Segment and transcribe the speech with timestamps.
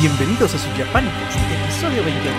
[0.00, 2.34] Bienvenidos a su Japánicos, episodio 28.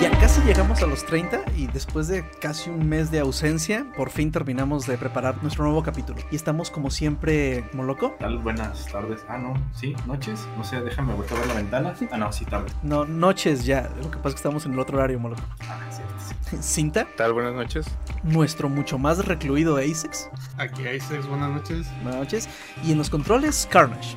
[0.00, 4.10] Ya casi llegamos a los 30 y después de casi un mes de ausencia, por
[4.10, 6.18] fin terminamos de preparar nuestro nuevo capítulo.
[6.32, 8.16] Y estamos como siempre, Moloco.
[8.18, 8.38] tal?
[8.38, 9.24] Buenas tardes.
[9.28, 10.48] Ah, no, sí, noches.
[10.56, 11.94] No sé, déjame volver a ver la ventana.
[12.10, 12.72] Ah, no, sí, tarde.
[12.82, 13.88] No, noches ya.
[14.02, 15.42] Lo que pasa es que estamos en el otro horario, Moloco.
[15.60, 16.12] Ah, cierto,
[16.50, 16.56] sí.
[16.60, 17.34] Cinta, tal?
[17.34, 17.86] Buenas noches.
[18.24, 20.28] nuestro mucho más recluido Asex.
[20.58, 21.86] Aquí seis, buenas noches.
[22.02, 22.48] Buenas noches.
[22.82, 24.16] Y en los controles, Carnage.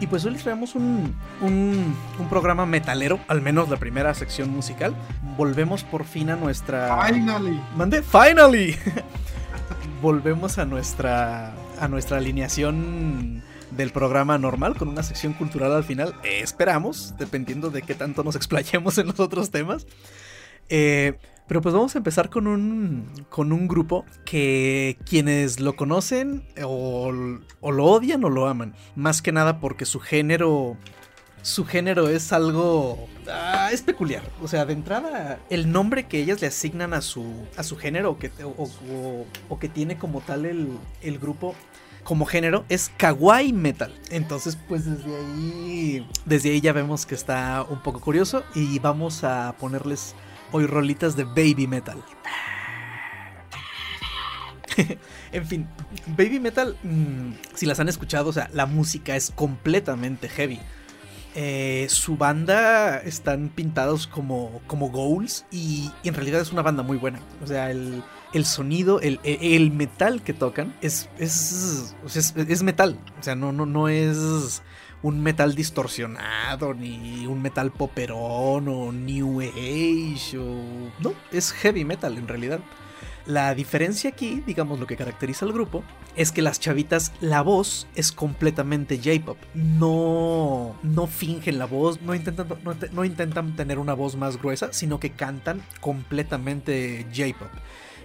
[0.00, 4.50] Y pues hoy les traemos un, un, un programa metalero, al menos la primera sección
[4.50, 4.94] musical.
[5.36, 7.04] Volvemos por fin a nuestra...
[7.06, 7.60] Finally.
[7.76, 8.76] Mande, finally.
[10.02, 16.14] Volvemos a nuestra a nuestra alineación del programa normal con una sección cultural al final.
[16.24, 19.86] Eh, esperamos, dependiendo de qué tanto nos explayemos en los otros temas.
[20.68, 26.44] Eh, pero pues vamos a empezar con un, con un grupo que quienes lo conocen
[26.62, 27.10] o,
[27.60, 28.74] o lo odian o lo aman.
[28.94, 30.76] Más que nada porque su género
[31.42, 33.08] su género es algo.
[33.30, 34.22] ah, es peculiar.
[34.42, 37.24] O sea, de entrada, el nombre que ellas le asignan a su,
[37.56, 40.68] a su género o que, o, que tiene como tal el,
[41.00, 41.54] el grupo
[42.04, 43.94] como género es kawaii metal.
[44.10, 46.06] Entonces, pues desde ahí.
[46.24, 48.44] Desde ahí ya vemos que está un poco curioso.
[48.54, 50.14] Y vamos a ponerles
[50.52, 52.02] hoy rolitas de baby metal.
[55.32, 55.66] En fin,
[56.16, 60.60] Baby Metal, mm, si las han escuchado, o sea, la música es completamente heavy.
[61.34, 66.96] Eh, su banda están pintados como, como ghouls y, en realidad es una banda muy
[66.96, 67.20] buena.
[67.42, 72.62] O sea, el, el sonido, el, el- el metal que tocan es, es, es, es
[72.62, 72.98] metal.
[73.20, 74.62] O sea, no, no, no es
[75.02, 80.38] un metal distorsionado, ni un metal poperón o new age.
[80.38, 80.90] O...
[81.00, 82.60] No, es heavy metal en realidad.
[83.26, 85.84] La diferencia aquí, digamos lo que caracteriza al grupo,
[86.16, 89.36] es que las chavitas, la voz es completamente J-pop.
[89.54, 94.38] No, no fingen la voz, no intentan, no, te- no intentan tener una voz más
[94.38, 97.50] gruesa, sino que cantan completamente J-pop.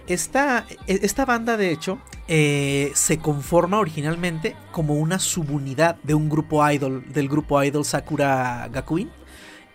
[0.06, 1.98] Esta, e- esta banda, de hecho,
[2.28, 8.68] eh, se conforma originalmente como una subunidad de un grupo idol, del grupo idol Sakura
[8.72, 9.10] Gakuin,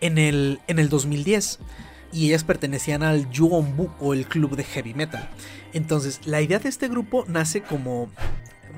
[0.01, 1.59] en el, en el 2010
[2.12, 5.29] y ellas pertenecían al Yuonbu o el club de heavy metal.
[5.73, 8.09] Entonces, la idea de este grupo nace como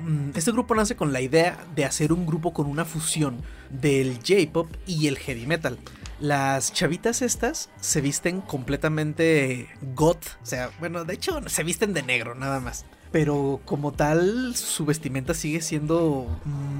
[0.04, 4.16] mm, este grupo nace con la idea de hacer un grupo con una fusión del
[4.16, 5.78] J-pop y el heavy metal.
[6.22, 12.04] Las chavitas estas se visten completamente goth, o sea, bueno, de hecho se visten de
[12.04, 12.84] negro nada más.
[13.12, 16.26] Pero como tal, su vestimenta sigue siendo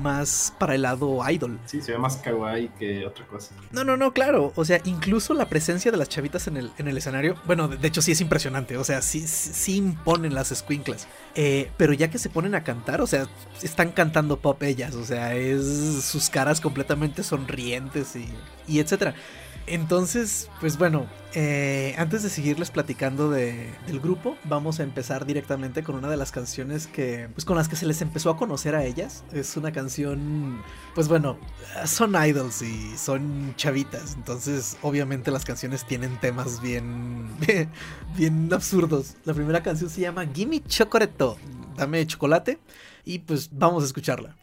[0.03, 1.61] más para el lado idol.
[1.67, 3.55] Sí, se ve más kawaii que otra cosa.
[3.71, 4.53] No, no, no, claro.
[4.57, 7.87] O sea, incluso la presencia de las chavitas en el, en el escenario, bueno, de,
[7.87, 8.79] hecho sí es impresionante.
[8.79, 11.07] O sea, sí, sí, sí imponen las squinklas.
[11.35, 13.29] Eh, pero ya que se ponen a cantar, o sea,
[13.63, 14.95] están cantando pop ellas.
[14.95, 18.27] O sea, es sus caras completamente sonrientes y,
[18.67, 19.15] y etcétera.
[19.67, 25.83] Entonces, pues bueno, eh, antes de seguirles platicando de- del grupo, vamos a empezar directamente
[25.83, 28.75] con una de las canciones que, pues con las que se les empezó a conocer
[28.75, 29.25] a ellas.
[29.33, 30.61] Es una canción,
[30.95, 31.39] pues bueno,
[31.87, 37.29] son idols y son chavitas, entonces obviamente las canciones tienen temas bien,
[38.17, 39.15] bien absurdos.
[39.25, 41.39] La primera canción se llama Gimme Chocoreto,
[41.77, 42.59] dame chocolate,
[43.05, 44.37] y pues vamos a escucharla.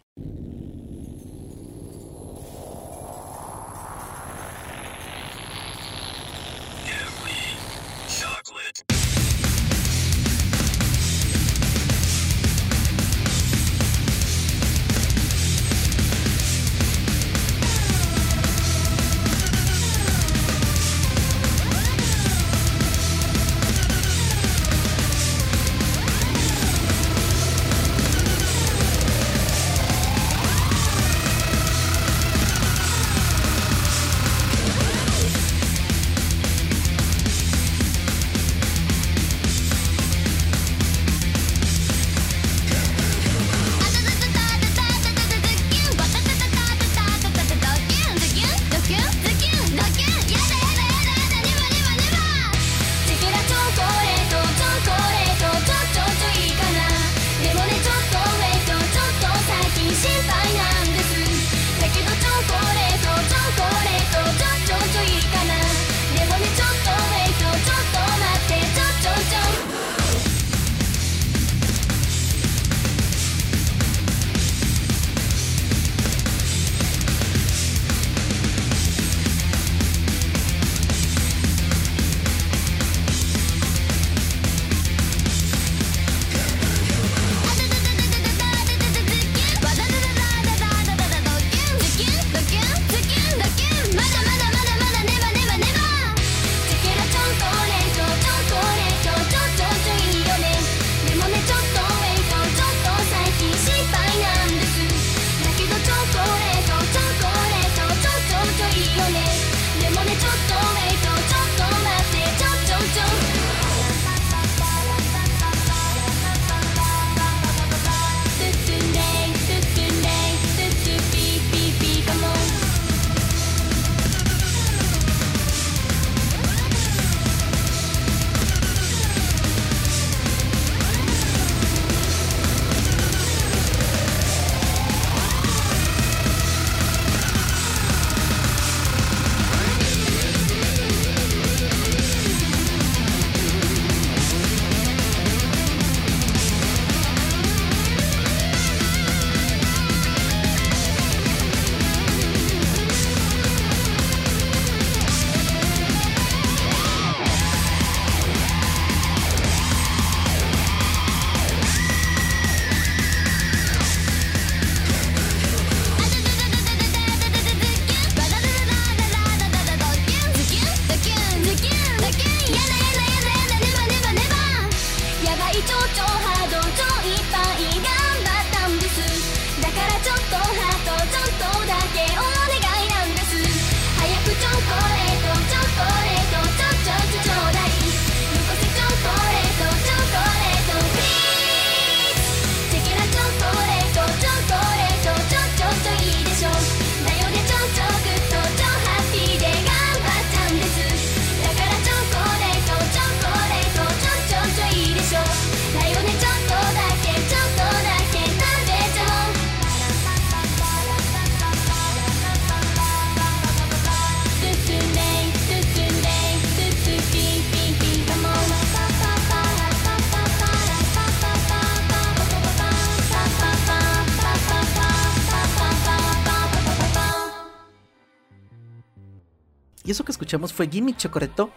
[230.54, 231.52] Fue Gimme Chocoreto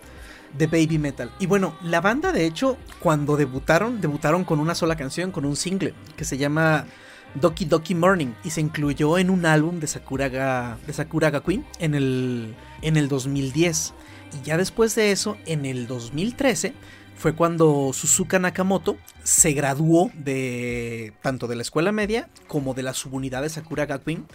[0.56, 1.30] de Baby Metal.
[1.38, 5.56] Y bueno, la banda de hecho, cuando debutaron, debutaron con una sola canción, con un
[5.56, 6.86] single, que se llama
[7.34, 11.66] Doki Doki Morning y se incluyó en un álbum de Sakura, de Sakura Ga Queen
[11.78, 13.94] en el, en el 2010.
[14.40, 16.74] Y ya después de eso, en el 2013,
[17.16, 22.94] fue cuando Suzuka Nakamoto se graduó de tanto de la escuela media como de la
[22.94, 24.26] subunidad de Sakura Ga Queen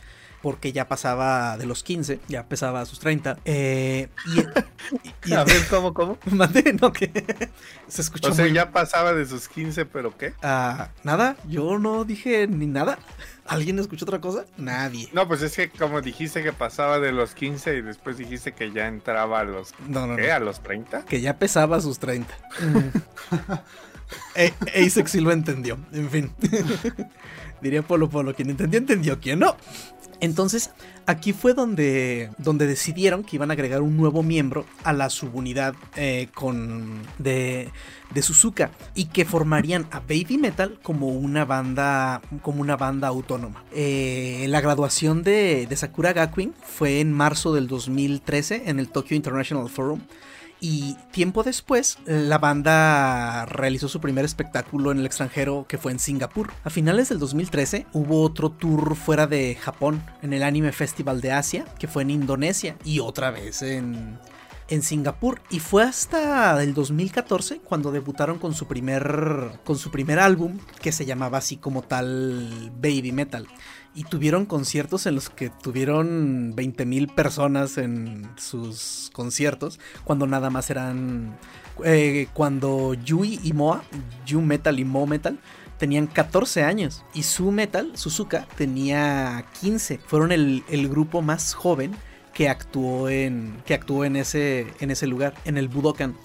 [0.42, 3.39] porque ya pasaba de los 15, ya pesaba sus 30.
[3.45, 4.10] Eh,
[5.25, 6.18] y, a ver, ¿cómo, cómo?
[6.31, 7.12] Mandé, no, que
[7.88, 8.30] se escuchó.
[8.30, 10.34] O sea, ya pasaba de sus 15, pero ¿qué?
[10.44, 13.00] Ah, nada, yo no dije ni nada.
[13.45, 14.45] ¿Alguien escuchó otra cosa?
[14.57, 15.07] Nadie.
[15.13, 18.74] No, pues es que como dijiste que pasaba de los 15 y después dijiste que
[18.74, 19.74] ya entraba a los...
[20.18, 20.34] ¿Qué?
[20.34, 21.06] ¿A los 30?
[21.06, 22.28] Que ya pesaba sus 30.
[24.36, 26.31] e Asex sí lo entendió, en fin.
[27.62, 29.56] Diría Polo Polo, quien entendió, entendió, quien no.
[30.19, 30.71] Entonces,
[31.06, 35.75] aquí fue donde, donde decidieron que iban a agregar un nuevo miembro a la subunidad
[35.95, 37.70] eh, con, de,
[38.13, 43.63] de, Suzuka y que formarían a Baby Metal como una banda, como una banda autónoma.
[43.74, 49.15] Eh, la graduación de, de Sakura Gakuin fue en marzo del 2013 en el Tokyo
[49.15, 50.01] International Forum
[50.60, 56.00] y tiempo después, la banda realizó su primer espectáculo en el extranjero que fue en
[56.00, 56.52] Singapur.
[56.64, 61.32] A finales del 2013 hubo otro tour fuera de Japón, en el Anime Festival de
[61.32, 64.20] Asia, que fue en Indonesia y otra vez en,
[64.70, 65.42] en Singapur.
[65.50, 70.92] Y fue hasta el 2014 cuando debutaron con su primer, con su primer álbum, que
[70.92, 73.48] se llamaba así como tal Baby Metal
[73.98, 80.70] y tuvieron conciertos en los que tuvieron 20.000 personas en sus conciertos, cuando nada más
[80.70, 81.36] eran...
[81.84, 83.84] Eh, cuando Yui y Moa,
[84.24, 85.39] Yu Metal y Mo Metal,
[85.80, 89.98] tenían 14 años y Su Metal, Suzuka, tenía 15.
[90.06, 91.96] Fueron el, el grupo más joven
[92.36, 96.16] que actuó en, que actuó en, ese, en ese lugar, en el Budokan.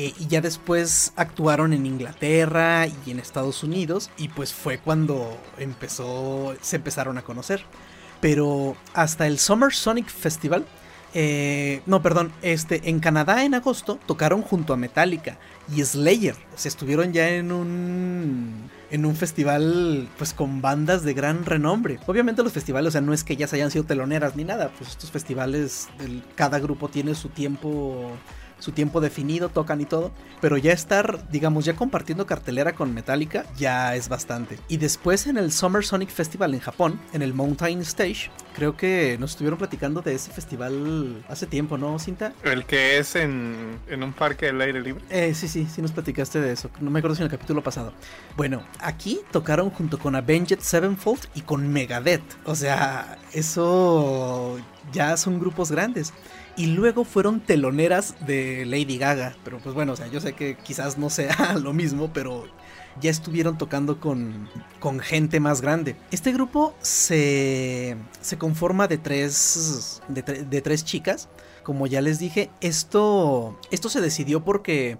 [0.00, 5.36] Eh, y ya después actuaron en Inglaterra y en Estados Unidos y pues fue cuando
[5.58, 7.64] empezó, se empezaron a conocer.
[8.20, 10.64] Pero hasta el Summer Sonic Festival,
[11.14, 15.36] eh, no, perdón, este, en Canadá en agosto tocaron junto a Metallica
[15.74, 16.36] y Slayer.
[16.54, 21.98] Se estuvieron ya en un en un festival pues con bandas de gran renombre.
[22.06, 24.70] Obviamente los festivales, o sea, no es que ya se hayan sido teloneras ni nada,
[24.78, 25.88] pues estos festivales,
[26.36, 28.12] cada grupo tiene su tiempo
[28.58, 30.10] su tiempo definido, tocan y todo,
[30.40, 34.58] pero ya estar, digamos, ya compartiendo cartelera con Metallica ya es bastante.
[34.68, 39.16] Y después en el Summer Sonic Festival en Japón, en el Mountain Stage, creo que
[39.20, 42.32] nos estuvieron platicando de ese festival hace tiempo, ¿no, Cinta?
[42.42, 45.04] El que es en, en un parque del aire libre.
[45.10, 46.70] Eh, sí, sí, sí nos platicaste de eso.
[46.80, 47.92] No me acuerdo si en el capítulo pasado.
[48.36, 52.22] Bueno, aquí tocaron junto con Avenged Sevenfold y con Megadeth.
[52.44, 54.58] O sea, eso
[54.92, 56.12] ya son grupos grandes
[56.58, 59.36] y luego fueron teloneras de Lady Gaga.
[59.44, 62.46] Pero pues bueno, o sea, yo sé que quizás no sea lo mismo, pero
[63.00, 64.48] ya estuvieron tocando con,
[64.80, 65.94] con gente más grande.
[66.10, 71.28] Este grupo se, se conforma de tres, de, tres chicas.
[71.62, 74.98] Como ya les dije, esto, esto se decidió porque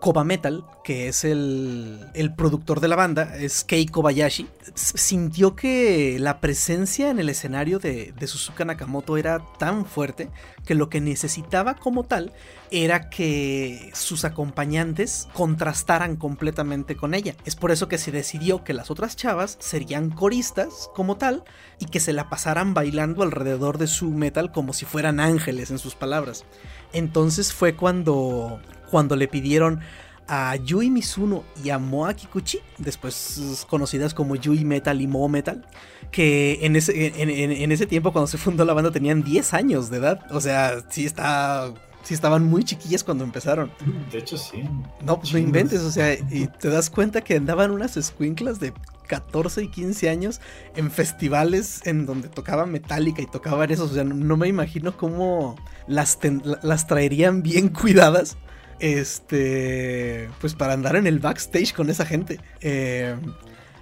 [0.00, 6.18] Koba Metal, que es el, el, productor de la banda, es Kei Kobayashi, sintió que
[6.20, 10.28] la presencia en el escenario de, de, Suzuka Nakamoto era tan fuerte
[10.64, 12.32] que lo que necesitaba como tal
[12.70, 17.34] era que sus acompañantes contrastaran completamente con ella.
[17.44, 21.44] Es por eso que se decidió que las otras chavas serían coristas como tal
[21.78, 25.78] y que se la pasaran bailando alrededor de su metal como si fueran ángeles en
[25.78, 26.44] sus palabras.
[26.92, 29.80] Entonces fue cuando cuando le pidieron
[30.28, 35.64] a Yui Mizuno y a Moa Kikuchi, después conocidas como Yui Metal y Mo Metal,
[36.10, 39.98] que en ese, en, ese tiempo cuando se fundó la banda tenían 10 años de
[39.98, 40.20] edad.
[40.32, 43.72] O sea, sí está sí estaban muy chiquillas cuando empezaron.
[44.12, 44.62] De hecho, sí.
[45.04, 48.72] No, pues no inventes, o sea, y te das cuenta que andaban unas escuinclas de
[49.08, 50.40] 14 y 15 años
[50.76, 53.90] en festivales en donde tocaba Metallica y tocaban esos.
[53.90, 55.56] O sea, no, me imagino cómo
[55.88, 56.18] las,
[56.62, 58.36] las traerían bien cuidadas
[58.80, 62.40] este, pues para andar en el backstage con esa gente.
[62.60, 63.16] Eh,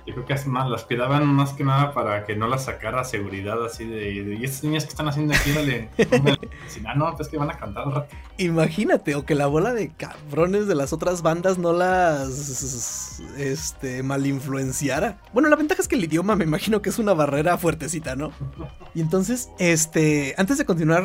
[0.06, 3.64] yo creo que más, las cuidaban más que nada para que no las sacara seguridad
[3.64, 5.88] así de, y estas niñas que están haciendo aquí, dale,
[6.68, 8.14] si no, no, pues que van a cantar un rato.
[8.36, 15.22] Imagínate, o que la bola de cabrones de las otras bandas no las este malinfluenciara.
[15.32, 18.32] Bueno, la ventaja es que el idioma me imagino que es una barrera fuertecita, ¿no?
[18.94, 21.02] Y entonces, este, antes de continuar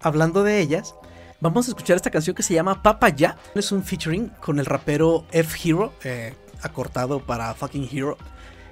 [0.00, 0.94] hablando de ellas,
[1.42, 3.38] Vamos a escuchar esta canción que se llama Papa Ya.
[3.54, 8.18] Es un featuring con el rapero F-Hero, eh, acortado para fucking Hero,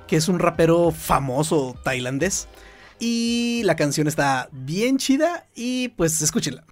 [0.07, 2.47] que es un rapero famoso tailandés.
[2.99, 6.65] Y la canción está bien chida y pues escúchenla.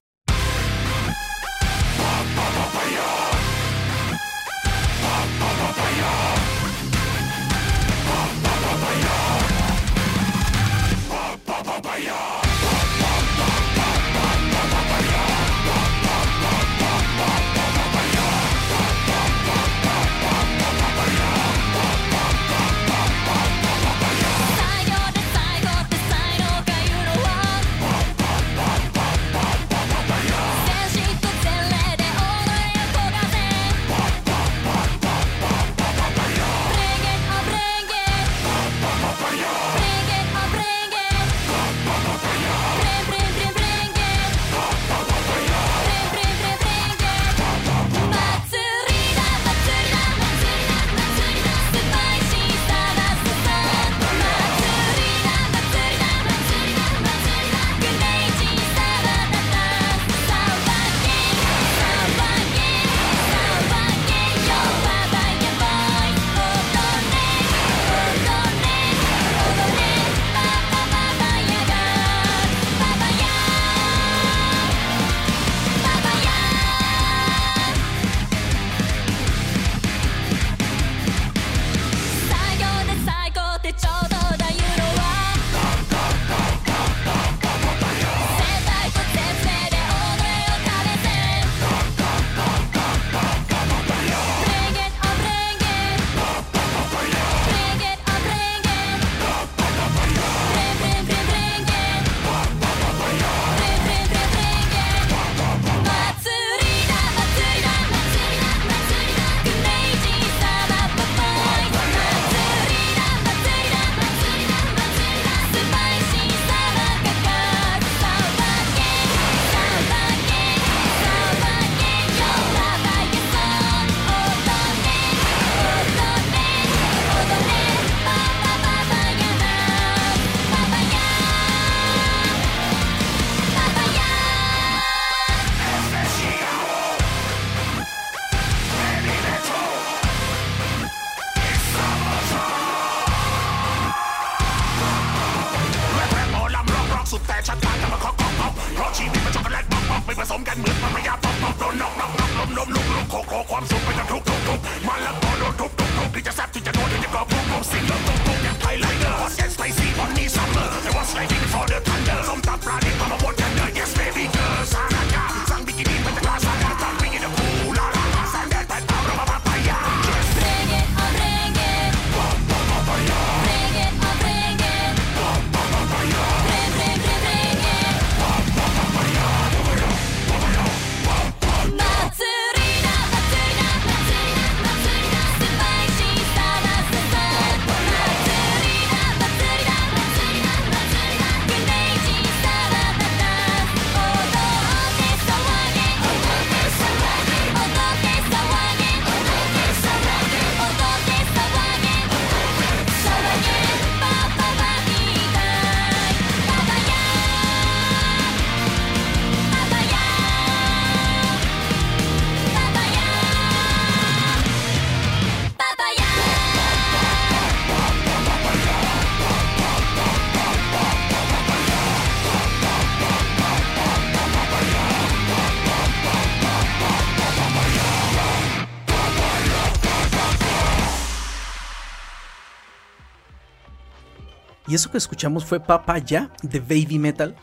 [234.77, 237.35] Eso que escuchamos fue Papa Ya de Baby Metal.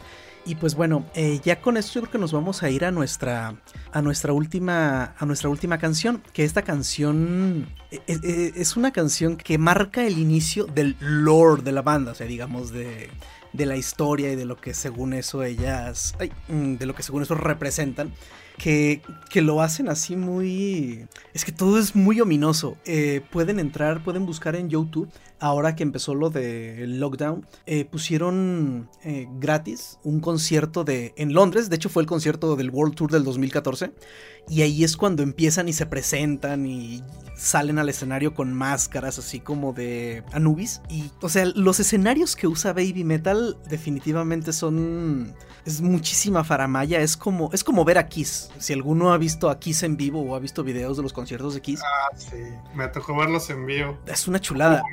[0.46, 2.92] Y pues bueno, eh, ya con esto yo creo que nos vamos a ir a
[2.92, 3.56] nuestra,
[3.92, 8.92] a nuestra, última, a nuestra última canción, que esta canción es, eh, eh, es, una
[8.92, 13.10] canción que marca el inicio del lore de la banda, o sea, digamos de,
[13.54, 16.13] de la historia y de lo que según eso ellas,
[16.50, 18.13] mm, de lo que según eso representan
[18.58, 21.08] que, que, lo hacen así muy...
[21.34, 22.78] Es que todo es muy ominoso.
[23.32, 25.10] Pueden entrar, pueden buscar en YouTube.
[25.43, 31.69] Ahora que empezó lo del lockdown, eh, pusieron eh, gratis un concierto de en Londres.
[31.69, 33.91] De hecho, fue el concierto del World Tour del 2014.
[34.47, 37.03] Y ahí es cuando empiezan y se presentan y
[37.35, 40.82] salen al escenario con máscaras así como de Anubis.
[40.89, 46.99] Y, o sea, los escenarios que usa Baby Metal definitivamente son es muchísima faramaya.
[46.99, 48.49] Es como, es como ver a Kiss.
[48.58, 51.53] Si alguno ha visto a Kiss en vivo o ha visto videos de los conciertos
[51.53, 51.82] de Kiss.
[51.84, 52.38] Ah, sí.
[52.73, 53.97] Me tocó verlos en vivo.
[54.06, 54.84] Es una chulada.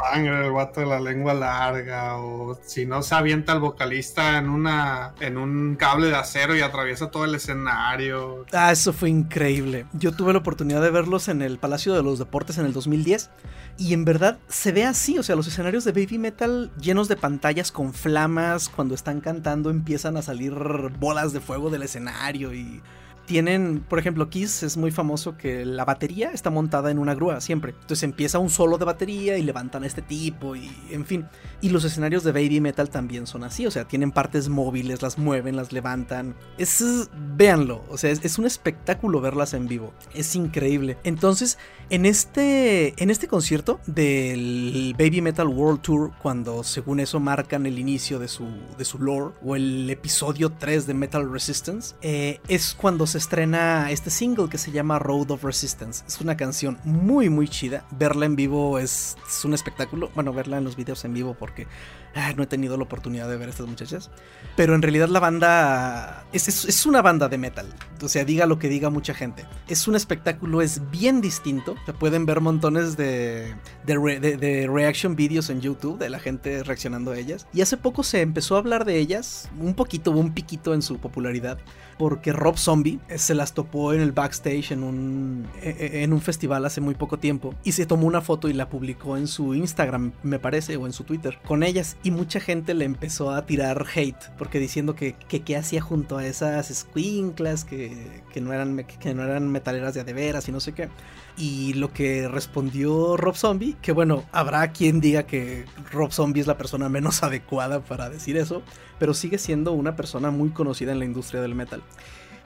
[0.00, 2.16] Sangre, el vato de la lengua larga.
[2.16, 5.14] O si no se avienta el vocalista en una.
[5.20, 8.44] en un cable de acero y atraviesa todo el escenario.
[8.52, 9.86] Ah, eso fue increíble.
[9.92, 13.30] Yo tuve la oportunidad de verlos en el Palacio de los Deportes en el 2010.
[13.78, 17.16] Y en verdad se ve así, o sea, los escenarios de Baby Metal llenos de
[17.16, 20.52] pantallas con flamas, cuando están cantando empiezan a salir
[20.98, 22.82] bolas de fuego del escenario y
[23.30, 27.40] tienen, por ejemplo, Kiss es muy famoso que la batería está montada en una grúa
[27.40, 27.76] siempre.
[27.80, 31.28] Entonces empieza un solo de batería y levantan este tipo y en fin.
[31.60, 35.16] Y los escenarios de Baby Metal también son así, o sea, tienen partes móviles, las
[35.16, 36.34] mueven, las levantan.
[36.58, 39.94] Es, véanlo, o sea, es, es un espectáculo verlas en vivo.
[40.12, 40.98] Es increíble.
[41.04, 41.56] Entonces,
[41.88, 47.78] en este, en este concierto del Baby Metal World Tour, cuando según eso marcan el
[47.78, 52.74] inicio de su, de su lore, o el episodio 3 de Metal Resistance, eh, es
[52.74, 56.04] cuando se estrena este single que se llama Road of Resistance.
[56.06, 57.84] Es una canción muy muy chida.
[57.92, 60.10] Verla en vivo es, un espectáculo.
[60.14, 61.66] Bueno, verla en los videos en vivo porque
[62.14, 64.10] ah, no he tenido la oportunidad de ver a estas muchachas.
[64.56, 67.66] Pero en realidad la banda es, es, una banda de metal.
[68.02, 69.44] O sea, diga lo que diga mucha gente.
[69.68, 71.76] Es un espectáculo, es bien distinto.
[71.86, 73.54] Se pueden ver montones de,
[73.84, 77.46] de, de reaction videos en YouTube de la gente reaccionando a ellas.
[77.52, 79.48] Y hace poco se empezó a hablar de ellas.
[79.58, 81.58] Un poquito, un piquito en su popularidad
[82.00, 86.20] porque Rob Zombie se las topó en el backstage en un, e, e, en un
[86.20, 89.54] festival hace muy poco tiempo y se tomó una foto y la publicó en su
[89.54, 91.96] Instagram, me parece, o en su Twitter, con ellas.
[92.02, 96.26] Y mucha gente le empezó a tirar hate porque diciendo que qué hacía junto a
[96.26, 100.72] esas squinklas que, que, no eran, que no eran metaleras de adeveras y no sé
[100.72, 100.88] qué.
[101.36, 106.46] Y lo que respondió Rob Zombie, que bueno, habrá quien diga que Rob Zombie es
[106.46, 108.62] la persona menos adecuada para decir eso,
[108.98, 111.82] pero sigue siendo una persona muy conocida en la industria del metal.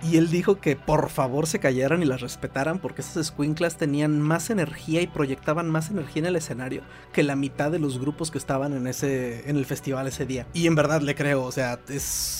[0.04, 4.20] Y él dijo que por favor se callaran y las respetaran porque esas squinklas tenían
[4.20, 8.30] más energía y proyectaban más energía en el escenario que la mitad de los grupos
[8.30, 10.46] que estaban en ese en el festival ese día.
[10.52, 12.34] Y en verdad le creo, o sea, es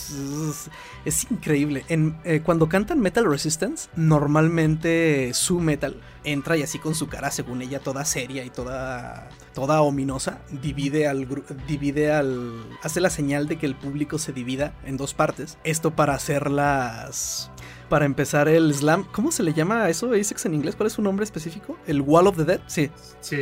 [1.04, 1.84] es, increíble.
[1.88, 7.62] Eh, cuando cantan Metal Resistance, normalmente su metal entra y así con su cara, según
[7.62, 11.28] ella, toda seria y toda toda ominosa, divide al
[11.68, 15.58] divide al hace la señal de que el público se divida en dos partes.
[15.64, 17.50] Esto para hacer las
[17.94, 19.04] para empezar el slam.
[19.12, 20.74] ¿Cómo se le llama a eso, Asex, en inglés?
[20.74, 21.78] ¿Cuál es su nombre específico?
[21.86, 22.60] ¿El Wall of the Dead?
[22.66, 22.90] Sí.
[23.20, 23.38] Sí,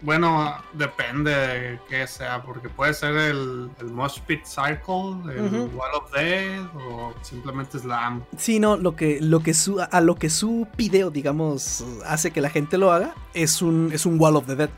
[0.00, 5.94] bueno, depende de qué sea, porque puede ser el, el Mosh Pit Circle, el Wall
[5.94, 8.24] of the Dead o simplemente slam.
[8.36, 12.40] Sí, no, lo que, lo que su, a lo que su video, digamos, hace que
[12.40, 14.70] la gente lo haga es un, es un Wall of the Dead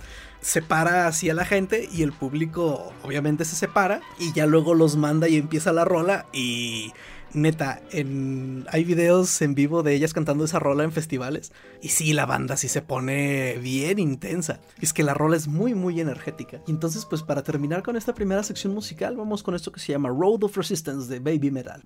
[0.42, 4.94] separa así a la gente y el público obviamente se separa y ya luego los
[4.94, 6.92] manda y empieza la rola y
[7.34, 11.52] neta, en, hay videos en vivo de ellas cantando esa rola en festivales.
[11.82, 14.60] Y sí, la banda sí se pone bien intensa.
[14.80, 16.60] Es que la rola es muy, muy energética.
[16.66, 19.92] Y entonces, pues para terminar con esta primera sección musical, vamos con esto que se
[19.92, 21.82] llama Road of Resistance de Baby Metal.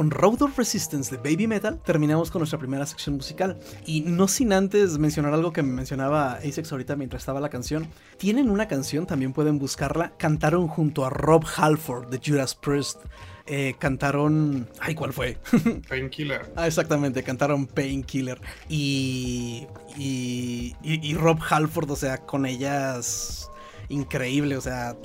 [0.00, 3.58] Con Road of Resistance de Baby Metal terminamos con nuestra primera sección musical.
[3.84, 7.86] Y no sin antes mencionar algo que me mencionaba Asex ahorita mientras estaba la canción.
[8.16, 10.14] Tienen una canción, también pueden buscarla.
[10.16, 12.96] Cantaron junto a Rob Halford de Judas Priest.
[13.44, 14.70] Eh, cantaron.
[14.80, 15.36] Ay, ¿cuál fue?
[15.90, 16.50] Painkiller.
[16.56, 18.40] ah, exactamente, cantaron Painkiller.
[18.70, 19.66] Y,
[19.98, 21.10] y, y.
[21.10, 23.50] Y Rob Halford, o sea, con ellas
[23.90, 24.56] increíble.
[24.56, 24.96] O sea,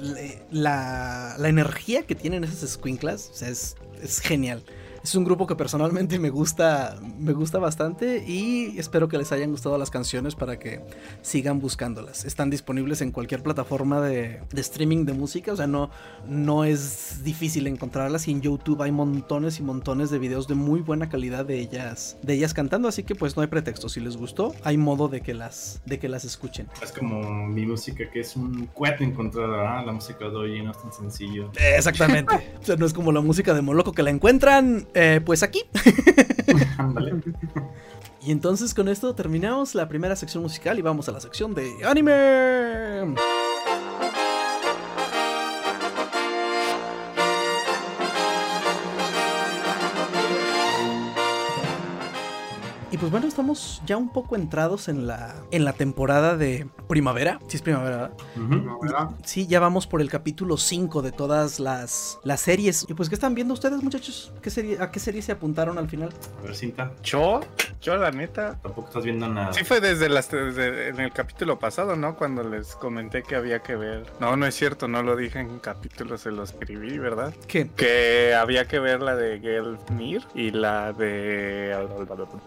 [0.52, 4.64] la, la energía que tienen esas squinklas, o sea, es, es genial.
[5.06, 9.52] Es un grupo que personalmente me gusta, me gusta bastante y espero que les hayan
[9.52, 10.82] gustado las canciones para que
[11.22, 12.26] sigan buscándolas.
[12.26, 15.92] Están disponibles en cualquier plataforma de, de streaming de música, o sea, no,
[16.28, 20.80] no es difícil encontrarlas y en YouTube hay montones y montones de videos de muy
[20.80, 23.90] buena calidad de ellas, de ellas cantando, así que pues no hay pretexto.
[23.90, 26.68] Si les gustó, hay modo de que las, de que las escuchen.
[26.82, 30.82] Es como mi música que es un cuete encontrar la música de hoy no es
[30.82, 31.52] tan sencillo.
[31.78, 32.34] Exactamente.
[32.60, 35.64] o sea, no es como la música de Moloco que la encuentran eh, pues aquí.
[38.22, 41.72] y entonces con esto terminamos la primera sección musical y vamos a la sección de
[41.86, 43.14] anime.
[52.96, 57.40] Y pues bueno, estamos ya un poco entrados en la, en la temporada de primavera.
[57.50, 58.12] Sí, es primavera, ¿verdad?
[58.38, 59.16] Uh -huh.
[59.26, 62.86] Sí, ya vamos por el capítulo 5 de todas las, las series.
[62.88, 64.32] Y pues, ¿qué están viendo ustedes, muchachos?
[64.42, 66.14] ¿Qué serie, ¿A qué serie se apuntaron al final?
[66.40, 66.94] A ver, cinta.
[67.04, 67.42] Yo,
[67.82, 68.58] yo la neta.
[68.64, 69.52] Tampoco estás viendo nada.
[69.52, 72.16] Sí, fue desde, las, desde en el capítulo pasado, ¿no?
[72.16, 74.06] Cuando les comenté que había que ver.
[74.22, 77.34] No, no es cierto, no lo dije en capítulo, se lo escribí, ¿verdad?
[77.50, 77.70] ¿Qué?
[77.76, 81.76] Que había que ver la de Gelmir y la de.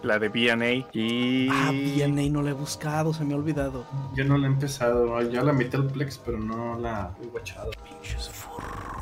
[0.03, 1.49] La de BNA y.
[1.51, 3.85] Ah, BNA no la he buscado, se me ha olvidado.
[4.15, 7.73] Yo no la he empezado, ya la metí al Plex, pero no la he guachado.
[7.85, 8.98] Pinches furros.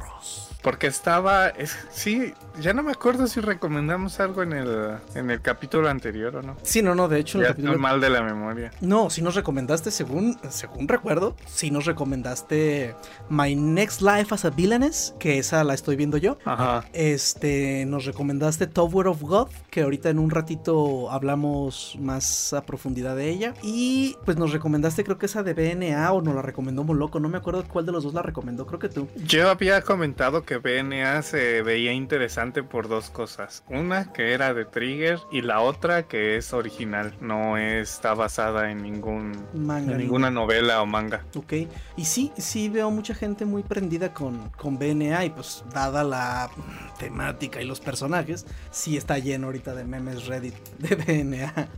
[0.67, 1.47] Porque estaba.
[1.51, 6.35] Es, sí, ya no me acuerdo si recomendamos algo en el, en el capítulo anterior
[6.35, 6.57] o no.
[6.65, 7.39] Sí, no, no, de hecho.
[7.39, 7.75] Ya el capítulo...
[7.75, 8.73] estoy mal de la memoria.
[8.81, 12.97] No, si nos recomendaste, según, según recuerdo, si nos recomendaste
[13.29, 16.37] My Next Life as a Villainess, que esa la estoy viendo yo.
[16.45, 16.85] Ajá.
[16.93, 23.15] Este, nos recomendaste Tower of God, que ahorita en un ratito hablamos más a profundidad
[23.15, 23.55] de ella.
[23.63, 27.21] Y pues nos recomendaste, creo que esa de BNA o nos la recomendó Moloco.
[27.21, 29.07] No me acuerdo cuál de los dos la recomendó, creo que tú.
[29.29, 33.63] Yo había comentado que BNA se veía interesante por dos cosas.
[33.69, 37.15] Una que era de Trigger y la otra que es original.
[37.21, 41.25] No está basada en ningún Manga, en ninguna novela o manga.
[41.35, 41.53] Ok.
[41.97, 46.51] Y sí, sí veo mucha gente muy prendida con, con BNA y pues dada la
[46.99, 51.69] temática y los personajes, sí está lleno ahorita de memes Reddit de BNA.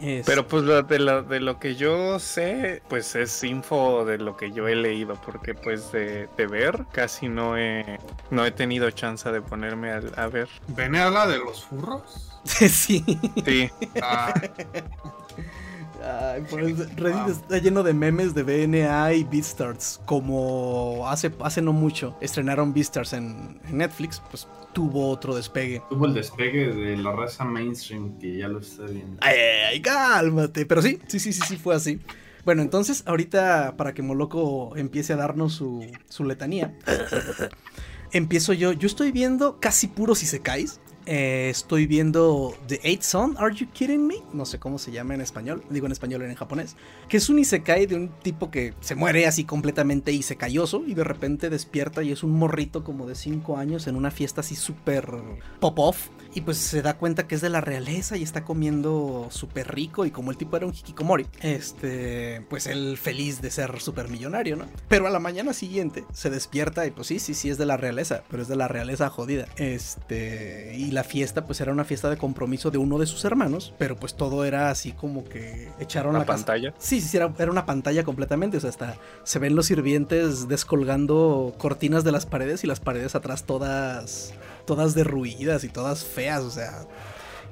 [0.00, 4.18] Es- Pero pues lo, de, lo, de lo que yo sé, pues es info de
[4.18, 7.93] lo que yo he leído, porque pues de, de ver casi no he,
[8.30, 10.48] no he tenido chance de ponerme a, a ver.
[10.68, 12.30] ¿Ven a la de los furros?
[12.44, 13.04] sí.
[13.44, 13.70] Sí,
[14.02, 14.32] Ah,
[16.06, 20.00] Ay, pues, Reddit está lleno de memes de BNA y Beastars.
[20.04, 25.82] Como hace, hace no mucho estrenaron Beastars en, en Netflix, pues tuvo otro despegue.
[25.88, 29.16] Tuvo el despegue de la raza mainstream que ya lo está viendo.
[29.22, 29.36] Ay,
[29.70, 30.66] ay, cálmate.
[30.66, 31.98] Pero sí, sí, sí, sí, sí, fue así.
[32.44, 36.76] Bueno, entonces, ahorita para que Moloco empiece a darnos su, su letanía,
[38.12, 38.72] empiezo yo.
[38.72, 40.80] Yo estoy viendo casi puros Isekais.
[41.06, 44.16] Eh, estoy viendo The Eight Son, Are You Kidding Me?
[44.32, 46.76] No sé cómo se llama en español, digo en español en japonés.
[47.08, 51.04] Que es un Isekai de un tipo que se muere así completamente isecayoso y de
[51.04, 55.06] repente despierta y es un morrito como de 5 años en una fiesta así súper
[55.60, 56.08] pop-off.
[56.34, 60.04] Y pues se da cuenta que es de la realeza y está comiendo súper rico.
[60.04, 64.56] Y como el tipo era un hikikomori, este, pues él feliz de ser súper millonario,
[64.56, 64.66] ¿no?
[64.88, 67.76] Pero a la mañana siguiente se despierta y pues sí, sí, sí es de la
[67.76, 69.46] realeza, pero es de la realeza jodida.
[69.56, 73.72] Este, y la fiesta, pues era una fiesta de compromiso de uno de sus hermanos,
[73.78, 76.74] pero pues todo era así como que echaron la pantalla.
[76.78, 78.56] Sí, sí, sí, era, era una pantalla completamente.
[78.56, 83.14] O sea, hasta se ven los sirvientes descolgando cortinas de las paredes y las paredes
[83.14, 84.34] atrás todas,
[84.64, 86.42] todas derruidas y todas feas.
[86.42, 86.86] O sea,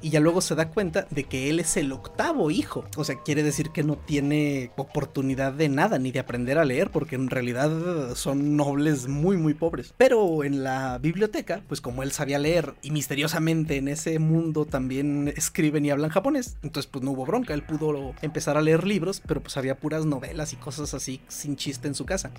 [0.03, 2.83] y ya luego se da cuenta de que él es el octavo hijo.
[2.97, 6.91] O sea, quiere decir que no tiene oportunidad de nada, ni de aprender a leer,
[6.91, 9.93] porque en realidad son nobles muy, muy pobres.
[9.97, 15.33] Pero en la biblioteca, pues como él sabía leer y misteriosamente en ese mundo también
[15.37, 19.21] escriben y hablan japonés, entonces pues no hubo bronca, él pudo empezar a leer libros,
[19.25, 22.31] pero pues había puras novelas y cosas así sin chiste en su casa.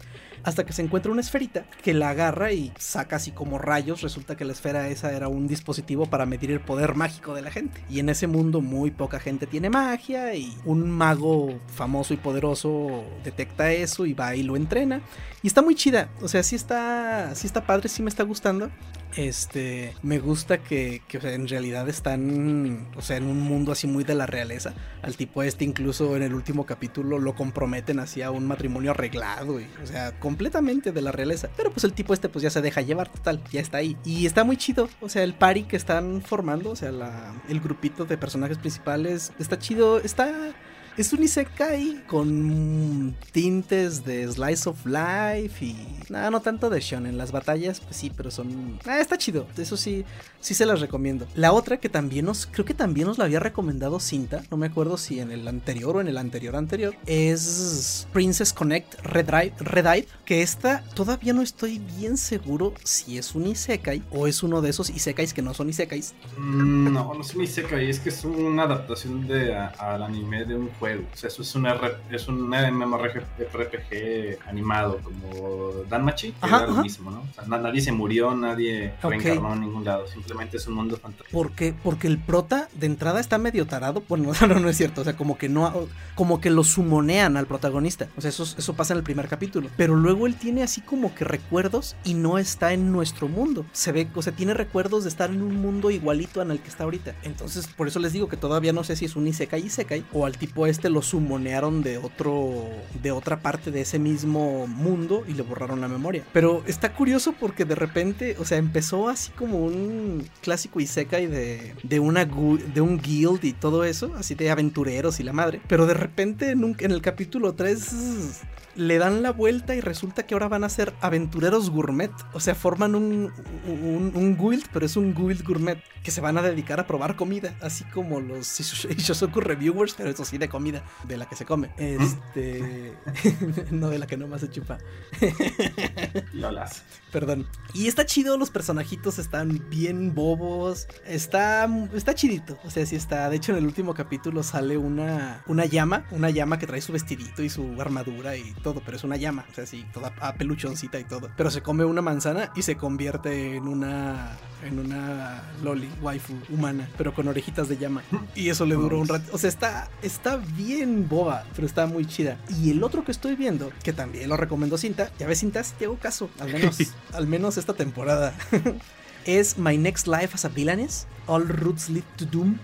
[0.42, 4.02] Hasta que se encuentra una esferita que la agarra y saca así como rayos.
[4.02, 7.53] Resulta que la esfera esa era un dispositivo para medir el poder mágico de la
[7.54, 7.80] gente.
[7.88, 13.04] Y en ese mundo muy poca gente tiene magia y un mago famoso y poderoso
[13.22, 15.00] detecta eso y va y lo entrena.
[15.42, 18.70] Y está muy chida, o sea, sí está, sí está padre, sí me está gustando.
[19.16, 24.02] Este, me gusta que, que en realidad están, o sea, en un mundo así muy
[24.02, 24.74] de la realeza.
[25.02, 29.66] Al tipo este incluso en el último capítulo lo comprometen hacia un matrimonio arreglado, y,
[29.82, 31.48] o sea, completamente de la realeza.
[31.56, 33.96] Pero pues el tipo este pues ya se deja llevar, total, ya está ahí.
[34.04, 37.60] Y está muy chido, o sea, el party que están formando, o sea, la, el
[37.60, 40.54] grupito de personajes principales, está chido, está
[40.96, 45.76] es un isekai con tintes de slice of life y
[46.08, 47.18] nada, no tanto de shonen.
[47.18, 48.78] Las batallas, pues sí, pero son.
[48.86, 49.46] Ah, está chido.
[49.56, 50.04] Eso sí,
[50.40, 51.26] sí se las recomiendo.
[51.34, 54.66] La otra que también nos, creo que también nos la había recomendado Cinta, no me
[54.66, 59.54] acuerdo si en el anterior o en el anterior anterior, es Princess Connect Red Eye,
[59.58, 64.42] Red Eye que esta todavía no estoy bien seguro si es un isekai o es
[64.42, 66.14] uno de esos isekais que no son isekais.
[66.36, 70.54] Mm, no, no es un isekai, es que es una adaptación de, al anime de
[70.54, 71.66] un juego o sea, eso es un,
[72.10, 77.20] es un MMORPG animado como Danmachi, que era lo mismo, ¿no?
[77.20, 81.36] O sea, nadie se murió, nadie reencarnó en ningún lado, simplemente es un mundo fantástico.
[81.36, 85.04] Porque, porque el prota de entrada está medio tarado, bueno, no, no es cierto, o
[85.04, 88.94] sea, como que no, como que lo sumonean al protagonista, o sea, eso, eso pasa
[88.94, 92.72] en el primer capítulo, pero luego él tiene así como que recuerdos y no está
[92.72, 96.40] en nuestro mundo, se ve, o sea, tiene recuerdos de estar en un mundo igualito
[96.40, 99.16] al que está ahorita, entonces por eso les digo que todavía no sé si es
[99.16, 102.68] un Isekai Isekai o al tipo este lo sumonearon de otro
[103.02, 106.24] de otra parte de ese mismo mundo y le borraron la memoria.
[106.32, 111.74] Pero está curioso porque de repente, o sea, empezó así como un clásico isekai de
[111.82, 115.86] de una de un guild y todo eso, así de aventureros y la madre, pero
[115.86, 118.42] de repente en, en el capítulo 3
[118.76, 122.10] le dan la vuelta y resulta que ahora van a ser aventureros gourmet.
[122.32, 123.32] O sea, forman un,
[123.66, 127.54] un, guild, pero es un guild gourmet que se van a dedicar a probar comida,
[127.60, 131.70] así como los Ishosoku reviewers, pero eso sí de comida, de la que se come.
[131.76, 132.94] Este.
[133.70, 134.78] no de la que nomás se chupa.
[136.32, 136.82] Lolas.
[137.14, 137.46] Perdón.
[137.74, 140.88] Y está chido, los personajitos están bien bobos.
[141.06, 142.58] Está, está chidito.
[142.64, 143.30] O sea, sí está.
[143.30, 146.92] De hecho, en el último capítulo sale una, una llama, una llama que trae su
[146.92, 150.98] vestidito y su armadura y todo, pero es una llama, o sea, sí, toda peluchoncita
[150.98, 151.30] y todo.
[151.36, 156.88] Pero se come una manzana y se convierte en una en una loli waifu humana,
[156.96, 158.02] pero con orejitas de llama.
[158.34, 159.30] Y eso le duró un rato.
[159.32, 162.38] O sea, está está bien boba, pero está muy chida.
[162.48, 165.74] Y el otro que estoy viendo, que también lo recomiendo Cinta, ya ves Cinta, si
[165.74, 166.78] te hago caso, al menos
[167.12, 168.34] al menos esta temporada.
[169.26, 172.58] es My Next Life as a Villainess, All Roots Lead to Doom.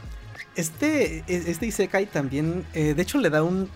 [0.56, 3.68] Este, e, este Isekai también, eh, de hecho, le da un,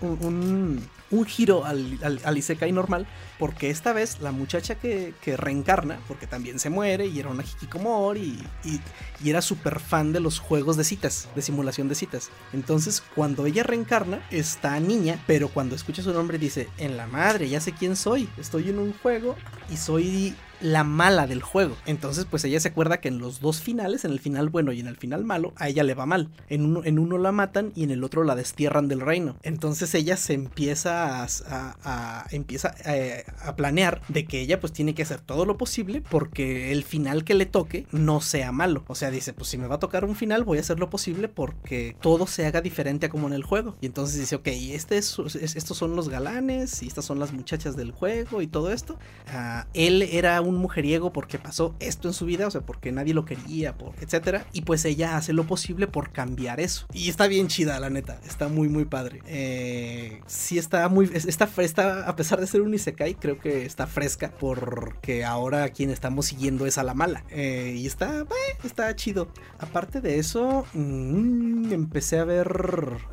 [1.14, 3.07] un giro al, al, Isekai normal,
[3.38, 8.42] porque esta vez la muchacha que, reencarna, porque también se muere y era una Hikikomori
[8.64, 8.81] y,
[9.22, 12.31] y, era súper fan de los juegos de citas, de simulación de citas.
[12.53, 17.48] Entonces, cuando ella reencarna, está niña, pero cuando escucha su nombre dice, en la madre,
[17.48, 19.37] ya sé quién soy, estoy en un juego
[19.70, 21.77] y soy la mala del juego.
[21.85, 24.81] Entonces, pues ella se acuerda que en los dos finales, en el final bueno y
[24.81, 26.31] en el final malo, a ella le va mal.
[26.48, 29.37] En uno, en uno la matan y en el otro la destierran del reino.
[29.42, 35.03] Entonces ella se empieza a, empieza eh, a, planear de que ella pues tiene que
[35.03, 38.85] hacer todo lo posible porque el final que le toque no sea malo.
[38.87, 40.88] O sea, dice, pues si me va a tocar un final, voy a hacer lo
[40.88, 43.77] posible porque todo se haga diferente a como en el juego.
[43.83, 47.77] Y entonces dice, ok, este es, estos son los galanes y estas son las muchachas
[47.77, 48.98] del juego y todo esto.
[49.29, 53.14] Ah, él era un mujeriego porque pasó esto en su vida, o sea, porque nadie
[53.14, 54.46] lo quería, por, etcétera.
[54.52, 56.86] Y pues ella hace lo posible por cambiar eso.
[56.92, 58.18] Y está bien chida, la neta.
[58.26, 59.22] Está muy, muy padre.
[59.26, 61.11] Eh, sí está muy.
[61.12, 65.90] Está, está, a pesar de ser un Isekai, creo que está fresca porque ahora quien
[65.90, 67.24] estamos siguiendo es a la mala.
[67.30, 68.26] Eh, y está, eh,
[68.64, 69.28] está chido.
[69.59, 72.48] Aparte de eso, mm, empecé a ver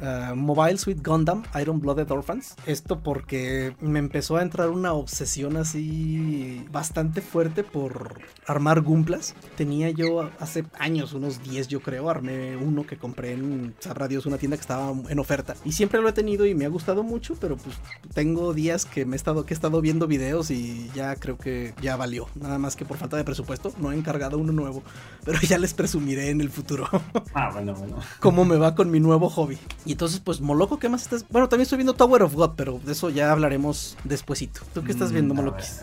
[0.01, 2.55] uh, Mobile Suit Gundam Iron Blooded Orphans.
[2.65, 9.35] Esto porque me empezó a entrar una obsesión así bastante fuerte por armar Gumplas.
[9.55, 14.25] Tenía yo hace años, unos 10 yo creo, armé uno que compré en Sabrá Dios,
[14.25, 15.55] una tienda que estaba en oferta.
[15.63, 17.75] Y siempre lo he tenido y me ha gustado mucho, pero pues
[18.13, 21.73] tengo días que me he estado, que he estado viendo videos y ya creo que
[21.81, 22.27] ya valió.
[22.35, 24.83] Nada más que por falta de presupuesto, no he encargado uno nuevo.
[25.23, 26.87] Pero ya les presumiré en el futuro.
[27.33, 27.97] Ah, bueno, bueno.
[28.19, 29.57] Cómo me va con mi nuevo hobby.
[29.85, 31.25] Y entonces, pues, Moloco, ¿qué más estás?
[31.29, 34.61] Bueno, también estoy viendo Tower of God, pero de eso ya hablaremos despuesito.
[34.73, 35.81] ¿Tú qué estás viendo, mm, Molokis?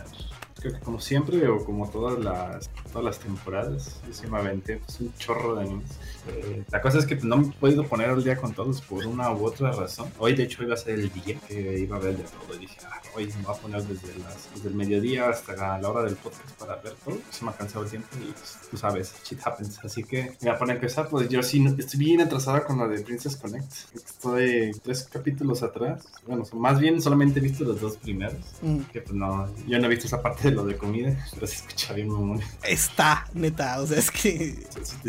[0.59, 4.76] Creo que como siempre o como todas las todas las temporadas, yo sí me aventé
[4.78, 5.90] pues, un chorro de animes.
[6.28, 9.06] Eh, la cosa es que no me he podido poner al día con todos por
[9.06, 10.11] una u otra razón.
[10.18, 12.61] Hoy de hecho iba a ser el día que iba a ver de todo y
[12.61, 16.02] dije, ah, hoy me voy a poner desde, las, desde el mediodía hasta la hora
[16.02, 17.18] del podcast para ver todo.
[17.30, 19.78] Se me ha cansado el tiempo y pues, tú sabes, shit happens.
[19.84, 22.78] Así que me voy a poner a empezar, pues yo sí estoy bien atrasada con
[22.78, 23.72] la de Princess Connect.
[23.94, 26.06] Estoy tres capítulos atrás.
[26.26, 28.38] Bueno, más bien solamente he visto los dos primeros.
[28.62, 28.80] Mm.
[28.92, 31.57] Que pues no, yo no he visto esa parte dice lo de comida, pero se
[31.57, 32.40] escucha bien mamón.
[32.62, 34.55] Está, neta, o sea, es que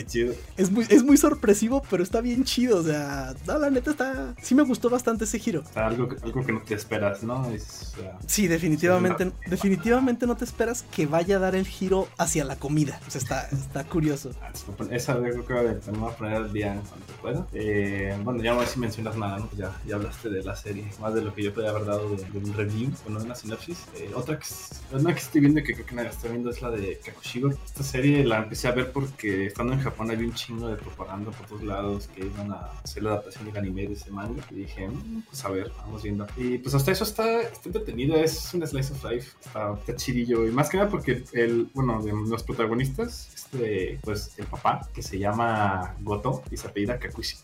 [0.08, 0.34] chido.
[0.58, 4.36] es muy, es muy sorpresivo, pero está bien chido, o sea, no, la neta está...
[4.42, 5.64] Sí me gustó bastante ese giro.
[5.74, 7.50] Sea, algo, que- algo que no te esperas, ¿no?
[7.52, 9.34] Es, o sea, Sí, definitivamente, no.
[9.48, 13.00] definitivamente no te esperas que vaya a dar el giro hacia la comida.
[13.08, 14.32] O sea, está, está curioso.
[14.42, 14.52] ah,
[14.92, 15.54] esa creo que
[15.92, 17.48] me voy a poner al día en cuanto pueda.
[17.54, 19.50] Eh, bueno, ya no si mencionas nada, ¿no?
[19.58, 22.24] Ya, ya hablaste de la serie, más de lo que yo podía haber dado de,
[22.24, 23.78] de un review, bueno, de una sinopsis.
[23.96, 26.60] Eh, otra que, es- una que estoy viendo que creo que nadie está viendo es
[26.60, 27.50] la de Kakushigo.
[27.50, 31.30] Esta serie la empecé a ver porque estando en Japón había un chingo de propaganda
[31.30, 34.44] por todos lados que iban a hacer la adaptación del anime de ese manga.
[34.50, 36.26] Y dije, "Mm, pues a ver, vamos viendo.
[36.36, 40.48] Y pues hasta eso está, está entretenido, es un slice of life, está, está chidillo.
[40.48, 45.04] Y más que nada porque el, bueno, de los protagonistas, este, pues el papá, que
[45.04, 47.38] se llama Goto y se apellida Kakushi.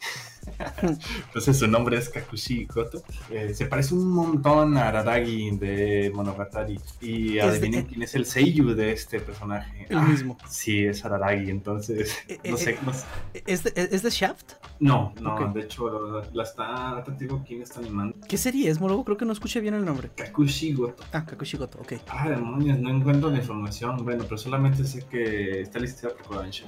[1.27, 3.03] Entonces su nombre es Kakushi Goto.
[3.29, 6.79] Eh, se parece un montón a Araragi de Monogatari.
[7.01, 9.85] Y Es adivinen quién es el Seiyu de este personaje.
[9.89, 10.37] El Ah, mismo.
[10.49, 13.05] Sí, es Araragi, entonces Eh, no eh, sé, eh, no sé.
[13.45, 14.53] ¿Es de, es de Shaft?
[14.79, 18.17] No, no, de hecho la, la está, te digo quién está animando.
[18.27, 19.05] ¿Qué serie es, Morogo?
[19.05, 20.09] Creo que no escuché bien el nombre.
[20.15, 21.03] Kakushi Goto.
[21.13, 21.93] Ah, Kakushigoto, ok.
[22.09, 23.97] Ah, demonios, no encuentro la información.
[24.03, 26.65] Bueno, pero solamente sé que está listada por Kodansha.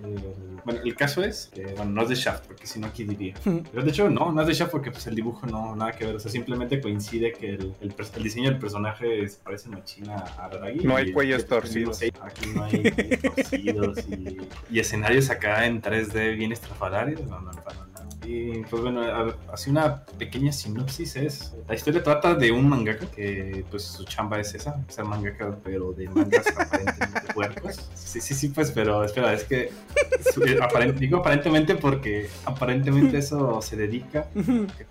[0.64, 3.34] Bueno, el caso es, que, bueno, no es de Shaft, porque si no aquí diría.
[3.44, 6.06] Pero de hecho, no, no es de Shaft porque pues el dibujo no, nada que
[6.06, 6.16] ver.
[6.16, 10.16] O sea, simplemente coincide que el, el, pers- el diseño del personaje se parece machina
[10.38, 10.80] a Araragi.
[10.88, 12.02] No hay Y- cuellos torcidos.
[12.22, 14.38] Aquí no hay cuellos torcidos y,
[14.70, 17.22] y escenarios acá en 3D bien estrafalarios.
[17.26, 17.52] No, no.
[18.30, 19.02] Y pues bueno,
[19.54, 24.38] así una pequeña sinopsis es, la historia trata de un mangaka que pues su chamba
[24.42, 27.90] es esa, ser mangaka pero de mangas aparentemente puercos.
[27.96, 29.62] Sí, sí, sí, pues, pero espera, es que
[30.46, 34.28] eh, aparent- digo aparentemente porque aparentemente eso se dedica,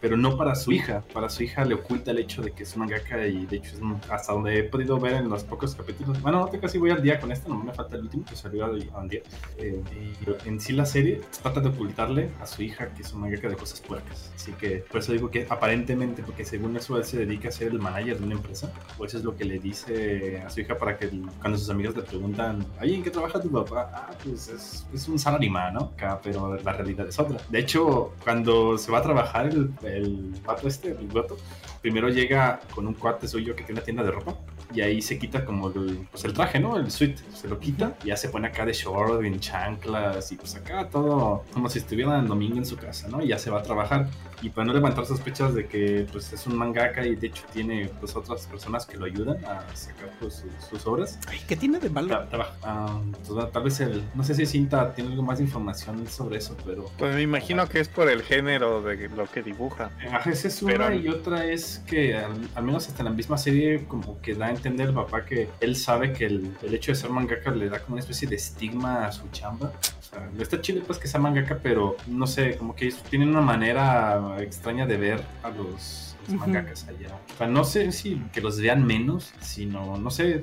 [0.01, 2.75] pero no para su hija, para su hija le oculta el hecho de que es
[2.77, 6.41] mangaka y de hecho es hasta donde he podido ver en los pocos capítulos, bueno,
[6.41, 8.65] no te casi voy al día con esto, no me falta el último que salió
[8.65, 9.21] al, al día.
[9.59, 13.26] Eh, y en sí la serie trata de ocultarle a su hija que es un
[13.31, 14.31] de cosas puercas.
[14.35, 17.69] Así que por eso digo que aparentemente, porque según eso él se dedica a ser
[17.69, 20.77] el manager de una empresa, o eso es lo que le dice a su hija
[20.77, 21.09] para que
[21.41, 23.91] cuando sus amigos le preguntan, oye, ¿en qué trabaja tu papá?
[23.93, 25.81] Ah, pues es, es un salaryman, ¿no?
[25.95, 27.39] Acá, pero la realidad es otra.
[27.49, 31.37] De hecho, cuando se va a trabajar el, el vato este, el goto,
[31.81, 34.37] primero llega con un cuate suyo que tiene una tienda de ropa
[34.75, 36.77] y ahí se quita como el, pues el traje, ¿no?
[36.77, 40.37] El suit, se lo quita y ya se pone acá de short, en chanclas y
[40.37, 43.23] pues acá todo como si estuviera en domingo en su casa, ¿no?
[43.23, 44.09] Y ya se va a trabajar
[44.43, 47.91] y para no levantar sospechas de que pues es un mangaka y de hecho tiene
[48.01, 51.19] pues otras personas que lo ayudan a sacar pues sus, sus obras.
[51.29, 52.09] Ay, ¿Qué tiene de malo?
[52.09, 55.45] Ta- ta- ah, pues, tal vez el, no sé si Cinta tiene algo más de
[55.45, 59.43] información sobre eso, pero Pues me imagino que es por el género de lo que
[59.43, 59.91] dibuja.
[60.13, 63.13] Ajá, esa es una Pero- y otra es que al, al menos hasta en la
[63.13, 66.75] misma serie como que da a entender el papá que él sabe que el, el
[66.75, 69.73] hecho de ser mangaka le da como una especie de estigma a su chamba.
[69.99, 73.41] O sea, está chido pues que sea mangaka, pero no sé, como que tienen una
[73.41, 77.19] manera extraña de ver a los, mangakas allá.
[77.35, 80.43] O sea, no sé si que los vean menos, sino, no sé,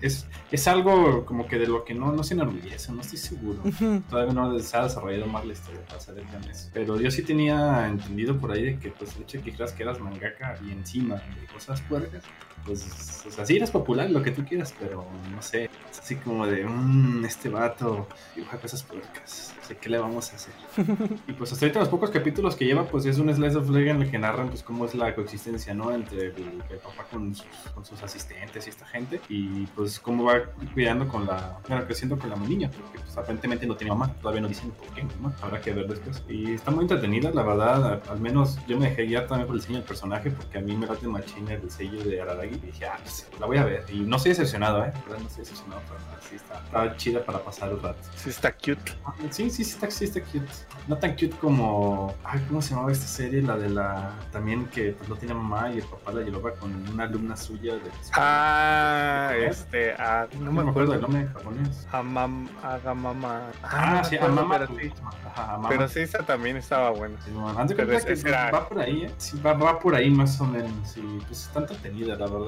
[0.00, 3.62] es, es algo como que de lo que no, no se enorgullece, no estoy seguro.
[4.08, 6.70] Todavía no se ha desarrollado más la historia para saber qué es.
[6.72, 9.72] Pero yo sí tenía entendido por ahí de que pues el hecho de que dijeras
[9.72, 12.24] que eras mangaka y encima de cosas puercas,
[12.64, 12.86] pues
[13.26, 16.46] o sea, sí eres popular, lo que tú quieras, pero no sé, es así como
[16.46, 20.54] de, mmm, este vato dibuja cosas puercas, no sé qué le vamos a hacer.
[21.28, 23.90] y pues hasta ahorita los pocos capítulos que lleva pues es un slice of life
[23.90, 25.92] en el que narran pues cómo es la coexistencia, ¿no?
[25.92, 30.24] Entre el, el papá con sus, con sus asistentes y esta gente y pues cómo
[30.24, 30.42] va
[30.72, 34.40] cuidando con la, bueno, creciendo con la niña, porque pues aparentemente no tiene mamá, todavía
[34.40, 36.22] no dicen por qué mamá, habrá que ver después.
[36.28, 39.56] Y está muy entretenida, la verdad, al, al menos yo me dejé guiar también por
[39.56, 42.20] el diseño del personaje, porque a mí me late machina el sello de
[42.50, 43.84] Y dije, ah, pues la voy a ver.
[43.90, 44.92] Y no estoy decepcionado, ¿eh?
[45.08, 47.98] No estoy decepcionado nada, sí está, está chida para pasar el rato.
[48.16, 48.92] Sí está cute.
[49.04, 50.46] Ah, Sí, sí, sí está, sí está cute.
[50.88, 52.14] No tan cute como.
[52.24, 53.42] Ay, ¿cómo se llamaba esta serie?
[53.42, 54.12] La de la.
[54.32, 57.74] También que pues, no tiene mamá y el papá la llevaba con una alumna suya
[57.74, 57.90] de.
[58.12, 61.86] Ah, este, ah, no me acuerdo el nombre japonés.
[61.92, 63.42] Amam, Agamama.
[63.62, 64.58] Ah, no sí, acuerdo, Amama.
[64.66, 64.92] pero sí.
[65.26, 65.68] Ajá, Amama.
[65.68, 67.20] Pero sí, esa también estaba buena.
[67.24, 69.10] Sí, no, de pero que era- va por ahí, ¿eh?
[69.18, 70.96] Sí, va, va por ahí más o menos.
[70.96, 72.39] Y pues está entretenida, la verdad.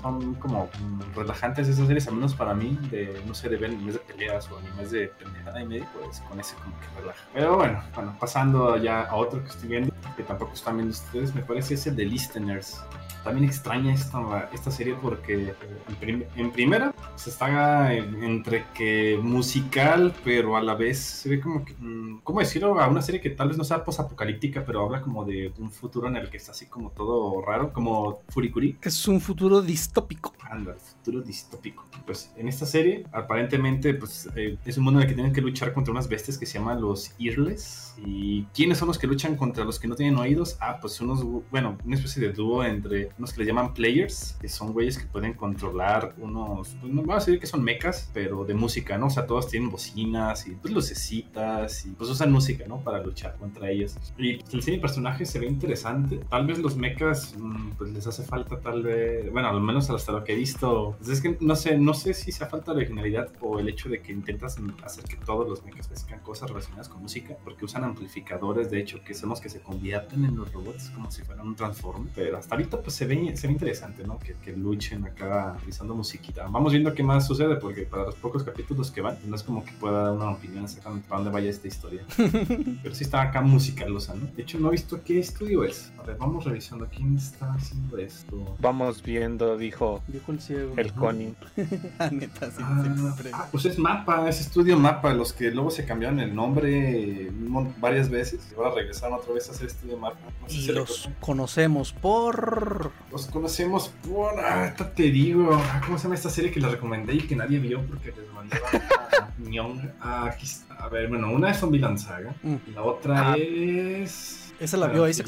[0.00, 0.68] Son como
[1.14, 4.48] relajantes esas series, al menos para mí, de, no sé, de ver animes de peleas
[4.50, 7.24] o animes de pendejada y medio, pues con ese como que relaja.
[7.34, 9.92] Pero bueno, bueno, pasando ya a otro que estoy viendo.
[10.16, 12.80] Que tampoco están viendo ustedes, me parece es el de Listeners.
[13.24, 15.54] También extraña esta, esta serie porque
[15.88, 21.28] en, prim- en primera se está en- entre que musical, pero a la vez se
[21.28, 22.80] ve como que, mm, ¿cómo decirlo?
[22.80, 26.06] A una serie que tal vez no sea posapocalíptica, pero habla como de un futuro
[26.08, 28.78] en el que está así como todo raro, como Furikuri.
[28.80, 30.32] Es un futuro distópico.
[30.48, 31.84] Anda, futuro distópico.
[32.06, 35.42] Pues en esta serie, aparentemente, pues eh, es un mundo en el que tienen que
[35.42, 37.96] luchar contra unas bestias que se llaman los Earless.
[38.06, 40.56] ¿Y quiénes son los que luchan contra los que no tienen oídos?
[40.60, 44.48] Ah, pues unos, bueno, una especie de dúo entre unos que les llaman Players, que
[44.48, 48.44] son güeyes que pueden controlar unos, pues no voy a decir que son mechas, pero
[48.44, 49.06] de música, ¿no?
[49.06, 52.80] O sea, todos tienen bocinas y pues lucecitas y pues usan música, ¿no?
[52.80, 53.96] Para luchar contra ellos.
[54.16, 56.18] Y pues, el cine de personajes se ve interesante.
[56.28, 60.12] Tal vez los mechas, mm, pues les hace falta tal vez, bueno, al menos hasta
[60.12, 60.96] lo que he visto.
[60.98, 63.88] Pues, es que no sé, no sé si sea falta de originalidad o el hecho
[63.88, 67.84] de que intentas hacer que todos los mechas pescan cosas relacionadas con música, porque usan
[67.84, 71.46] amplificadores, de hecho, que son los que se convierten en los robots como si fueran
[71.46, 72.10] un transforme.
[72.14, 74.18] Pero hasta ahorita pues se ve, se ve interesante, ¿no?
[74.18, 76.46] Que, que luchen acá utilizando musiquita.
[76.48, 79.64] Vamos viendo qué más sucede, porque para los pocos capítulos que van, no es como
[79.64, 82.02] que pueda dar una opinión exactamente para dónde vaya esta historia.
[82.82, 84.26] Pero sí está acá musicalosa, ¿no?
[84.36, 85.92] De hecho, no he visto qué estudio es.
[85.98, 88.56] A ver, vamos revisando quién está haciendo esto.
[88.60, 90.74] Vamos viendo, dijo Dijo el ciego.
[90.76, 91.34] el Connie.
[92.00, 93.30] Ah, neta, sí, Ah, siempre.
[93.32, 97.74] ah, pues es Mapa, es estudio Mapa, los que luego se cambiaron el nombre mon-
[97.80, 99.96] varias veces y ahora regresaron otra vez a hacer estudio.
[99.98, 100.10] No
[100.48, 102.90] sé Y si los conocemos por.
[103.10, 104.38] Los conocemos por.
[104.40, 105.50] Ah, te digo.
[105.52, 108.32] ah, ¿Cómo se llama esta serie que les recomendé y que nadie vio porque les
[108.32, 109.80] mandé a Ñong?
[110.00, 110.74] Ah, aquí está.
[110.74, 112.34] A ver, bueno, una es Zombieland Saga.
[112.42, 112.54] Mm.
[112.66, 113.36] Y la otra Ah.
[113.38, 114.47] es.
[114.60, 115.22] ¿Esa la Ah, vio es-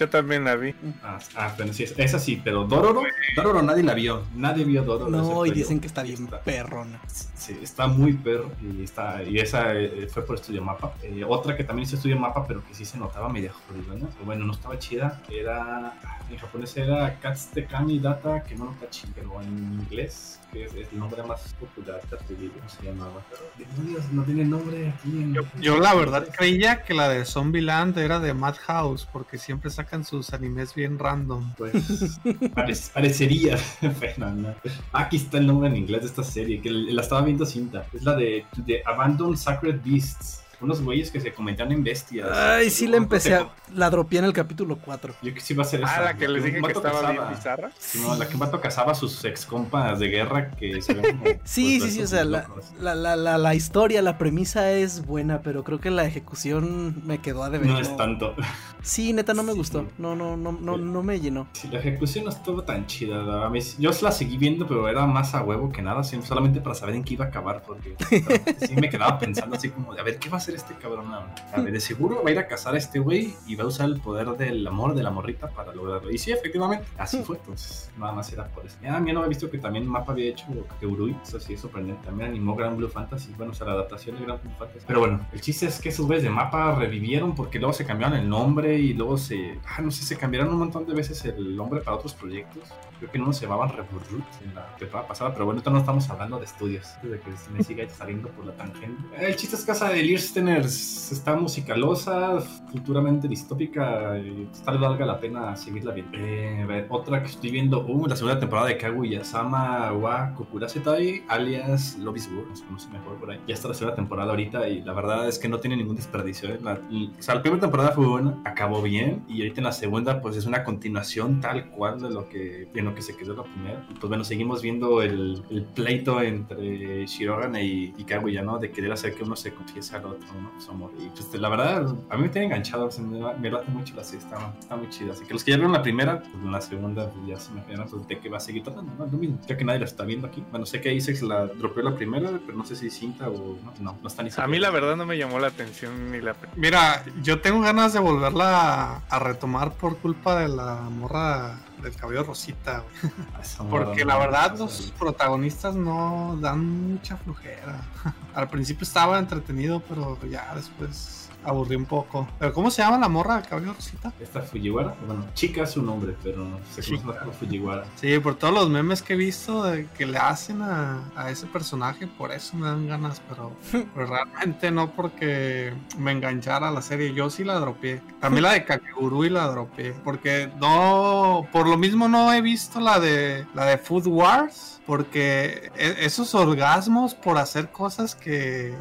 [0.00, 0.74] Yo también la vi.
[1.04, 3.04] Ah, ah, bueno, sí, es- esa sí, pero Dororo.
[3.36, 4.22] Dororo nadie la vio.
[4.34, 5.08] Nadie vio Dororo.
[5.10, 5.54] No, y yo.
[5.54, 7.00] dicen que está bien perrona.
[7.06, 10.94] Sí, está muy perro y, está, y esa eh, fue por Estudio Mapa.
[11.02, 14.08] Eh, otra que también hizo Estudio Mapa, pero que sí se notaba media jodida, ¿no?
[14.24, 15.92] Bueno, no estaba chida, era.
[16.30, 21.54] En japonés era Katsutekami Data Kemonotachi, pero en inglés, que es, es el nombre más
[21.58, 23.22] popular, ¿cómo se llamaba?
[23.30, 23.42] Pero,
[23.74, 25.34] demonios, no tiene nombre aquí en.
[25.34, 30.04] Yo, yo la verdad creía que la de Zombieland era de Madhouse, porque siempre sacan
[30.04, 31.52] sus animes bien random.
[31.56, 31.72] Pues
[32.54, 33.56] pare- parecería,
[34.18, 34.54] no.
[34.92, 37.86] Aquí está el nombre en inglés de esta serie, que la estaba viendo cinta.
[37.92, 40.41] Es la de, de Abandoned Sacred Beasts.
[40.62, 42.28] Unos güeyes que se comentan en bestias.
[42.32, 43.48] Ay, sí la empecé a.
[43.74, 45.14] La dropeé en el capítulo 4.
[45.22, 45.96] Yo que sí va a ser esa.
[45.96, 47.70] Ah, la que les dije que estaba bien cazaba- bizarra.
[47.78, 50.94] Sí, no, la que un vato cazaba a sus ex compas de guerra que se
[50.94, 51.24] ven como.
[51.44, 52.46] Sí, pues, sí, sí, o estos sea, la,
[52.80, 57.18] la, la, la, la historia, la premisa es buena, pero creo que la ejecución me
[57.18, 57.68] quedó a deber.
[57.68, 58.34] No es tanto.
[58.84, 59.58] Sí, neta, no me Sí.
[59.58, 59.86] gustó.
[59.96, 60.82] No, no, no, no, Sí.
[60.82, 61.46] no me llenó.
[61.52, 63.22] Sí, la ejecución no estuvo tan chida.
[63.22, 66.02] la- A mí, sí- yo la seguí viendo, pero era más a huevo que nada,
[66.02, 67.62] solamente para saber en qué iba a acabar.
[67.64, 67.94] Porque
[68.66, 71.12] sí me quedaba pensando así como, de, a ver, ¿qué va a hacer este cabrón?
[71.12, 71.34] ahora?
[71.52, 73.66] A ver, de seguro va a ir a cazar a este güey y va a
[73.66, 76.10] usar el poder del amor de la morrita para lograrlo.
[76.10, 77.36] Y sí, efectivamente, así fue.
[77.36, 78.76] Entonces, nada más era por eso.
[78.86, 80.46] Ah, mira, no había visto que también Mapa había hecho
[80.80, 81.16] Eurui.
[81.22, 82.04] Eso sí es sorprendente.
[82.04, 83.34] También animó Grand Blue Fantasy.
[83.36, 84.84] Bueno, o sea, la adaptación de Grand Blue Fantasy.
[84.86, 88.18] Pero bueno, el chiste es que esos güeyes de Mapa revivieron porque luego se cambiaron
[88.18, 89.58] el nombre y luego se.
[89.66, 92.64] Ah, no sé, se cambiaron un montón de veces el nombre para otros proyectos.
[93.02, 94.04] Creo que en uno se llamaban Reboot
[94.44, 96.86] en la temporada pasada, pero bueno, ahorita no estamos hablando de estudios.
[97.02, 99.02] De que se me siga saliendo por la tangente.
[99.18, 101.10] El chiste es Casa de Listeners.
[101.10, 102.38] Está musicalosa,
[102.70, 104.16] futuramente distópica.
[104.18, 106.06] Y tal vez valga la pena seguirla bien.
[106.12, 111.24] Eh, a ver, otra que estoy viendo, uh, la segunda temporada de Kaguya-sama wa Kokurasetai,
[111.26, 112.14] alias War,
[112.48, 113.40] no se conoce mejor por ahí.
[113.48, 116.48] Ya está la segunda temporada ahorita y la verdad es que no tiene ningún desperdicio.
[116.50, 116.58] ¿eh?
[116.62, 119.72] La, y- o sea, la primera temporada fue buena, acabó bien y ahorita en la
[119.72, 123.42] segunda pues es una continuación tal cual de lo que, lo que se quedó la
[123.42, 123.86] primera.
[123.88, 128.58] Pues bueno, seguimos viendo el, el pleito entre Shirogan y, y Kaguya, ¿no?
[128.58, 130.60] De querer hacer que uno se confiese al otro, ¿no?
[130.60, 130.92] Su amor.
[130.98, 133.94] Y pues la verdad, a mí me tiene enganchado, o sea, me, me late mucho
[133.96, 135.12] la serie, está, está muy chida.
[135.12, 137.52] Así que los que ya vieron la primera, pues en la segunda pues, ya se
[137.52, 139.06] me quedaron pues, de que va a seguir tratando, ¿no?
[139.06, 140.42] Lo mismo, ya que nadie la está viendo aquí.
[140.50, 143.72] Bueno, sé que Isaac la dropeó la primera, pero no sé si cinta o no,
[143.80, 146.36] no, no está ni A mí la verdad no me llamó la atención ni la...
[146.56, 152.22] Mira, yo tengo ganas de volverla a retomar por culpa de la morra del cabello
[152.22, 152.84] rosita.
[153.00, 153.70] güey.
[153.70, 157.82] Porque la verdad los protagonistas no dan mucha flujera.
[158.34, 162.28] Al principio estaba entretenido, pero ya después aburrí un poco.
[162.38, 164.12] ¿Pero cómo se llama la morra del cabello rosita?
[164.20, 167.84] Esta Fujiwara, bueno, chica es su nombre, pero se conoce como Fujiwara.
[167.96, 171.46] Sí, por todos los memes que he visto de que le hacen a, a ese
[171.46, 173.52] personaje, por eso me dan ganas, pero,
[173.94, 177.14] pero realmente no porque me enganchara a la serie.
[177.14, 178.00] Yo sí la dropeé.
[178.20, 179.92] También la de Kakegurui la dropeé.
[180.04, 184.80] Porque no, por lo mismo no he visto la de la de Food Wars.
[184.86, 188.74] Porque e- esos orgasmos por hacer cosas que,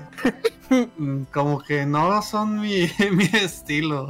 [0.98, 4.08] mm, como que no son mi, mi estilo.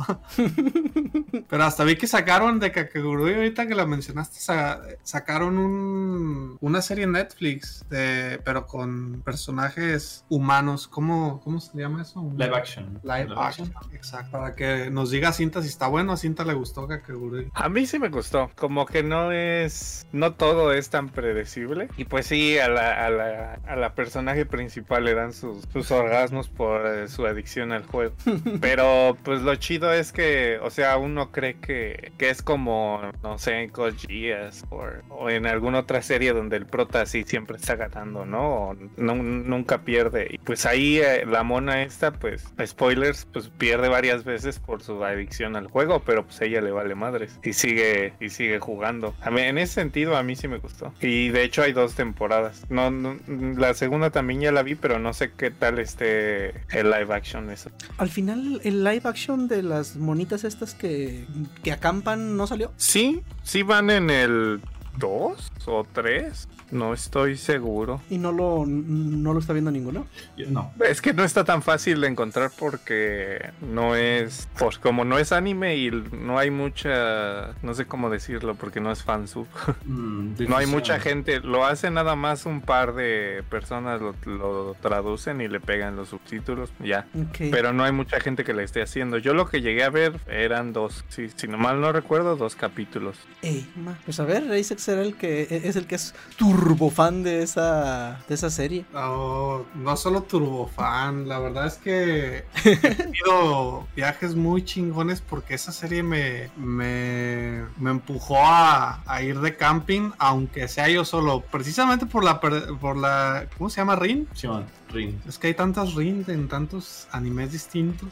[1.49, 6.81] Pero hasta vi que sacaron de Kakegurui, ahorita que la mencionaste, sa- sacaron un, una
[6.81, 10.87] serie en Netflix, de, pero con personajes humanos.
[10.87, 12.23] ¿Cómo, ¿Cómo se llama eso?
[12.37, 12.99] Live action.
[13.03, 13.73] Live action.
[13.93, 14.31] Exacto.
[14.31, 17.49] Para que nos diga a Cinta si está bueno, a Cinta le gustó Kakegurui.
[17.53, 21.89] A mí sí me gustó, como que no es, no todo es tan predecible.
[21.97, 25.91] Y pues sí, a la, a la, a la personaje principal le dan sus, sus
[25.91, 28.13] orgasmos por eh, su adicción al juego.
[28.61, 33.37] Pero pues lo chido es que, o sea, uno cree que, que es como, no
[33.37, 37.57] sé, en Code Geass o, o en alguna otra serie donde el prota sí siempre
[37.57, 38.69] está ganando, ¿no?
[38.69, 40.27] O no- nunca pierde.
[40.31, 45.03] Y pues ahí eh, la mona esta, pues, spoilers, pues pierde varias veces por su
[45.03, 49.13] adicción al juego, pero pues a ella le vale madres y sigue y sigue jugando.
[49.21, 50.93] A mí, en ese sentido a mí sí me gustó.
[51.01, 52.63] Y de hecho hay dos temporadas.
[52.69, 56.89] No, no- la segunda también ya la vi, pero no sé qué tal esté el
[56.91, 57.69] live action eso.
[57.97, 61.25] Al final, el live action de las monitas estas que,
[61.63, 62.71] que acampan no salió.
[62.77, 64.61] Sí, sí van en el
[64.97, 66.47] 2 o 3.
[66.71, 68.01] No estoy seguro.
[68.09, 70.05] Y no lo, no lo está viendo ninguno.
[70.47, 70.71] No.
[70.87, 75.31] Es que no está tan fácil de encontrar porque no es, pues como no es
[75.31, 79.47] anime y no hay mucha, no sé cómo decirlo porque no es fansub.
[79.85, 84.75] Mm, No hay mucha gente, lo hace nada más un par de personas, lo, lo
[84.81, 87.07] traducen y le pegan los subtítulos, ya.
[87.15, 87.49] Ok.
[87.51, 89.17] Pero no hay mucha gente que le esté haciendo.
[89.17, 92.55] Yo lo que llegué a ver eran dos, si, si no mal no recuerdo, dos
[92.55, 93.17] capítulos.
[93.41, 93.97] Ey, ma.
[94.05, 96.13] Pues a ver, Isaac será el que es el que es
[96.61, 98.85] turbo fan de esa, de esa serie.
[98.93, 105.71] No, no solo turbofan, la verdad es que he tenido viajes muy chingones porque esa
[105.71, 112.05] serie me, me, me empujó a, a ir de camping, aunque sea yo solo, precisamente
[112.05, 113.95] por la, per- por la ¿cómo se llama?
[113.95, 114.27] ¿Rin?
[114.35, 115.21] Simón, Rin.
[115.27, 118.09] Es que hay tantas Rin en tantos animes distintos.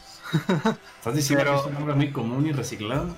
[0.98, 3.16] ¿Estás diciendo Pero- que es un nombre muy común y reciclado?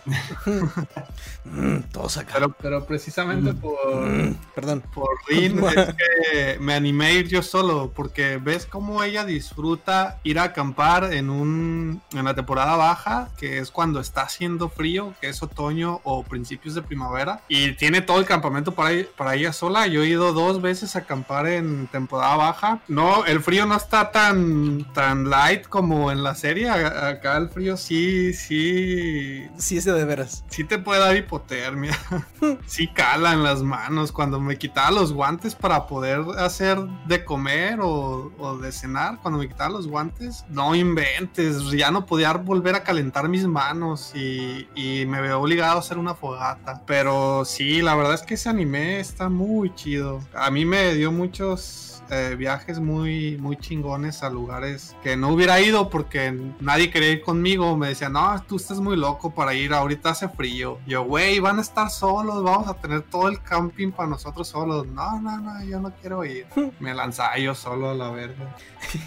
[1.45, 2.33] Mm, todos acá.
[2.35, 3.57] Pero, pero precisamente Mm.
[3.57, 4.83] por, Mm, perdón.
[4.93, 10.19] por Rin es que me animé a ir yo solo, porque ves cómo ella disfruta
[10.23, 15.13] ir a acampar en un en la temporada baja, que es cuando está haciendo frío,
[15.21, 19.51] que es otoño o principios de primavera, y tiene todo el campamento para, para ella
[19.53, 19.87] sola.
[19.87, 22.79] Yo he ido dos veces a acampar en temporada baja.
[22.87, 26.69] No, el frío no está tan tan light como en la serie.
[26.69, 30.43] Acá el frío sí, sí, Sí, es de veras.
[30.49, 31.97] sí te puede dar hipotermia.
[32.65, 34.11] sí cala en las manos.
[34.11, 39.39] Cuando me quitaba los guantes para poder hacer de comer o, o de cenar, cuando
[39.39, 41.69] me quitaba los guantes, no inventes.
[41.71, 45.97] Ya no podía volver a calentar mis manos y, y me veo obligado a hacer
[45.97, 46.81] una fogata.
[46.87, 50.21] Pero sí, la verdad es que ese anime está muy chido.
[50.33, 55.59] A mí me dio muchos eh, viajes muy, muy chingones a lugares que no hubiera
[55.59, 57.75] ido porque nadie quería ir conmigo.
[57.75, 60.77] Me decían, no, tú estás muy loco para ir, ahorita hace frío.
[60.87, 64.87] Yo, güey, van a estar solos, vamos a tener todo el camping para nosotros solos.
[64.87, 66.45] No, no, no, yo no quiero ir.
[66.79, 68.55] Me lanzaba yo solo a la verga.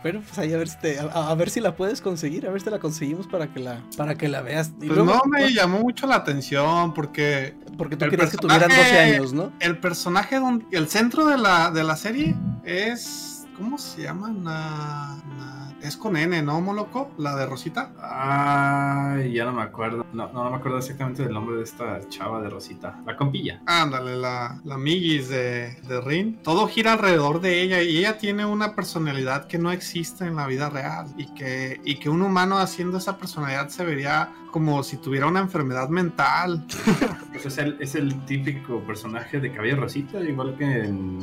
[0.03, 2.51] Bueno, pues ahí a ver si te- a, a ver si la puedes conseguir, a
[2.51, 4.67] ver si la conseguimos para que la, para que la veas.
[4.79, 8.69] Y Pues luego- no me llamó mucho la atención porque Porque tú querías que tuvieran
[8.69, 9.51] 12 personaje- años, ¿no?
[9.59, 13.34] el personaje, don- el centro de la, de la serie es.
[13.57, 14.29] ¿Cómo se llama?
[14.29, 17.11] Na- na- es con N, ¿no, Moloco?
[17.17, 17.91] La de Rosita.
[18.01, 20.05] Ay, ya no me acuerdo.
[20.13, 22.99] No, no, no me acuerdo exactamente del nombre de esta chava de Rosita.
[23.05, 23.61] La compilla.
[23.65, 26.39] Ándale, la, la Migis de, de Rin.
[26.43, 30.47] Todo gira alrededor de ella y ella tiene una personalidad que no existe en la
[30.47, 34.95] vida real y que, y que un humano haciendo esa personalidad se vería como si
[34.95, 36.65] tuviera una enfermedad mental.
[37.35, 41.19] Pues es, el, es el típico personaje de cabello rosita, igual que en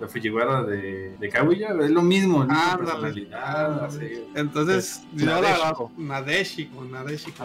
[0.00, 1.68] la Fujiwara de, de Kaguya.
[1.80, 2.78] Es lo mismo, la Ándale.
[2.90, 3.84] personalidad.
[3.84, 4.24] así.
[4.34, 5.92] Entonces, Es yo la Nadeshiko.
[5.96, 7.44] Nadeshiko,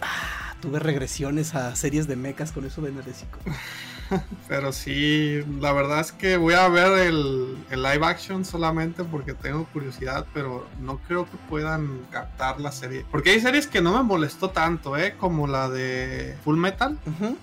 [0.00, 3.38] Ah, tuve regresiones a series de mechas con eso de Nadesico.
[4.48, 9.34] Pero sí, la verdad es que voy a ver el, el live action solamente porque
[9.34, 13.04] tengo curiosidad, pero no creo que puedan captar la serie.
[13.10, 15.14] Porque hay series que no me molestó tanto, ¿eh?
[15.18, 16.98] Como la de Full Metal.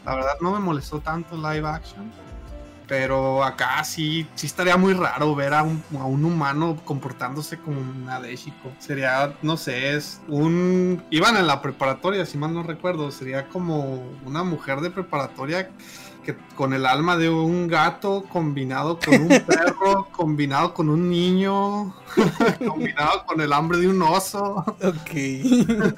[0.05, 2.11] La verdad no me molestó tanto el live action.
[2.88, 7.82] Pero acá sí, sí estaría muy raro ver a un, a un humano comportándose como
[7.82, 8.72] un Nadeshiko.
[8.80, 11.03] Sería, no sé, es un...
[11.09, 13.11] Iban en la preparatoria, si mal no recuerdo.
[13.11, 15.70] Sería como una mujer de preparatoria
[16.28, 21.95] que con el alma de un gato combinado con un perro, combinado con un niño,
[22.67, 24.55] combinado con el hambre de un oso.
[24.84, 25.93] Ok.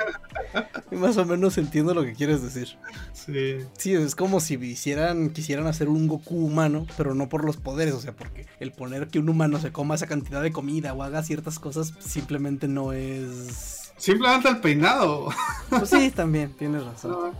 [0.92, 2.78] Más o menos entiendo lo que quieres decir.
[3.12, 3.58] Sí.
[3.76, 7.96] Sí, es como si hicieran, quisieran hacer un Goku humano, pero no por los poderes,
[7.96, 11.02] o sea, porque el poner que un humano se coma esa cantidad de comida o
[11.02, 13.94] haga ciertas cosas simplemente no es...
[13.98, 15.30] Simplemente el peinado.
[15.70, 17.34] Pues sí, también, tienes razón.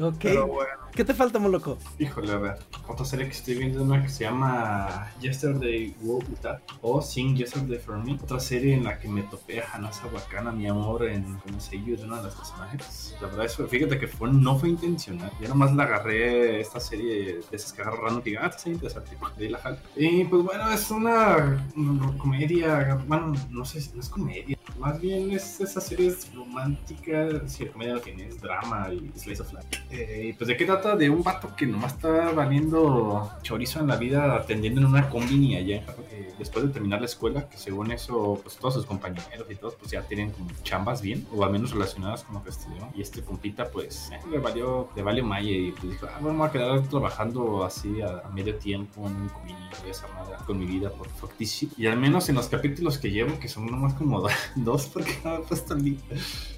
[0.00, 0.16] Ok.
[0.20, 0.85] Pero bueno.
[0.96, 1.76] ¿Qué te falta, Moloco?
[1.98, 2.58] Híjole, a ver.
[2.88, 7.36] Otra serie que estoy viendo es una que se llama Yesterday Woke That o Sing
[7.36, 8.14] Yesterday for Me.
[8.14, 11.98] Otra serie en la que me topé a Hanasa Wakana, mi amor, en como sello
[11.98, 13.14] de uno de los personajes.
[13.20, 15.30] La verdad, eso, fíjate que fue, no fue intencional.
[15.38, 19.18] Yo nomás la agarré esta serie de esas que y digo, ah, serie interesante.
[19.36, 19.76] De ahí la jalo.
[19.96, 23.04] Y pues bueno, es una, una comedia.
[23.06, 24.56] Bueno, no sé si no es comedia.
[24.78, 27.46] Más bien es esa serie es romántica.
[27.46, 29.66] Si comedia lo tiene es drama y slice of life.
[29.90, 33.96] Eh, pues de qué trata de un vato que nomás está valiendo chorizo en la
[33.96, 35.82] vida atendiendo en una combini allá.
[36.10, 39.74] eh, después de terminar la escuela, que según eso, pues todos sus compañeros y todos,
[39.74, 42.86] pues ya tienen como chambas bien, o al menos relacionadas con lo que estudió.
[42.94, 46.46] Y este compita, pues, eh, le valió, le valió malle y pues dijo, ah, voy
[46.46, 50.58] a quedar trabajando así a, medio tiempo en un combini, voy a hacer nada con
[50.58, 51.08] mi vida por
[51.38, 51.72] shit.
[51.78, 55.18] Y al menos en los capítulos que llevo, que son nomás como do- dos, porque
[55.24, 55.82] no me he puesto el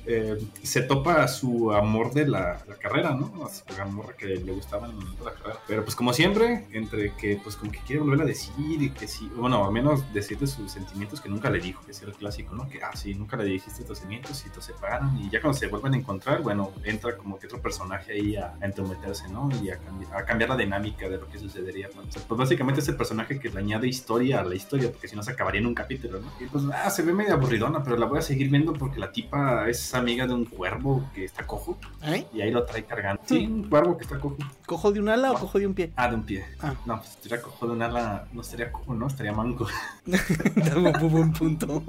[0.08, 3.44] eh, se topa su amor de la, carrera, ¿no?
[3.44, 5.58] A su amor que le gustaba en la carrera.
[5.66, 8.52] Pero pues como siempre, entre que pues como que quiere volver a decir
[8.82, 12.02] y que sí, bueno, al menos decirle sus sentimientos que nunca le dijo, que es
[12.02, 12.68] el clásico, ¿no?
[12.68, 15.66] Que, ah, sí, nunca le dijiste tus sentimientos y te separan y ya cuando se
[15.66, 19.48] vuelven a encontrar, bueno, entra como que otro personaje ahí a, a entrometerse, ¿no?
[19.62, 21.88] Y a, cambi- a cambiar la dinámica de lo que sucedería.
[21.92, 25.22] pues básicamente es el personaje que le añade historia a la historia, porque si no
[25.22, 26.30] se acabaría en un capítulo, ¿no?
[26.40, 29.12] Y pues, ah, se ve medio aburridona, pero la voy a seguir viendo porque la
[29.12, 32.26] tipa es amiga de un cuervo que está cojo ¿Eh?
[32.32, 33.22] y ahí lo trae cargando.
[33.24, 34.36] Sí, un cuervo que está cojo.
[34.68, 35.92] ¿Cojo de un ala o cojo de un pie?
[35.96, 36.44] Ah, de un pie.
[36.60, 36.74] Ah.
[36.84, 39.66] No, pues estaría cojo de un ala, no estaría cojo, no, estaría manco.
[41.00, 41.82] Buen punto.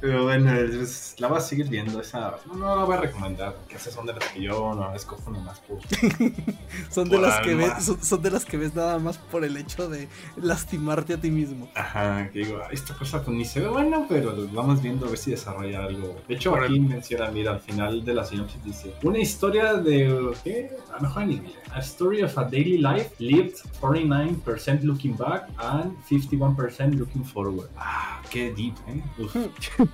[0.00, 2.00] Pero bueno, pues, la voy a seguir viendo.
[2.00, 4.92] Esa no, no la voy a recomendar, porque esas son de las que yo no
[4.92, 5.78] escojo nomás por.
[6.90, 9.56] Son de las que ves, son, son de las que ves nada más por el
[9.56, 11.68] hecho de lastimarte a ti mismo.
[11.74, 15.10] Ajá, que digo, "Ah, esta cosa pues ni se ve buena, pero vamos viendo a
[15.10, 16.16] ver si desarrolla algo.
[16.26, 20.32] De hecho, Por aquí menciona, mira, al final de la sinopsis dice: Una historia de.
[20.42, 20.55] ¿Qué?
[20.92, 21.40] A lo mejor.
[21.74, 27.68] A story of a daily life lived 49% looking back and 51% looking forward.
[27.76, 29.02] Ah, qué deep, ¿eh?
[29.18, 29.34] Uf.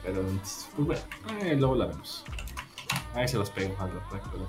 [0.04, 1.02] Pero, pues bueno,
[1.42, 2.24] eh, luego la vemos.
[3.14, 3.90] Ahí se los pego al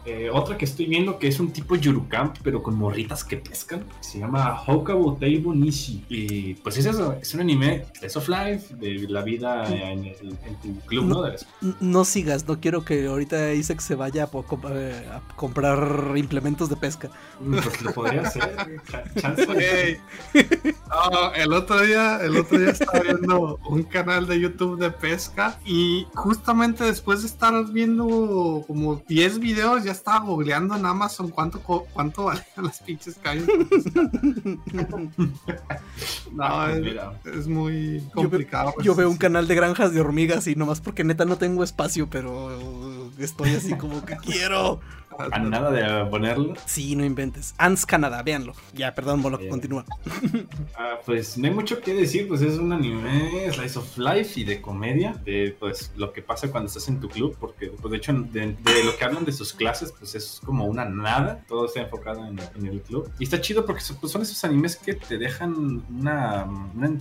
[0.06, 3.84] Eh, otra que estoy viendo que es un tipo Yurukamp, pero con morritas que pescan.
[4.00, 6.06] Se llama Hokabu Teibo Nishi.
[6.10, 10.38] Y pues es eso, es un anime Slice of Life, de la vida en, el-
[10.46, 11.22] en tu club, ¿no?
[11.24, 11.58] De la escuela.
[11.62, 14.30] N- No sigas, no quiero que ahorita Isaac se vaya a,
[14.74, 17.10] eh, a comprar implementos de pesca.
[17.44, 18.56] Pues lo podría hacer.
[18.90, 20.00] cha- Chance.
[20.90, 25.60] No, el otro día, el otro día estaba viendo un canal de YouTube de pesca
[25.66, 31.60] y justamente después de estar viendo como 10 videos ya estaba googleando en Amazon cuánto
[31.62, 33.46] co- cuánto valían las pinches calles.
[36.34, 36.72] No, Ah,
[37.22, 38.74] pues es, muy complicado.
[38.82, 42.10] Yo veo un canal de granjas de hormigas y nomás porque neta no tengo espacio,
[42.10, 44.80] pero estoy así como que quiero.
[45.20, 46.54] A nada de ponerlo.
[46.66, 47.54] Sí, no inventes.
[47.58, 48.54] Ants Canadá, véanlo.
[48.74, 49.50] Ya, perdón, Molo, Bien.
[49.50, 49.86] continúa.
[50.78, 54.44] Ah, pues no hay mucho que decir, pues es un anime slice of life y
[54.44, 57.98] de comedia, de pues lo que pasa cuando estás en tu club, porque pues de
[57.98, 61.66] hecho de, de lo que hablan de sus clases, pues es como una nada, todo
[61.66, 63.10] está enfocado en, en el club.
[63.20, 66.46] Y está chido porque son, pues, son esos animes que te dejan una,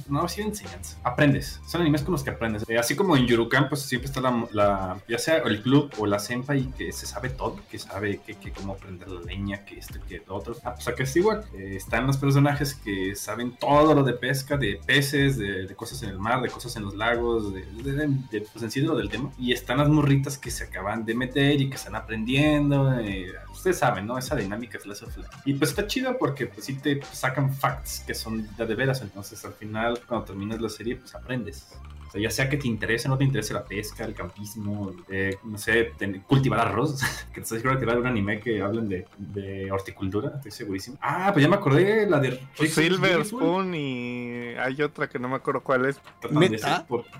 [0.09, 2.65] una así de enseñanza, aprendes, son animes con los que aprendes.
[2.69, 6.07] Eh, así como en Yurukan, pues siempre está la, la- ya sea el club o
[6.07, 9.79] la senpai que se sabe todo, que sabe que, que cómo prender la leña, que
[9.79, 10.57] esto, que lo otro.
[10.65, 11.45] Ah, pues acá es igual.
[11.55, 16.03] Eh, están los personajes que saben todo lo de pesca, de peces, de, de cosas
[16.03, 18.87] en el mar, de cosas en los lagos, de, de- de- pues en sí de
[18.87, 19.31] lo del tema.
[19.39, 22.93] Y están las morritas que se acaban de meter y que están aprendiendo.
[23.01, 24.19] eh, ustedes saben, ¿no?
[24.19, 25.29] Esa dinámica es la sofla.
[25.45, 29.03] Y pues está chido porque pues sí te sacan facts que son de veras.
[29.03, 31.69] Entonces al final, cuando terminas la serie, pues aprendes.
[32.13, 35.37] Sea, ya sea que te interese o no te interese la pesca, el campismo, eh,
[35.45, 37.01] no sé, ten- cultivar arroz,
[37.33, 40.51] que estoy seguro que va a haber un anime que hablen de, de horticultura, estoy
[40.51, 40.99] segurísimo.
[41.01, 43.41] Ah, pues ya me acordé, la de Silver Beautiful.
[43.41, 45.99] Spoon y hay otra que no me acuerdo cuál es.
[46.21, 46.61] Tratan de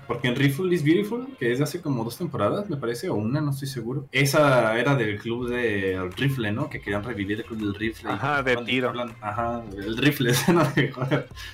[0.07, 3.15] porque en Rifle is Beautiful, que es de hace como dos temporadas, me parece, o
[3.15, 4.07] una, no estoy seguro.
[4.11, 6.69] Esa era del club del rifle, ¿no?
[6.69, 8.11] Que querían revivir el club del rifle.
[8.11, 8.89] Ajá, de Hablan- tiro.
[8.89, 10.61] hablan- ajá, el rifle, ¿no?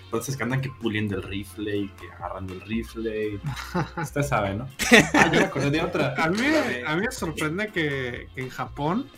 [0.05, 3.28] Entonces que andan que puliendo el rifle y que agarrando el rifle.
[3.97, 4.67] Usted sabe, ¿no?
[5.13, 6.15] Ah, yo me acordé de otra.
[6.17, 6.39] A mí,
[6.86, 9.09] a mí me sorprende que, que en Japón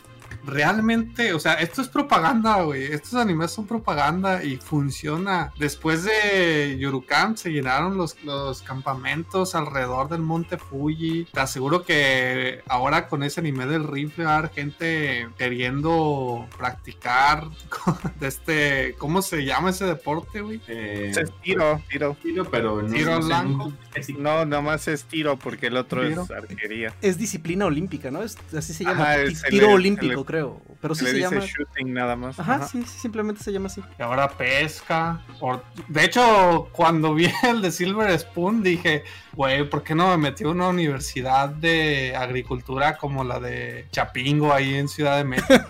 [0.44, 2.84] realmente, o sea, esto es propaganda, güey.
[2.84, 5.52] Estos animes son propaganda y funciona.
[5.58, 11.26] Después de Yorukan se llenaron los, los campamentos alrededor del monte Fuji.
[11.32, 17.46] Te aseguro que ahora con ese anime del rifle va a haber gente queriendo practicar
[18.20, 20.60] de este, ¿cómo se llama ese deporte, güey?
[20.68, 22.16] Eh, Es tiro, tiro.
[22.22, 23.72] tiro, pero no, Tiro blanco.
[24.16, 26.22] no- No, nomás es tiro porque el otro ¿Tiro?
[26.22, 26.94] es arquería.
[27.02, 28.22] Es disciplina olímpica, ¿no?
[28.22, 29.12] Es, así se llama.
[29.12, 29.16] Ajá,
[29.50, 30.60] tiro olímpico, se le- creo.
[30.80, 31.46] Pero sí Le se dice llama.
[31.46, 32.40] shooting nada más.
[32.40, 32.66] Ajá, Ajá.
[32.66, 33.82] sí, sí, simplemente se llama así.
[33.98, 35.20] Y ahora pesca.
[35.40, 39.04] Or- De hecho, cuando vi el de Silver Spoon, dije,
[39.34, 44.52] güey, ¿por qué no me metí a una universidad de agricultura como la de Chapingo
[44.52, 45.54] ahí en Ciudad de México?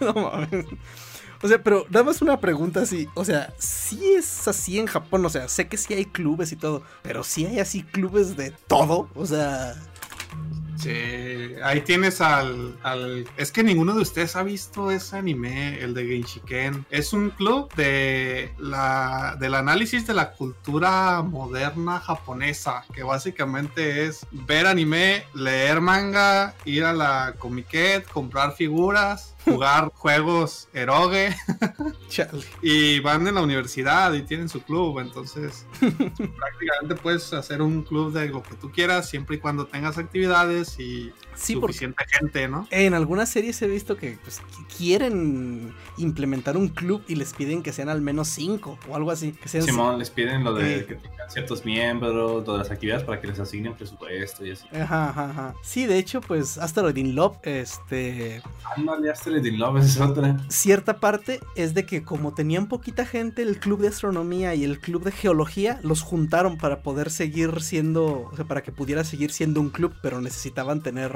[0.00, 0.66] No mames.
[1.42, 3.08] O sea, pero nada más una pregunta así.
[3.14, 5.26] O sea, sí es así en Japón.
[5.26, 6.84] O sea, sé que sí hay clubes y todo.
[7.02, 9.08] Pero sí hay así clubes de todo.
[9.14, 9.74] O sea.
[10.82, 15.94] Sí, ahí tienes al, al- Es que ninguno de ustedes ha visto ese anime, el
[15.94, 16.84] de Genshiken.
[16.90, 24.26] Es un club de la, del análisis de la cultura moderna japonesa, que básicamente es
[24.32, 31.34] ver anime, leer manga, ir a la Comiquet, comprar figuras, jugar juegos eroge
[32.08, 32.44] Chale.
[32.62, 35.00] y van en la universidad y tienen su club.
[35.00, 39.98] Entonces, prácticamente puedes hacer un club de lo que tú quieras siempre y cuando tengas
[39.98, 42.66] actividades y Sí, suficiente gente, ¿no?
[42.70, 47.62] en algunas series he visto que pues, qu- quieren implementar un club y les piden
[47.62, 49.32] que sean al menos cinco o algo así.
[49.32, 50.86] Que sean Simón, les piden lo de Eh.
[50.86, 54.66] que tengan ciertos miembros, todas las actividades para que les asignen presupuesto y así.
[54.72, 55.54] Ajá, ajá, ajá.
[55.62, 58.42] Sí, de hecho, pues Asteroid in Love, este,
[58.76, 60.36] Ándale, Asteroid in Love es otra.
[60.48, 64.78] cierta parte es de que como tenían poquita gente, el club de astronomía y el
[64.80, 69.32] club de geología los juntaron para poder seguir siendo, o sea, para que pudiera seguir
[69.32, 71.12] siendo un club, pero necesitaban tener,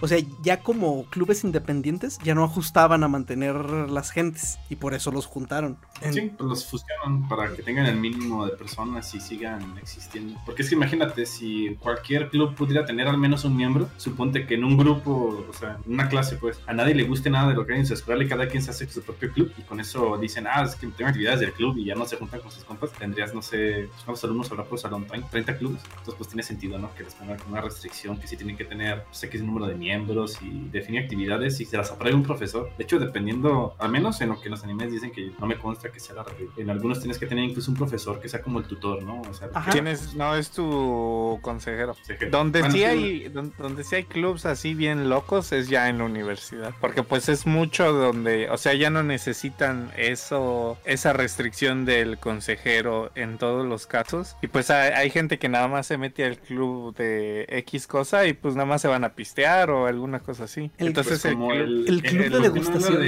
[0.00, 3.54] o sea, ya como clubes independientes ya no ajustaban a mantener
[3.90, 5.78] las gentes y por eso los juntaron.
[6.00, 10.38] En- Sí, pues los fusionan para que tengan el mínimo de personas y sigan existiendo.
[10.44, 14.54] Porque es que imagínate, si cualquier club pudiera tener al menos un miembro, suponte que
[14.54, 17.54] en un grupo, o sea, en una clase, pues, a nadie le guste nada de
[17.54, 19.62] lo que hay en su escuela y cada quien se hace su propio club y
[19.62, 22.40] con eso dicen, ah, es que tengo actividades del club y ya no se juntan
[22.40, 25.06] con sus compas, tendrías, no sé, ¿cuántos alumnos habrá por salón?
[25.06, 25.80] ¿30 30 clubes?
[25.90, 26.94] Entonces, pues tiene sentido, ¿no?
[26.94, 29.04] Que les pongan como una restricción, que sí tienen que tener,
[29.38, 32.70] no sé qué número de miembros y definir actividades y se las apruebe un profesor.
[32.76, 35.90] De hecho, dependiendo, al menos en lo que los animes dicen que no me consta
[35.90, 36.50] que sea la regla.
[36.56, 39.20] En algunos tienes que tener incluso un profesor que sea como el tutor, ¿no?
[39.22, 39.48] O sea.
[39.70, 41.94] Tienes, no, es tu consejero.
[41.94, 42.30] consejero.
[42.30, 45.88] Donde Bueno, sí tú- hay, don- donde sí hay clubs así bien locos es ya
[45.88, 46.72] en la universidad.
[46.80, 53.10] Porque pues es mucho donde, o sea, ya no necesitan eso, esa restricción del consejero
[53.14, 54.36] en todos los casos.
[54.42, 58.26] Y pues hay, hay gente que nada más se mete al club de X cosa
[58.26, 60.70] y pues nada más se van a pistear o alguna cosa así.
[60.78, 63.02] El- Entonces Pues el como el, El club de degustación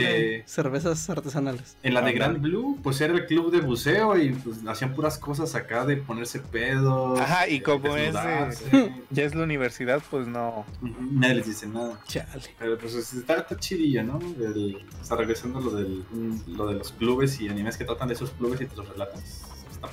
[0.46, 1.76] cervezas artesanales.
[1.82, 2.40] En la de Ah, Grand.
[2.40, 6.38] Blue, pues era el club de buceo y pues hacían puras cosas acá de ponerse
[6.38, 7.18] pedos.
[7.18, 8.92] Ajá, y de como es de- desnudarse.
[9.10, 10.64] ya es la universidad, pues no.
[10.80, 11.98] Nadie les dice nada.
[12.06, 12.26] Chale.
[12.58, 14.18] Pero pues está, está chidilla, ¿no?
[14.38, 16.04] El, o sea, regresando a lo, del,
[16.46, 19.20] lo de los clubes y animes que tratan de esos clubes y te los relatan.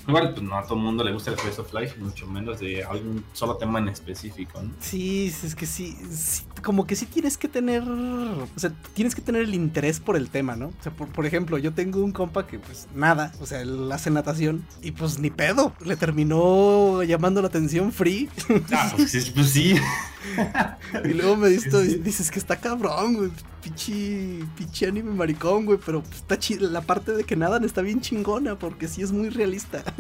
[0.07, 2.59] Igual, pues no a todo el mundo le gusta el Slice of Life, mucho menos
[2.59, 4.71] de algún solo tema en específico, ¿no?
[4.79, 5.97] Sí, es que sí,
[6.61, 10.29] como que sí tienes que tener, o sea, tienes que tener el interés por el
[10.29, 10.67] tema, ¿no?
[10.67, 13.91] O sea, por, por ejemplo, yo tengo un compa que pues nada, o sea, él
[13.91, 18.29] hace natación y pues ni pedo, le terminó llamando la atención free
[18.71, 19.31] Ah, pues sí.
[19.33, 19.75] Pues, sí.
[21.03, 23.31] y luego me dices, que está cabrón, güey,
[23.63, 27.81] pinche, pinche anime maricón, güey, pero pues, está chida, la parte de que nadan está
[27.81, 29.83] bien chingona porque sí es muy realista.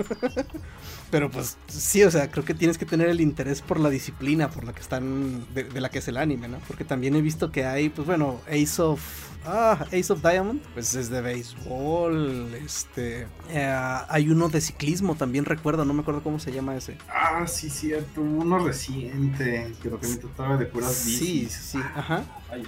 [1.11, 4.49] Pero pues sí, o sea, creo que tienes que tener el interés por la disciplina
[4.49, 6.57] por la que están, de, de la que es el anime, ¿no?
[6.67, 9.01] Porque también he visto que hay, pues bueno, Ace of,
[9.45, 15.43] ah, Ace of Diamond, pues es de béisbol, este, eh, hay uno de ciclismo, también
[15.45, 16.97] recuerdo, no me acuerdo cómo se llama ese.
[17.09, 18.21] Ah, sí, cierto.
[18.21, 21.51] Uno reciente, pero que me trataba de puras Sí, bicis.
[21.53, 22.23] sí, sí, ajá.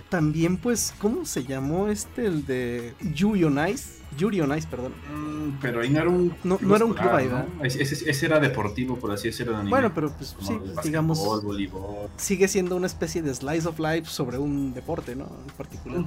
[0.10, 2.26] También, pues, ¿cómo se llamó este?
[2.26, 4.02] El de Yuri on Ice.
[4.16, 4.94] Yuri on Ice, perdón.
[5.12, 7.48] mm, pero ahí no era un No- no era un club ahí, ¿no?
[7.66, 9.60] Ese, era deportivo, por así decirlo.
[9.68, 12.10] Bueno, pero pues Como sí, digamos, voleibol.
[12.18, 15.24] sigue siendo una especie de slice of life sobre un deporte, ¿no?
[15.48, 16.06] En particular.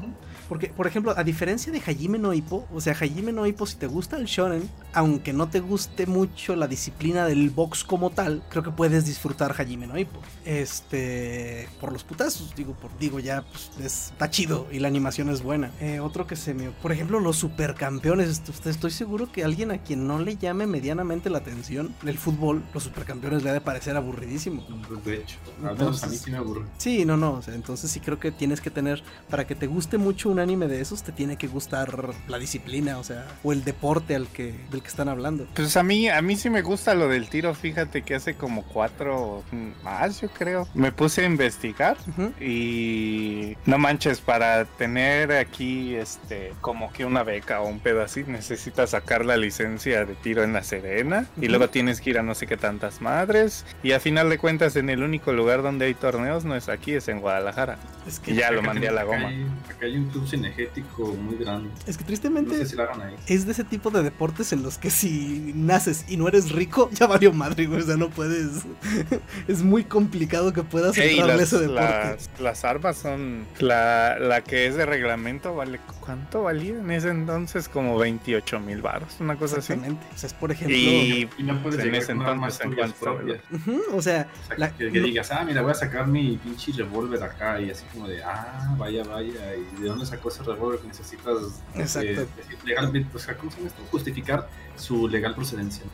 [0.49, 3.75] Porque, por ejemplo, a diferencia de Hajime no Ippo, o sea, Hajime no Ippo, si
[3.77, 8.41] te gusta el shonen, aunque no te guste mucho la disciplina del box como tal,
[8.51, 10.21] creo que puedes disfrutar Hajime no Ippo.
[10.45, 15.29] Este, por los putazos, digo, por, digo ya, pues, es- está chido y la animación
[15.29, 15.71] es buena.
[15.81, 18.29] Eh, otro que se me, por ejemplo, los supercampeones.
[18.29, 22.63] Est- Estoy seguro que alguien a quien no le llame medianamente la atención el fútbol,
[22.75, 24.67] los supercampeones le ha de parecer aburridísimo.
[24.89, 26.63] Pues, De hecho, al menos a mí sí me aburre.
[26.79, 27.33] Sí, no, no.
[27.35, 30.39] o sea, entonces sí creo que tienes que tener, para que te guste mucho un
[30.39, 34.27] anime de esos, te tiene que gustar la disciplina, o sea, o el deporte al
[34.29, 35.47] que, del que están hablando.
[35.55, 38.63] Pues a mí, a mí sí me gusta lo del tiro, fíjate que hace como
[38.65, 39.43] cuatro
[39.83, 40.69] más, yo creo.
[40.75, 41.97] Me puse a investigar
[42.41, 48.25] y no manches, para tener aquí este como que una beca o un pedo así,
[48.27, 52.23] necesitas sacar la licencia de tiro en la Serena y luego tienes que ir a
[52.23, 55.87] no sé qué tantas madres y a final de cuentas en el único lugar donde
[55.87, 57.79] hay torneos no es aquí, es en Guadalajara.
[58.07, 59.29] Es Y que, ya lo mandé a la goma.
[59.29, 61.71] Acá hay, acá hay un club cinegético muy grande.
[61.87, 63.17] es que No tristemente sé si lo hagan ahí.
[63.27, 66.89] es de ese tipo de deportes en los que si naces y no eres rico,
[66.93, 67.81] ya valió madre, güey.
[67.81, 68.65] O sea, no puedes.
[69.49, 71.83] es muy complicado que puedas Ey, entrarle a las, ese deporte.
[71.83, 73.46] las, las armas son.
[73.59, 75.81] La, la que es de reglamento vale.
[76.01, 77.69] ¿Cuánto valía en ese entonces?
[77.69, 79.73] Como 28 mil baros, una cosa así.
[79.73, 80.07] Exactamente.
[80.15, 80.77] O sea, es por ejemplo.
[80.77, 83.41] Y Y no puedes en ese entonces, en cuanto- propias.
[83.51, 86.07] Ujú, o sea, O sea, La- que, que no- digas, ah, mira, voy a sacar
[86.07, 90.29] mi pinche revólver acá y así como de, ah, vaya, vaya, y de dónde sacó
[90.29, 91.37] ese revólver que necesitas
[91.75, 92.09] Exacto.
[92.09, 92.27] eh,
[92.65, 93.83] legalmente, o sea, ¿cómo se llama esto?
[93.91, 95.85] Justificar su legal procedencia.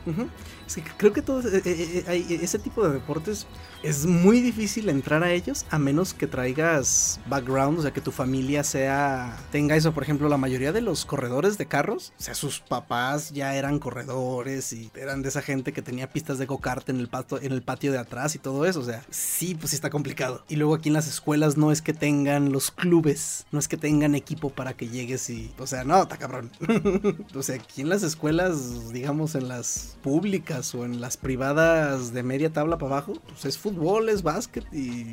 [0.67, 3.47] Es que creo que todo eh, eh, eh, ese tipo de deportes
[3.83, 8.11] es muy difícil entrar a ellos a menos que traigas background, o sea, que tu
[8.11, 12.33] familia sea tenga eso, por ejemplo, la mayoría de los corredores de carros, o sea,
[12.33, 16.87] sus papás ya eran corredores y eran de esa gente que tenía pistas de go-kart
[16.89, 19.71] en el patio en el patio de atrás y todo eso, o sea, sí, pues
[19.71, 20.43] sí está complicado.
[20.47, 23.77] Y luego aquí en las escuelas no es que tengan los clubes, no es que
[23.77, 26.51] tengan equipo para que llegues y, o sea, no, está cabrón.
[27.35, 32.23] o sea, aquí en las escuelas, digamos, en las públicas o en las privadas de
[32.23, 35.05] media tabla para abajo, pues es fútbol, es básquet y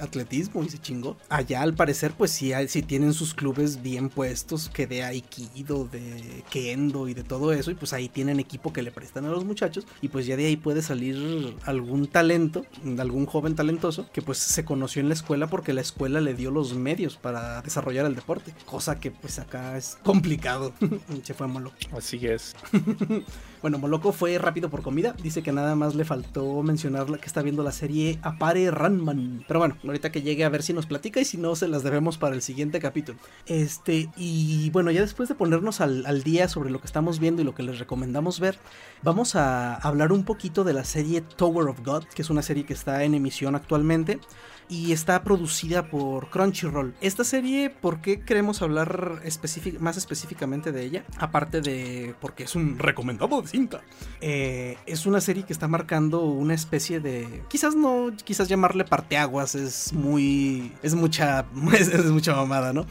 [0.00, 1.16] atletismo y se chingó.
[1.28, 5.86] Allá al parecer, pues sí, hay- sí tienen sus clubes bien puestos, que de aikido,
[5.90, 9.30] de kendo y de todo eso, y pues ahí tienen equipo que le prestan a
[9.30, 12.64] los muchachos, y pues ya de ahí puede salir algún talento,
[12.98, 16.50] algún joven talentoso, que pues se conoció en la escuela porque la escuela le dio
[16.52, 20.72] los medios para desarrollar el deporte, cosa que pues acá es complicado.
[21.24, 21.72] Se fue Molo.
[21.96, 22.54] Así es.
[23.60, 25.16] Bueno, Moloco fue rápido por comida.
[25.20, 29.44] Dice que nada más le faltó mencionar que está viendo la serie Apare Ranman.
[29.48, 31.82] Pero bueno, ahorita que llegue a ver si nos platica y si no, se las
[31.82, 33.18] debemos para el siguiente capítulo.
[33.46, 37.42] Este, y bueno, ya después de ponernos al, al día sobre lo que estamos viendo
[37.42, 38.58] y lo que les recomendamos ver,
[39.02, 42.64] vamos a hablar un poquito de la serie Tower of God, que es una serie
[42.64, 44.20] que está en emisión actualmente
[44.68, 46.94] y está producida por Crunchyroll.
[47.00, 49.22] Esta serie, ¿por qué queremos hablar
[49.80, 51.04] más específicamente de ella?
[51.18, 53.82] Aparte de porque es un recomendado de cinta.
[54.20, 57.42] Eh, es una serie que está marcando una especie de...
[57.48, 60.72] Quizás no, quizás llamarle parteaguas es muy...
[60.82, 61.46] Es mucha...
[61.78, 62.86] Es mucha mamada, ¿no?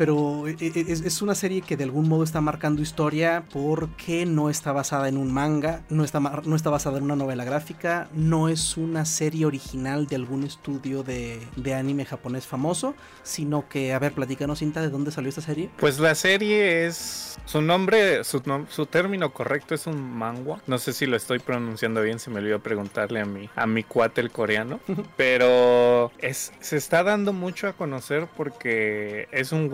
[0.00, 4.24] Pero e- e- es, es una serie que de algún modo está marcando historia porque
[4.24, 8.08] no está basada en un manga, no está, no está basada en una novela gráfica,
[8.14, 13.92] no es una serie original de algún estudio de, de anime japonés famoso, sino que,
[13.92, 15.68] a ver, platícanos, Cinta, ¿de dónde salió esta serie?
[15.76, 17.38] Pues la serie es.
[17.44, 20.62] Su nombre, su, su término correcto es un mangua.
[20.66, 23.82] No sé si lo estoy pronunciando bien, se me olvidó preguntarle a mi, a mi
[23.82, 24.80] cuate el coreano.
[25.18, 29.68] Pero es, se está dando mucho a conocer porque es un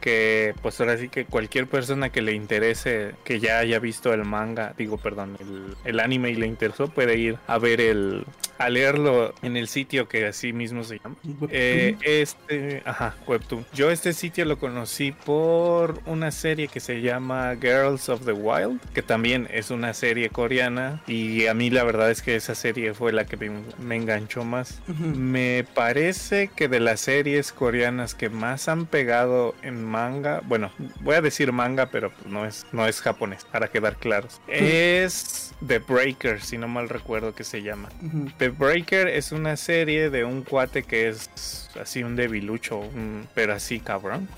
[0.00, 4.24] que, pues ahora sí que cualquier persona que le interese, que ya haya visto el
[4.24, 8.24] manga, digo, perdón, el, el anime y le interesó, puede ir a ver el.
[8.58, 11.16] A leerlo en el sitio que así mismo se llama.
[11.50, 13.64] Eh, este, ajá, Webtoon.
[13.72, 18.80] Yo este sitio lo conocí por una serie que se llama Girls of the Wild,
[18.92, 22.94] que también es una serie coreana y a mí la verdad es que esa serie
[22.94, 24.80] fue la que me, me enganchó más.
[24.88, 25.04] Ujú.
[25.04, 31.14] Me parece que de las series coreanas que más han pegado en manga, bueno, voy
[31.14, 34.40] a decir manga, pero no es, no es japonés, para quedar claros.
[34.48, 37.88] Es The Breaker, si no mal recuerdo que se llama.
[38.02, 38.30] Ujú.
[38.50, 42.82] Breaker es una serie de un cuate que es así un debilucho,
[43.34, 44.28] pero así cabrón.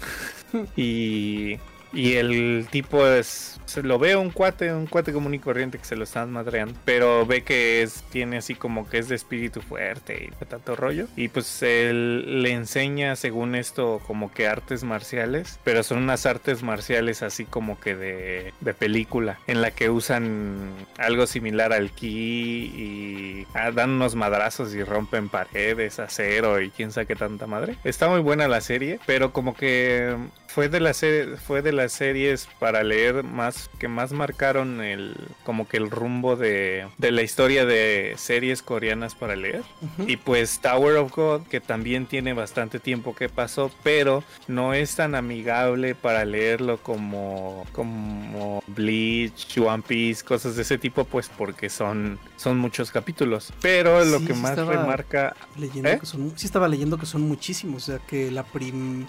[0.77, 1.59] y,
[1.93, 3.61] y el tipo es.
[3.67, 6.75] Se lo ve un cuate, un cuate común y corriente que se lo están madreando.
[6.85, 11.07] Pero ve que es, tiene así como que es de espíritu fuerte y tanto rollo.
[11.17, 15.61] Y pues él le enseña, según esto, como que artes marciales.
[15.63, 19.39] Pero son unas artes marciales así como que de, de película.
[19.47, 25.29] En la que usan algo similar al ki y ah, dan unos madrazos y rompen
[25.29, 27.77] paredes, acero y quién sabe qué tanta madre.
[27.85, 30.17] Está muy buena la serie, pero como que
[30.53, 35.15] fue de la serie, fue de las series para leer más que más marcaron el
[35.45, 39.63] como que el rumbo de, de la historia de series coreanas para leer.
[40.07, 44.97] Y pues Tower of God, que también tiene bastante tiempo que pasó, pero no es
[44.97, 51.71] tan amigable para leerlo como, como Bleach, One Piece, cosas de ese tipo, pues porque
[51.71, 53.53] son, son muchos capítulos.
[53.61, 55.37] Pero lo Sí, que sí más remarca...
[55.57, 55.99] Leyendo ¿Eh?
[55.99, 59.07] que son, sí estaba leyendo que son muchísimos, o sea que la prim,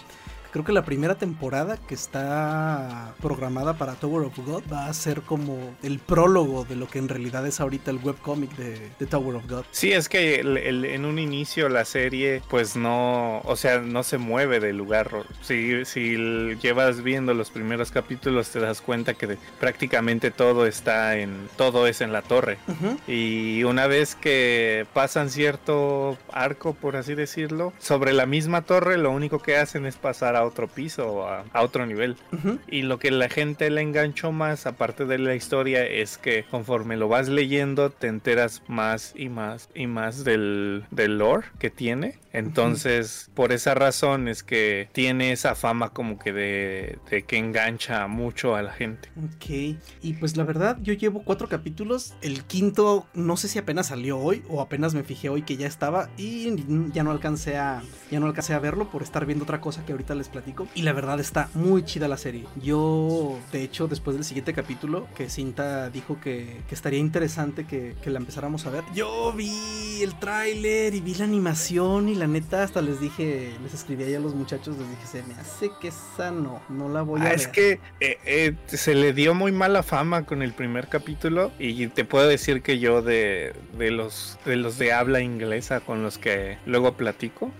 [0.52, 5.22] creo que la primera temporada que está programada para Tower of God va a ser
[5.22, 9.36] como el prólogo de lo que en realidad es ahorita el webcomic de, de Tower
[9.36, 9.64] of God.
[9.70, 14.02] Sí, es que el- el- en un inicio la serie pues no, o sea, no
[14.02, 15.10] se mueve del lugar.
[15.40, 16.16] Si, si
[16.60, 22.00] llevas viendo los primeros capítulos te das cuenta que prácticamente todo está en, todo es
[22.00, 22.58] en la torre.
[22.68, 22.98] Ujú.
[23.06, 29.10] Y una vez que pasan cierto arco, por así decirlo, sobre la misma torre, lo
[29.10, 32.16] único que hacen es pasar a otro piso a, a otro nivel.
[32.32, 32.58] Ujú.
[32.68, 36.96] Y lo que la gente le enganchó más, aparte de la historia, es que conforme
[36.96, 42.18] lo vas leyendo, te enteras más y más y más del, del lore que tiene.
[42.32, 48.06] Entonces, por esa razón es que tiene esa fama como que de, de que engancha
[48.06, 49.10] mucho a la gente.
[49.16, 53.88] Ok, y pues la verdad yo llevo cuatro capítulos, el quinto no sé si apenas
[53.88, 56.54] salió hoy o apenas me fijé hoy que ya estaba y
[56.92, 59.92] ya no alcancé a ya no alcancé a verlo por estar viendo otra cosa que
[59.92, 62.44] ahorita les platico y la verdad está muy chida la serie.
[62.62, 67.94] Yo de hecho después del siguiente capítulo que Cinta dijo que, que estaría interesante que,
[68.02, 72.26] que la empezáramos a ver, yo vi el tráiler y vi la animación y la
[72.26, 75.70] neta hasta les dije, les escribí ahí a los muchachos, les dije, se me hace
[75.80, 77.34] que esa no, no la voy a Ah, ver.
[77.38, 81.86] es que eh, eh, se le dio muy mala fama con el primer capítulo y
[81.88, 86.18] te puedo decir que yo de, de los de los de habla inglesa con los
[86.18, 87.50] que luego platico.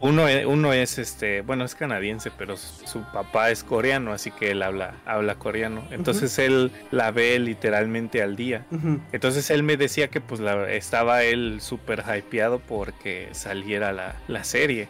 [0.00, 4.30] Uno es, uno es este, bueno, es canadiense, pero su su papá es coreano, así
[4.30, 5.84] que él habla habla coreano.
[5.90, 8.66] Entonces él la ve literalmente al día.
[9.12, 14.44] Entonces él me decía que pues la, estaba él súper hypeado porque saliera la, la
[14.44, 14.88] serie.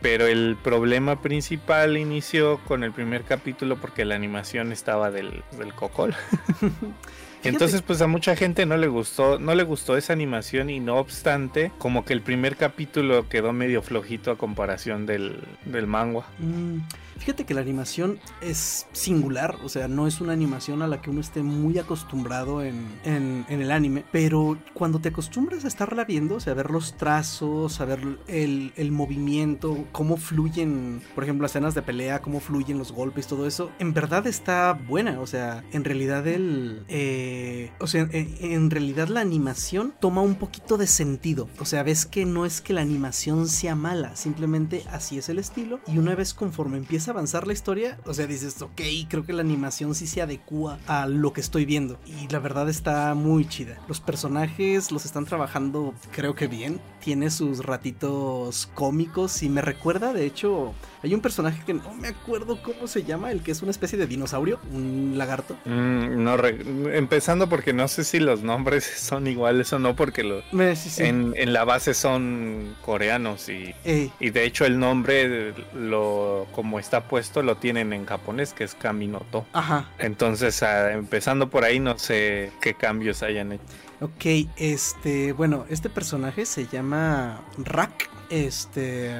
[0.00, 5.74] Pero el problema principal inició con el primer capítulo porque la animación estaba del, del
[5.74, 6.14] cocol.
[7.44, 10.96] Entonces, pues a mucha gente no le gustó, no le gustó esa animación y no
[10.96, 16.24] obstante, como que el primer capítulo quedó medio flojito a comparación del, del manga.
[16.38, 16.78] Mm,
[17.22, 21.08] Fíjate que la animación es singular, o sea, no es una animación a la que
[21.10, 26.34] uno esté muy acostumbrado en, en- el anime, pero cuando te acostumbras a estarla viendo,
[26.34, 31.44] o sea, a ver los trazos, a ver el, el movimiento, cómo fluyen, por ejemplo,
[31.44, 35.26] las escenas de pelea, cómo fluyen los golpes, todo eso, en verdad está buena, o
[35.28, 36.82] sea, en realidad el...
[36.88, 41.84] eh, o sea, en, en realidad la animación toma un poquito de sentido, o sea,
[41.84, 45.98] ves que no es que la animación sea mala, simplemente así es el estilo, y
[45.98, 49.94] una vez conforme empieza avanzar la historia, o sea, dices, ok, creo que la animación
[49.94, 51.98] sí se adecua a lo que estoy viendo.
[52.06, 53.78] Y la verdad está muy chida.
[53.88, 56.80] Los personajes los están trabajando, creo que bien.
[57.00, 62.08] Tiene sus ratitos cómicos y me recuerda, de hecho, hay un personaje que no me
[62.08, 65.56] acuerdo cómo se llama, el que es una especie de dinosaurio, un lagarto.
[65.64, 66.58] Mm, no re-
[66.96, 70.90] empezando porque no sé si los nombres son iguales o no, porque lo- Me- sí,
[70.90, 71.02] sí.
[71.04, 73.74] En, en la base son coreanos y,
[74.20, 78.74] y de hecho el nombre, lo como está puesto, lo tienen en japonés, que es
[78.74, 79.46] Kaminoto.
[79.52, 79.90] ajá.
[79.98, 83.62] Entonces, ah, empezando por ahí, no sé qué cambios hayan hecho.
[84.00, 88.08] Ok, este, bueno, este personaje se llama Rak.
[88.30, 89.14] Este,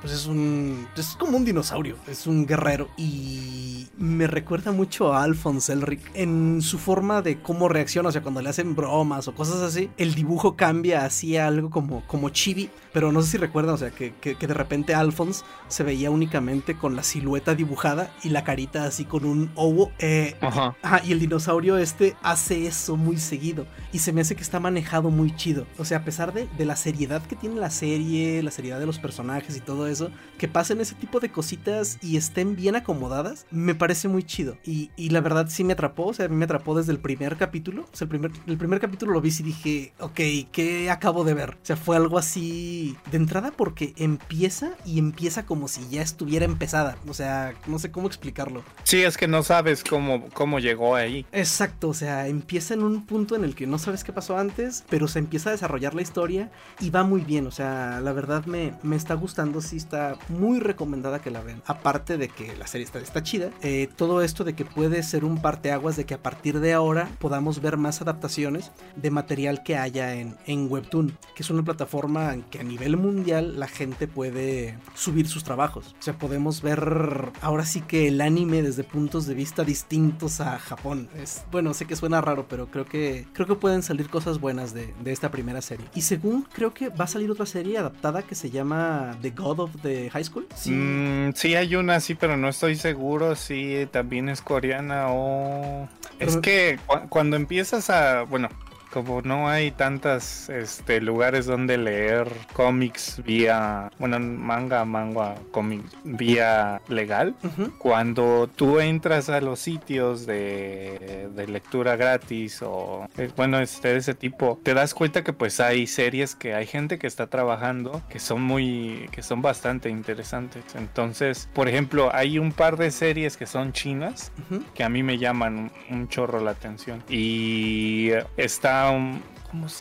[0.00, 5.24] pues es un, es como un dinosaurio, es un guerrero y me recuerda mucho a
[5.24, 9.34] Alphonse Elric en su forma de cómo reacciona, o sea, cuando le hacen bromas o
[9.34, 13.74] cosas así, el dibujo cambia hacia algo como, como chibi, pero no sé si recuerdan,
[13.74, 18.12] o sea, que, que, que de repente Alphonse se veía únicamente con la silueta dibujada
[18.22, 19.90] y la carita así con un obo.
[19.98, 20.76] Eh, Ajá.
[20.82, 23.66] Ajá, y el dinosaurio este hace eso muy seguido.
[23.92, 25.66] Y se me hace que está manejado muy chido.
[25.78, 28.86] O sea, a pesar de, de la seriedad que tiene la serie, la seriedad de
[28.86, 33.46] los personajes y todo eso, que pasen ese tipo de cositas y estén bien acomodadas,
[33.50, 34.56] me parece muy chido.
[34.64, 36.06] Y, y la verdad sí me atrapó.
[36.06, 37.86] O sea, a mí me atrapó desde el primer capítulo.
[37.92, 40.20] O sea, el primer, el primer capítulo lo vi y dije, ok,
[40.50, 41.50] ¿qué acabo de ver?
[41.50, 46.44] O sea, fue algo así de entrada porque empieza y empieza como si ya estuviera
[46.44, 46.96] empezada.
[47.06, 48.64] O sea, no sé cómo explicarlo.
[48.84, 51.26] Sí, es que no sabes cómo, cómo llegó ahí.
[51.32, 54.84] Exacto, o sea, empieza en un punto en el que no sabes qué pasó antes,
[54.88, 56.50] pero se empieza a desarrollar la historia
[56.80, 60.60] y va muy bien, o sea, la verdad me, me está gustando, sí está muy
[60.60, 61.62] recomendada que la vean.
[61.66, 65.24] Aparte de que la serie está, está chida, eh, todo esto de que puede ser
[65.24, 69.76] un parteaguas de que a partir de ahora podamos ver más adaptaciones de material que
[69.76, 74.06] haya en, en Webtoon, que es una plataforma en que a nivel mundial la gente
[74.06, 75.94] puede subir sus trabajos.
[75.98, 80.58] O sea, podemos ver ahora sí que el anime desde puntos de vista distintos a
[80.58, 81.08] Japón.
[81.16, 84.74] Es, bueno, sé que suena raro, pero creo que, creo que pueden salir cosas buenas
[84.74, 85.86] de, de esta primera serie.
[85.94, 89.60] Y según creo que va a salir otra serie adaptada que se llama The God
[89.60, 90.46] of the High School.
[90.54, 95.88] Sí, mm, sí hay una, sí, pero no estoy seguro si también es coreana o...
[96.18, 98.22] Es que cu cuando empiezas a...
[98.22, 98.48] Bueno,
[98.92, 106.80] como no hay tantas este, lugares donde leer cómics vía, bueno, manga, manga, cómic vía
[106.88, 107.78] legal, uh -huh.
[107.78, 113.98] cuando tú entras a los sitios de, de lectura gratis o, eh, bueno, este, de
[113.98, 118.02] ese tipo, te das cuenta que pues hay series que hay gente que está trabajando
[118.08, 120.64] que son muy, que son bastante interesantes.
[120.74, 124.64] Entonces, por ejemplo, hay un par de series que son chinas uh -huh.
[124.74, 129.22] que a mí me llaman un, un chorro la atención y está um,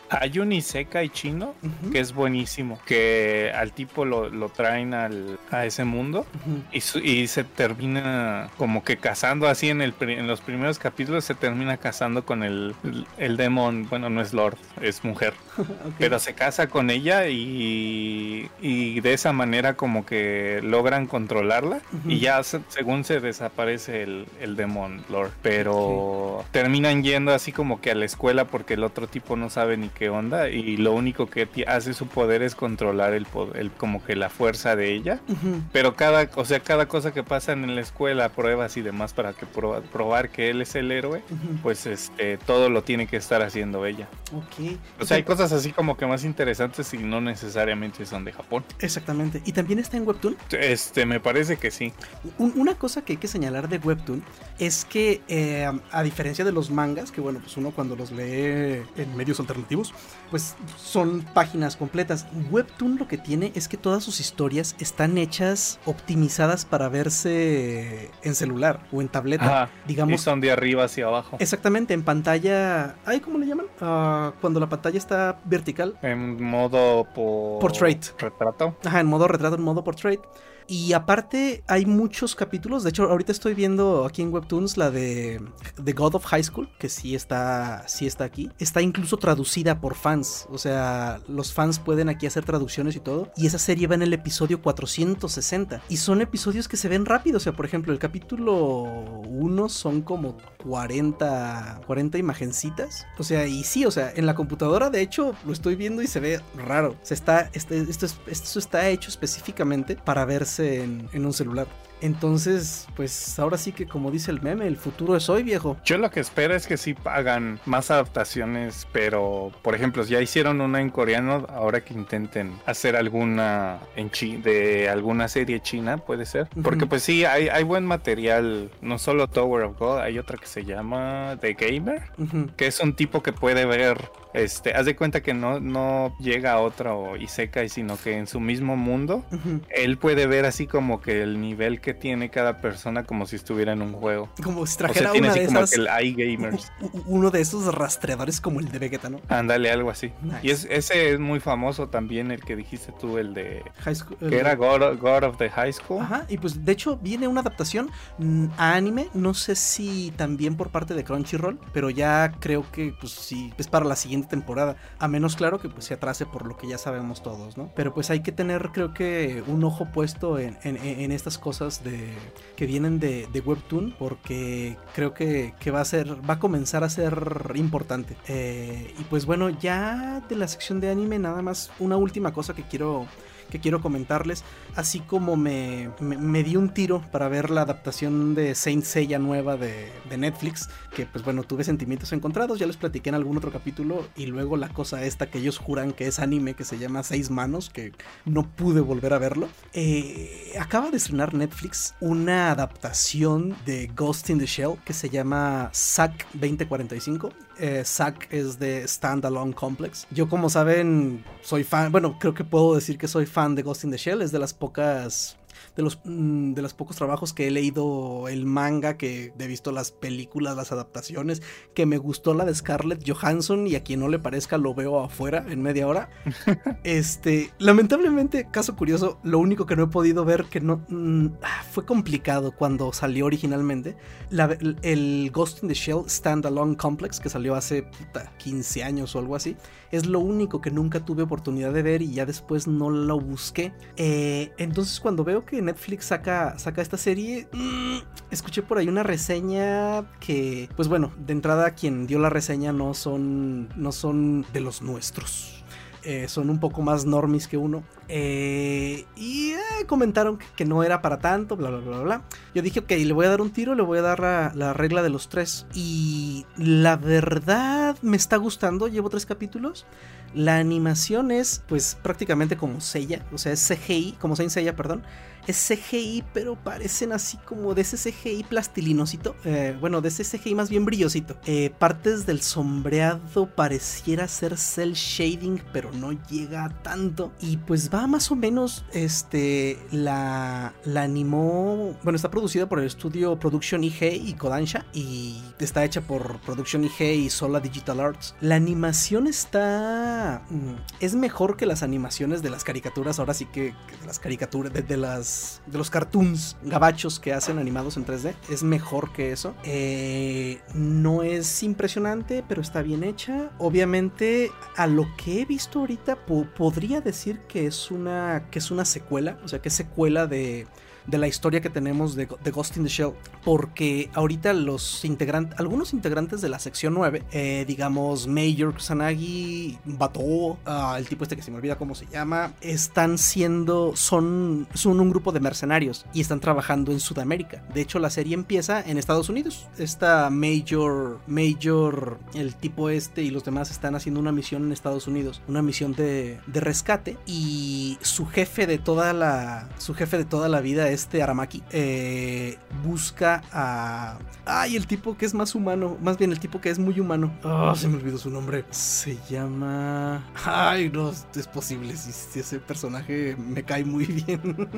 [0.09, 1.91] hay un Isekai chino uh -huh.
[1.91, 6.63] que es buenísimo, que al tipo lo, lo traen al, a ese mundo uh -huh.
[6.71, 11.25] y, su, y, se termina como que casando así en, el, en los primeros capítulos,
[11.25, 15.69] se termina casando con el, el, el demon, bueno, no es Lord, es mujer, okay.
[15.99, 21.97] pero se casa con ella y, y, de esa manera como que logran controlarla uh
[22.07, 22.11] -huh.
[22.11, 26.51] y ya se, según se desaparece el, el demon Lord, pero okay.
[26.51, 29.89] terminan yendo así como que a la escuela porque el otro tipo no sabe ni
[29.89, 34.05] qué onda y lo único que hace su poder es controlar el, poder, el como
[34.05, 35.19] que la fuerza de ella.
[35.27, 35.61] Uh -huh.
[35.71, 39.33] Pero cada, o sea, cada cosa que pasan en la escuela, pruebas y demás para
[39.33, 41.61] que probar, probar que él es el héroe, uh -huh.
[41.63, 44.07] pues este todo lo tiene que estar haciendo ella.
[44.31, 44.77] Okay.
[44.99, 48.63] O sea, hay cosas así como que más interesantes y no necesariamente son de Japón.
[48.79, 49.41] Exactamente.
[49.43, 50.37] ¿Y también está en Webtoon?
[50.51, 51.93] Este, me parece que sí.
[52.37, 54.21] Un, una cosa que hay que señalar de Webtoon
[54.59, 58.83] es que eh, a diferencia de los mangas, que bueno, pues uno cuando los lee
[58.97, 59.93] en medios alternativos,
[60.29, 62.27] pues son páginas completas.
[62.51, 68.35] Webtoon lo que tiene es que todas sus historias están hechas, optimizadas para verse en
[68.35, 69.63] celular o en tableta.
[69.63, 70.13] Ajá, digamos.
[70.13, 71.37] Y son de arriba hacia abajo.
[71.39, 72.95] Exactamente, en pantalla.
[73.05, 73.67] ¿Ay, cómo le llaman?
[73.81, 75.97] Uh, cuando la pantalla está vertical.
[76.01, 77.59] En modo por...
[77.59, 78.03] portrait.
[78.19, 78.75] Retrato.
[78.85, 80.19] Ajá, en modo retrato, en modo portrait.
[80.67, 85.41] Y aparte hay muchos capítulos, de hecho ahorita estoy viendo aquí en Webtoons la de
[85.81, 88.51] The God of High School, que sí está, sí está aquí.
[88.59, 93.31] Está incluso traducida por fans, o sea, los fans pueden aquí hacer traducciones y todo.
[93.37, 95.81] Y esa serie va en el episodio 460.
[95.87, 98.83] Y son episodios que se ven rápido, o sea, por ejemplo, el capítulo
[99.29, 103.07] 1 son como 40, 40 imagencitas.
[103.17, 106.07] O sea, y sí, o sea, en la computadora de hecho lo estoy viendo y
[106.07, 106.97] se ve raro.
[107.09, 111.67] O está, este, esto, esto está hecho específicamente para verse en, en un celular.
[112.01, 115.77] Entonces, pues ahora sí que como dice el meme, el futuro es hoy, viejo.
[115.83, 120.61] Yo lo que espero es que sí hagan más adaptaciones, pero por ejemplo, ya hicieron
[120.61, 126.25] una en coreano, ahora que intenten hacer alguna en chi de alguna serie china, puede
[126.25, 126.47] ser.
[126.63, 130.47] Porque pues sí, hay, hay, buen material, no solo Tower of God, hay otra que
[130.47, 132.55] se llama The Gamer, uh -huh.
[132.55, 133.97] que es un tipo que puede ver
[134.37, 138.39] este, haz de cuenta que no, no llega a otro Isekai, sino que en su
[138.39, 139.61] mismo mundo, uh -huh.
[139.69, 143.73] él puede ver así como que el nivel que tiene cada persona como si estuviera
[143.73, 144.29] en un juego.
[144.43, 146.71] Como si trajera o sea, una de como esas, que el iGamers.
[147.05, 149.19] Uno de esos rastreadores como el de Vegeta, ¿no?
[149.29, 150.11] Ándale, algo así.
[150.21, 150.39] Nice.
[150.43, 153.63] Y es, ese es muy famoso también, el que dijiste tú, el de...
[153.79, 156.01] High school, que era God, God, of the High School.
[156.01, 160.55] Ajá, y pues de hecho viene una adaptación mm, a anime, no sé si también
[160.55, 164.77] por parte de Crunchyroll, pero ya creo que pues sí, es para la siguiente temporada,
[164.99, 167.71] a menos claro que pues se atrase por lo que ya sabemos todos, ¿no?
[167.75, 171.76] Pero pues hay que tener creo que un ojo puesto en, en, en estas cosas
[171.83, 172.13] de
[172.55, 176.83] que vienen de, de Webtoon porque creo que, que, va a ser, va a comenzar
[176.83, 178.17] a ser importante.
[178.27, 182.53] Eh, y pues bueno, ya de la sección de anime nada más una última cosa
[182.53, 183.07] que quiero
[183.49, 184.43] que quiero comentarles,
[184.75, 189.57] así como me, me, di un tiro para ver la adaptación de Saint Seiya nueva
[189.57, 193.51] de, de, Netflix, que pues bueno, tuve sentimientos encontrados, ya les platiqué en algún otro
[193.51, 197.03] capítulo, y luego la cosa esta que ellos juran que es anime, que se llama
[197.03, 197.93] Seis Manos, que
[198.25, 199.49] no pude volver a verlo.
[199.73, 205.69] Eh, acaba de estrenar Netflix una adaptación de Ghost in the Shell que se llama
[205.71, 207.46] SAC 2045.
[207.59, 210.07] Eh, SAC es de Standalone Complex.
[210.11, 213.83] Yo como saben soy fan, bueno creo que puedo decir que soy fan de Ghost
[213.83, 215.36] in the Shell, es de las pocas
[215.77, 219.71] de los, mm, de los pocos trabajos que he leído el manga, que he visto
[219.71, 221.41] las películas, las adaptaciones,
[221.73, 224.99] que me gustó la de Scarlett Johansson y a quien no le parezca lo veo
[224.99, 226.09] afuera en media hora.
[226.83, 231.63] este, lamentablemente, caso curioso, lo único que no he podido ver que no mm, ah,
[231.71, 233.95] fue complicado cuando salió originalmente,
[234.29, 239.19] la- el Ghost in the Shell Standalone Complex que salió hace puta, 15 años o
[239.19, 239.55] algo así.
[239.91, 243.73] Es lo único que nunca tuve oportunidad de ver y ya después no lo busqué.
[243.95, 247.97] Eh, entonces cuando veo que Netflix saca, saca esta serie, mm,
[248.31, 252.93] escuché por ahí una reseña que, pues bueno, de entrada quien dio la reseña no
[252.93, 255.63] son, no son de los nuestros.
[256.03, 257.83] Eh, son un poco más normis que uno.
[258.07, 262.21] Eh, y eh, comentaron que, no era para tanto, bla, bla, bla, bla.
[262.55, 264.71] Yo dije, ok, le voy a dar un tiro, le voy a dar la, la
[264.71, 265.67] regla de los tres.
[265.73, 269.85] Y la verdad me está gustando, llevo tres capítulos.
[270.33, 275.03] La animación es pues prácticamente como Seiya, o sea, es CGI, como Saint Seiya, perdón.
[275.47, 279.35] Es CGI, pero parecen así como de ese CGI plastilinosito.
[279.45, 281.37] eh, bueno, de ese CGI más bien brillosito.
[281.45, 287.31] Eh, partes del sombreado pareciera ser cel shading, pero no llega tanto.
[287.39, 292.85] Y pues va más o menos, este, la, la animó, bueno, está producida por el
[292.85, 294.85] estudio Production IG y Kodansha.
[294.93, 298.35] Y está hecha por Production IG y Sola Digital Arts.
[298.41, 300.43] La animación está...
[300.49, 304.73] mm, Es mejor que las animaciones de las caricaturas, ahora sí que, de las caricaturas,
[304.73, 308.35] de las de los cartoons gabachos que hacen animados en 3D.
[308.49, 309.55] Es mejor que eso.
[309.63, 313.51] Eh, no es impresionante, pero está bien hecha.
[313.57, 318.71] Obviamente, a lo que he visto ahorita, po- podría decir que es una que es
[318.71, 320.67] una secuela, o sea, que es secuela de
[321.07, 323.13] de la historia que tenemos de, de Ghost in the Shell.
[323.43, 330.57] Porque ahorita los integrantes, algunos integrantes de la sección 9, eh, digamos Major Kusanagi, Bato,
[330.65, 334.99] ah, el tipo este que se me olvida cómo se llama, están siendo, son, son
[334.99, 337.63] un grupo de mercenarios y están trabajando en Sudamérica.
[337.73, 339.67] De hecho, la serie empieza en Estados Unidos.
[339.77, 345.07] Esta Major, Major, el tipo este y los demás están haciendo una misión en Estados
[345.07, 350.25] Unidos, una misión de, de rescate y su jefe de toda la, su jefe de
[350.25, 355.97] toda la vida, este Aramaki, eh, busca a, ay, el tipo que es más humano,
[356.01, 357.31] más bien el tipo que es muy humano.
[357.43, 358.65] Ah, se me olvidó su nombre.
[358.71, 364.69] Se llama, ay, no es posible si, si ese personaje me cae muy bien.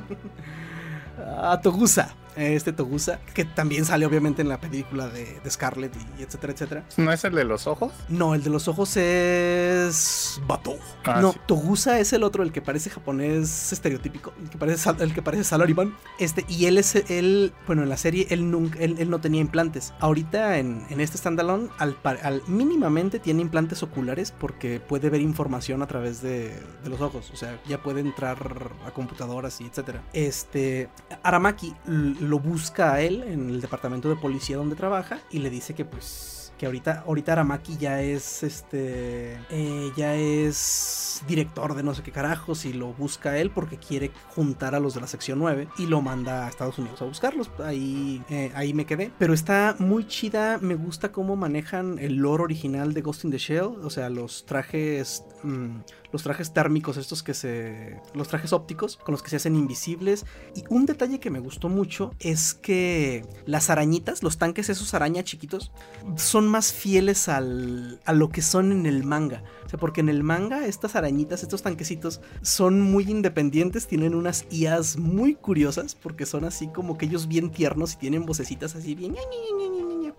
[1.41, 2.13] a Togusa.
[2.35, 6.85] Este Togusa, que también sale obviamente en la película de, de Scarlett y etcétera, etcétera.
[6.97, 7.91] ¿No es el de los ojos?
[8.07, 10.41] No, el de los ojos es.
[10.47, 10.77] Bato.
[11.05, 11.39] Ah, no, sí.
[11.47, 14.33] Togusa es el otro, el que parece japonés estereotípico.
[14.41, 15.95] El que parece, el que parece salaryman.
[16.19, 16.95] Este, y él es.
[16.95, 19.93] Él, bueno, en la serie él, nunca, él, él no tenía implantes.
[19.99, 25.81] Ahorita en, en este standalone, al, al mínimamente tiene implantes oculares porque puede ver información
[25.81, 27.31] a través de, de los ojos.
[27.33, 28.37] O sea, ya puede entrar
[28.85, 30.03] a computadoras y etcétera.
[30.13, 30.89] Este.
[31.23, 31.75] Aramaki
[32.19, 35.85] lo busca a él en el departamento de policía donde trabaja y le dice que
[35.85, 42.03] pues que ahorita ahorita Aramaki ya es este eh, ya es director de no sé
[42.03, 45.39] qué carajos y lo busca a él porque quiere juntar a los de la sección
[45.39, 47.49] 9 y lo manda a Estados Unidos a buscarlos.
[47.63, 49.11] Ahí eh, ahí me quedé.
[49.17, 53.37] Pero está muy chida me gusta cómo manejan el lore original de Ghost in the
[53.37, 55.77] Shell o sea los trajes mm,
[56.11, 60.25] los trajes térmicos estos que se los trajes ópticos con los que se hacen invisibles.
[60.55, 65.23] Y un detalle que me gustó mucho es que las arañitas los tanques esos araña
[65.23, 65.71] chiquitos
[66.15, 69.43] son más fieles al, a lo que son en el manga.
[69.65, 74.45] O sea porque en el manga estas arañitas estos tanquecitos son muy independientes tienen unas
[74.49, 78.95] IAs muy curiosas porque son así como que ellos bien tiernos y tienen vocecitas así
[78.95, 79.15] bien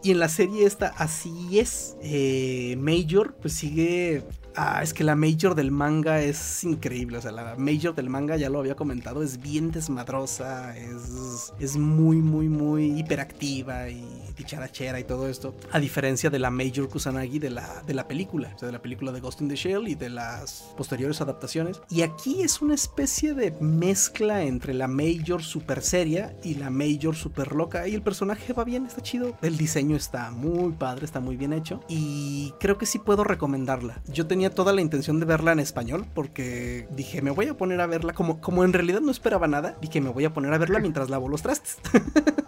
[0.03, 1.97] y en la serie esta así es.
[2.03, 4.23] Eh, Major pues sigue
[4.57, 7.19] Ah, es que la Major del manga es increíble.
[7.19, 10.77] O sea, la Major del manga, ya lo había comentado, es bien desmadrosa.
[10.77, 14.05] Es, es muy, muy, muy hiperactiva y
[14.37, 15.55] dicharachera y todo esto.
[15.73, 18.53] A diferencia de la Major Kusanagi de la, de la película.
[18.55, 21.81] O sea, de la película de Ghost in the Shell y de las posteriores adaptaciones.
[21.89, 27.15] Y aquí es una especie de mezcla entre la Major super seria y la Major
[27.15, 27.87] super loca.
[27.87, 29.37] Y el personaje va bien, está chido.
[29.43, 31.81] El diseño está muy padre, está muy bien hecho.
[31.89, 34.03] Y creo que sí puedo recomendarla.
[34.13, 37.83] Yo tenía toda la intención de verla en español porque dije, me voy a poner
[37.83, 38.15] a verla.
[38.15, 41.11] Como, como en realidad no esperaba nada, dije, me voy a poner a verla mientras
[41.11, 41.77] lavo los trastes.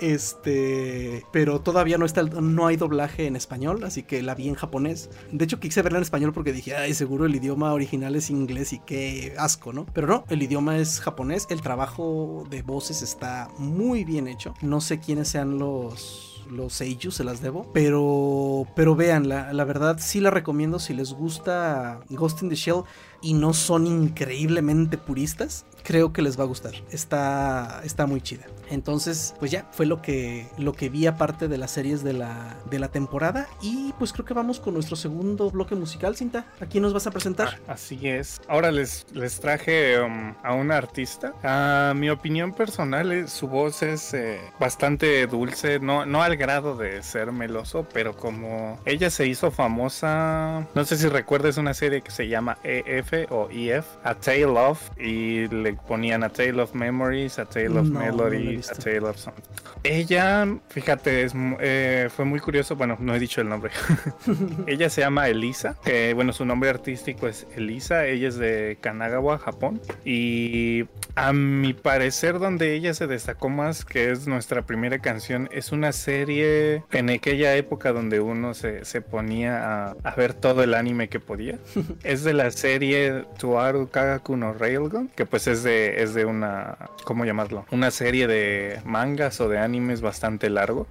[0.00, 4.54] Este, pero todavía no está, no hay doblaje en español, así que la vi en
[4.54, 5.08] japonés.
[5.30, 8.72] De hecho, quise verla en español porque dije, ay, seguro el idioma original es inglés
[8.72, 9.86] y qué asco, ¿no?
[9.94, 14.54] Pero no, el idioma es japonés, el trabajo de voces está muy bien hecho.
[14.62, 17.70] No sé quiénes sean los los seiyus se las debo.
[17.72, 22.54] Pero, pero vean, la, la verdad sí la recomiendo si les gusta Ghost in the
[22.54, 22.82] Shell
[23.22, 25.64] y no son increíblemente puristas.
[25.82, 26.74] creo que les va a gustar.
[26.90, 28.46] Está, está muy chida.
[28.70, 32.56] Entonces, pues ya fue lo que, lo que vi aparte de las series de la,
[32.70, 33.48] de la temporada.
[33.62, 36.46] Y pues creo que vamos con nuestro segundo bloque musical, Cinta.
[36.60, 37.60] ¿A nos vas a presentar?
[37.68, 38.40] Ah, así es.
[38.48, 41.32] Ahora les, les traje um, a una artista.
[41.42, 46.76] A mi opinión personal, es, su voz es eh, bastante dulce, no, no al grado
[46.76, 52.02] de ser meloso, pero como ella se hizo famosa, no sé si recuerdas una serie
[52.02, 56.74] que se llama EF o EF, A Tale of, y le ponían A Tale of
[56.74, 59.34] Memories, A Tale of Melody, Tale of Song.
[59.82, 63.70] Ella, fíjate, es, eh, fue muy curioso, bueno, no he dicho el nombre.
[64.66, 69.38] ella se llama Elisa, que bueno, su nombre artístico es Elisa, ella es de Kanagawa,
[69.38, 70.86] Japón, y
[71.16, 75.92] a mi parecer donde ella se destacó más, que es nuestra primera canción, es una
[75.92, 81.08] serie en aquella época donde uno se, se ponía a, a, ver todo el anime
[81.08, 81.58] que podía.
[82.02, 86.76] es de la serie Tuaru Kagaku no Railgun, que pues es de, es de una,
[87.04, 87.66] ¿cómo llamarlo?
[87.70, 88.43] Una serie de
[88.84, 90.86] mangas o de animes bastante largo.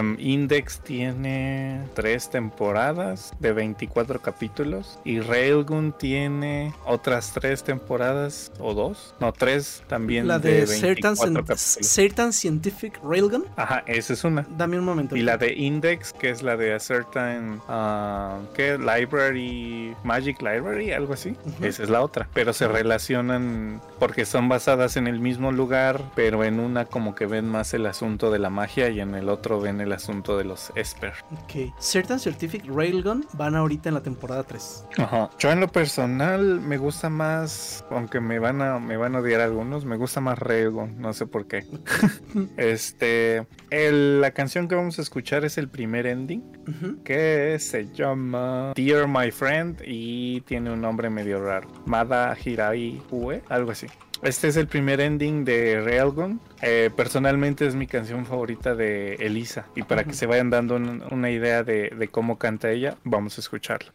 [0.00, 8.74] um, Index tiene tres temporadas de 24 capítulos y Railgun tiene otras tres temporadas o
[8.74, 11.16] dos, no tres también la de, de Certain,
[11.56, 13.44] Certain Scientific Railgun.
[13.56, 14.46] Ajá, esa es una.
[14.56, 15.16] Dame un momento.
[15.16, 18.78] Y la de Index, que es la de A Certain uh, ¿qué?
[18.78, 21.30] Library, Magic Library, algo así.
[21.44, 21.66] Uh -huh.
[21.66, 22.28] Esa es la otra.
[22.34, 27.26] Pero se relacionan porque son basadas en el mismo lugar, pero en una como que
[27.26, 30.44] ven más el asunto de la magia y en el otro ven el asunto de
[30.44, 31.12] los Esper.
[31.32, 31.72] Ok.
[31.78, 34.84] Certain Scientific Railgun van ahorita en la temporada 3.
[34.98, 35.30] Ajá.
[35.38, 39.40] Yo en lo personal me gusta más, aunque me van a, me van a odiar
[39.40, 41.66] algunos, me gusta más Railgun, no sé por qué.
[42.56, 47.02] este, el, la canción que vamos a escuchar es el primer ending, uh -huh.
[47.02, 53.42] que se llama Dear My Friend y tiene un nombre medio raro, Mada Hirai Ue,
[53.48, 53.86] algo así.
[54.24, 56.40] Este es el primer ending de Railgun.
[56.62, 59.66] Eh, personalmente es mi canción favorita de Elisa.
[59.76, 63.36] Y para que se vayan dando un, una idea de, de, cómo canta ella, vamos
[63.36, 63.92] a escucharla.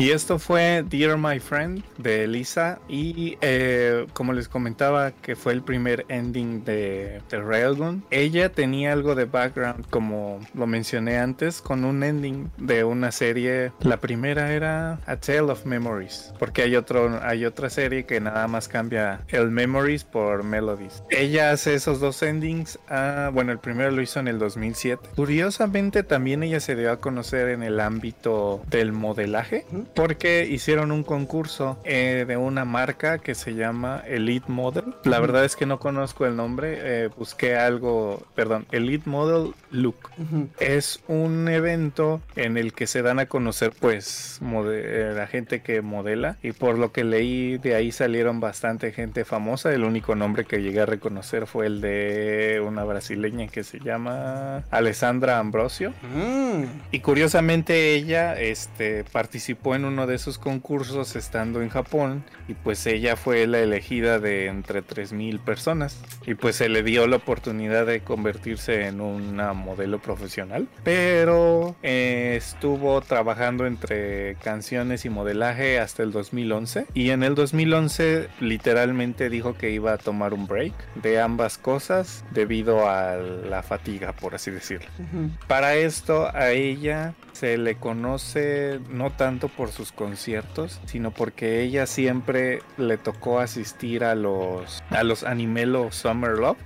[0.00, 5.52] Y esto fue Dear My Friend de Elisa y eh, como les comentaba que fue
[5.52, 11.60] el primer ending de, de Railgun, ella tenía algo de background como lo mencioné antes
[11.60, 13.72] con un ending de una serie.
[13.80, 18.48] La primera era A Tale of Memories porque hay otro hay otra serie que nada
[18.48, 21.02] más cambia el Memories por Melodies.
[21.10, 22.78] Ella hace esos dos endings.
[22.88, 25.10] ah, bueno, el primero lo hizo en el 2007.
[25.14, 31.02] Curiosamente también ella se dio a conocer en el ámbito del modelaje porque hicieron un
[31.02, 34.94] concurso eh, de una marca que se llama Elite Model.
[35.04, 40.10] La verdad es que no conozco el nombre, eh, busqué algo, perdón, Elite Model Look.
[40.18, 40.48] Ujú.
[40.58, 45.82] Es un evento en el que se dan a conocer pues eh, la gente que
[45.82, 49.72] modela y por lo que leí de ahí salieron bastante gente famosa.
[49.72, 54.64] El único nombre que llegué a reconocer fue el de una brasileña que se llama
[54.70, 55.92] Alessandra Ambrosio.
[56.14, 56.64] Mm.
[56.90, 62.86] Y curiosamente ella este, participó en uno de esos concursos estando en Japón y pues
[62.86, 67.86] ella fue la elegida de entre 3.000 personas y pues se le dio la oportunidad
[67.86, 70.68] de convertirse en una modelo profesional.
[70.84, 78.28] Pero eh, estuvo trabajando entre canciones y modelaje hasta el 2011 y en el 2011
[78.40, 84.12] literalmente dijo que iba a tomar un break de ambas cosas debido a la fatiga
[84.12, 84.88] por así decirlo.
[84.98, 85.30] Ujú.
[85.46, 91.86] Para esto a ella se le conoce no tanto por sus conciertos, sino porque ella
[91.86, 96.58] siempre le tocó asistir a los a los Animelo Summer Love,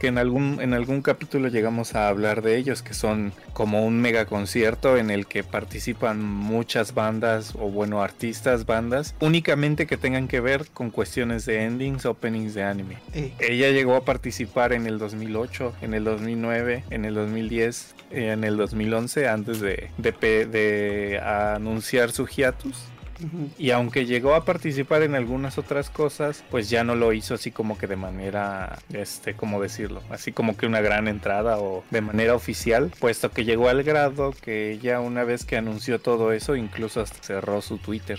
[0.00, 4.00] que en algún en algún capítulo llegamos a hablar de ellos, que son como un
[4.00, 10.26] mega concierto en el que participan muchas bandas o bueno, artistas, bandas, únicamente que tengan
[10.26, 12.96] que ver con cuestiones de endings, openings de anime.
[13.14, 17.99] Eh, Ella llegó a participar en el 2008, en el 2009, en el 2010, eh,
[18.10, 20.12] en el 2011, antes de, de,
[20.46, 22.89] de anunciar su hiatus.
[23.58, 27.50] Y aunque llegó a participar en algunas otras cosas, pues ya no lo hizo así
[27.50, 30.02] como que de manera, este, ¿cómo decirlo?
[30.10, 34.32] Así como que una gran entrada o de manera oficial, puesto que llegó al grado
[34.40, 38.18] que ella una vez que anunció todo eso, incluso hasta cerró su Twitter.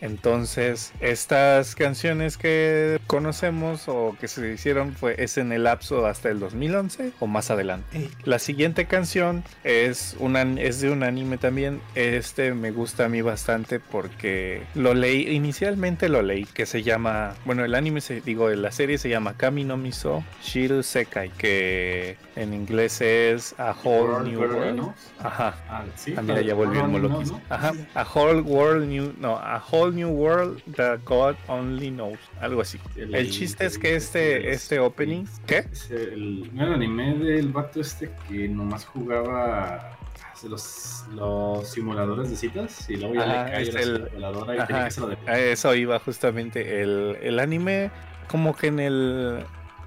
[0.00, 6.28] Entonces, estas canciones que conocemos o que se hicieron fue es en el lapso hasta
[6.28, 8.10] el 2011 o más adelante.
[8.24, 11.80] La siguiente canción es una es de un anime también.
[11.94, 14.27] Este me gusta a mí bastante porque
[14.74, 18.98] lo leí inicialmente lo leí que se llama, bueno, el anime se digo, la serie
[18.98, 24.92] se llama Kami no Miso Shiru Sekai que en inglés es A Whole New World.
[25.18, 25.56] Ajá.
[25.68, 26.14] Ah, sí.
[26.16, 27.40] Ah, mira, ya volvió el No, no.
[27.48, 27.72] Ajá.
[27.94, 32.18] A whole world new, no, a whole new world that God only knows.
[32.40, 32.78] Algo así.
[32.96, 35.64] El- El chiste es que este, el- este opening, ¿qué?
[35.72, 39.96] Es el, anime del vato este que nomás jugaba
[40.44, 44.58] los, los simuladores de citas y luego ya Ajá, le cae la el- simuladora y
[44.58, 44.88] ajá.
[44.88, 46.82] tiene que A eso iba justamente.
[46.82, 47.90] El, el anime,
[48.28, 49.44] como que en el.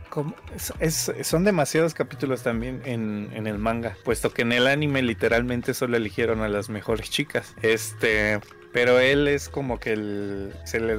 [0.09, 4.67] como- es- es- son demasiados capítulos también en, en el manga, puesto que en el
[4.67, 7.55] anime literalmente solo eligieron a las mejores chicas.
[7.61, 8.39] Este.
[8.73, 10.91] Pero él es como que el, se le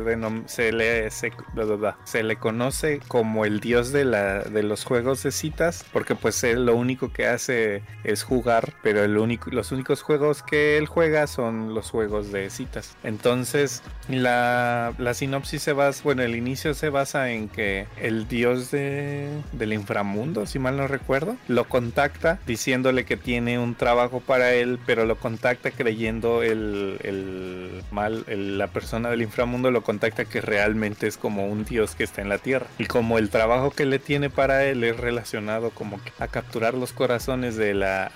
[0.46, 5.84] se le se, le conoce como el dios de la de los juegos de citas
[5.92, 10.86] porque pues él lo único que hace es jugar, pero los únicos juegos que él
[10.86, 12.96] juega son los juegos de citas.
[13.04, 18.70] Entonces, la, la sinopsis se basa, bueno, el inicio se basa en que el dios
[18.70, 24.52] de, del inframundo, si mal no recuerdo, lo contacta diciéndole que tiene un trabajo para
[24.54, 30.40] él, pero lo contacta creyendo el, el mal, la persona del inframundo lo contacta que
[30.40, 32.66] realmente es como un dios que está en la tierra.
[32.78, 36.92] Y como el trabajo que le tiene para él es relacionado como a capturar los
[36.92, 37.72] corazones de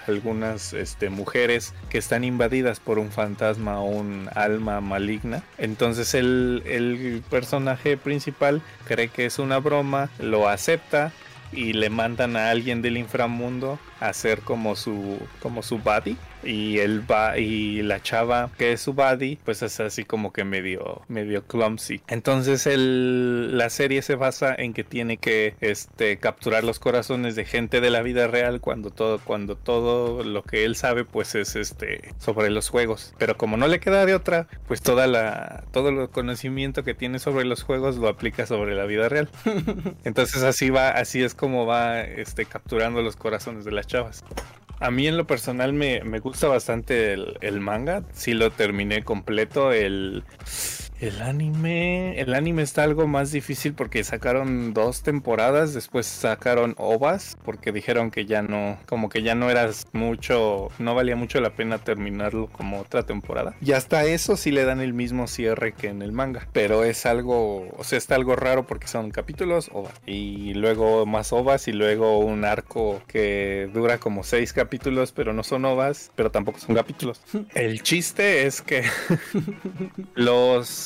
[0.07, 6.63] algunas este, mujeres que están invadidas por un fantasma o un alma maligna, entonces el,
[6.67, 11.13] el personaje principal cree que es una broma, lo acepta
[11.53, 16.79] y le mandan a alguien del inframundo a hacer como su como su buddy y
[16.79, 21.03] él va y la chava que es su buddy pues es así como que medio
[21.09, 22.01] medio clumsy.
[22.09, 27.45] Entonces el, la serie se basa en que tiene que este capturar los corazones de
[27.45, 31.57] gente de la vida real cuando todo cuando todo lo que él sabe pues es
[31.57, 33.15] este sobre los juegos.
[33.19, 37.19] Pero como no le queda de otra pues toda la todo el conocimiento que tiene
[37.19, 39.29] sobre los juegos lo aplica sobre la vida real.
[40.05, 44.25] Entonces así va, así es como va este, capturando los corazones de las chavas.
[44.79, 48.03] A mí en lo personal me, me gusta bastante el, el manga.
[48.13, 49.73] Sí lo terminé completo.
[49.73, 50.25] El,
[50.99, 57.37] El anime, el anime está algo más difícil porque sacaron dos temporadas, después sacaron ovas
[57.45, 61.51] porque dijeron que ya no, como que ya no eras mucho, no valía mucho la
[61.51, 63.55] pena terminarlo como otra temporada.
[63.61, 67.05] Y hasta eso sí le dan el mismo cierre que en el manga, pero es
[67.05, 71.73] algo, o sea, está algo raro porque son capítulos ovas y luego más ovas y
[71.73, 76.75] luego un arco que dura como seis capítulos, pero no son ovas, pero tampoco son
[76.75, 77.21] capítulos.
[77.55, 78.85] El chiste es que
[80.15, 80.86] los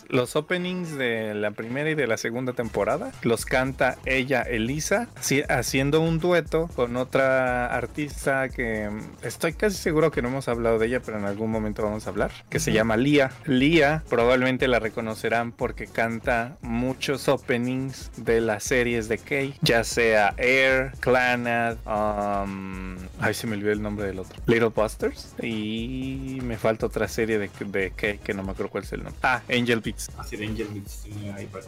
[0.11, 5.07] los, openings de la primera y de la segunda temporada los canta ella, Elisa,
[5.49, 8.89] haciendo un dueto con otra artista que
[9.23, 12.09] estoy casi seguro que no hemos hablado de ella, pero en algún momento vamos a
[12.09, 13.31] hablar, que se llama Lia.
[13.45, 20.33] Lia probablemente la reconocerán porque canta muchos openings de las series de Kay, ya sea
[20.37, 26.57] Air, Clanad, um, ay se me olvidó el nombre del otro, Little Busters y me
[26.57, 29.19] falta otra serie de, de Kay que no me acuerdo cuál es el nombre.
[29.23, 29.81] Ah, Angel
[30.17, 30.67] Así de Angel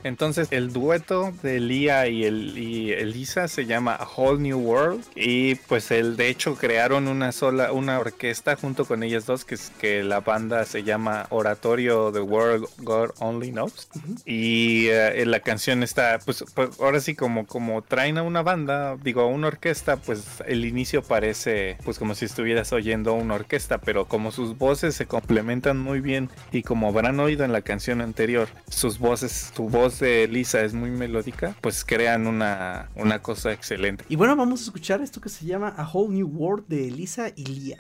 [0.03, 5.03] Entonces, el dueto de Lia y, el, Elisa se llama A Whole New World.
[5.15, 9.55] Y pues, el, de hecho, crearon una sola, una orquesta junto con ellas dos, que,
[9.55, 13.87] es, que la banda se llama Oratorio The World God Only Knows.
[14.25, 18.97] Y eh, la canción está, pues, pues, ahora sí, como, como traen a una banda,
[18.97, 23.79] digo, a una orquesta, pues el inicio parece, pues, como si estuvieras oyendo una orquesta,
[23.79, 28.01] pero como sus voces se complementan muy bien y como habrán oído en la canción
[28.01, 28.22] anterior,
[28.69, 34.05] sus voces, su voz de Lisa es muy melódica, pues crean una, una cosa excelente.
[34.09, 37.31] Y bueno, vamos a escuchar esto que se llama A Whole New World de Lisa
[37.35, 37.79] y Lia.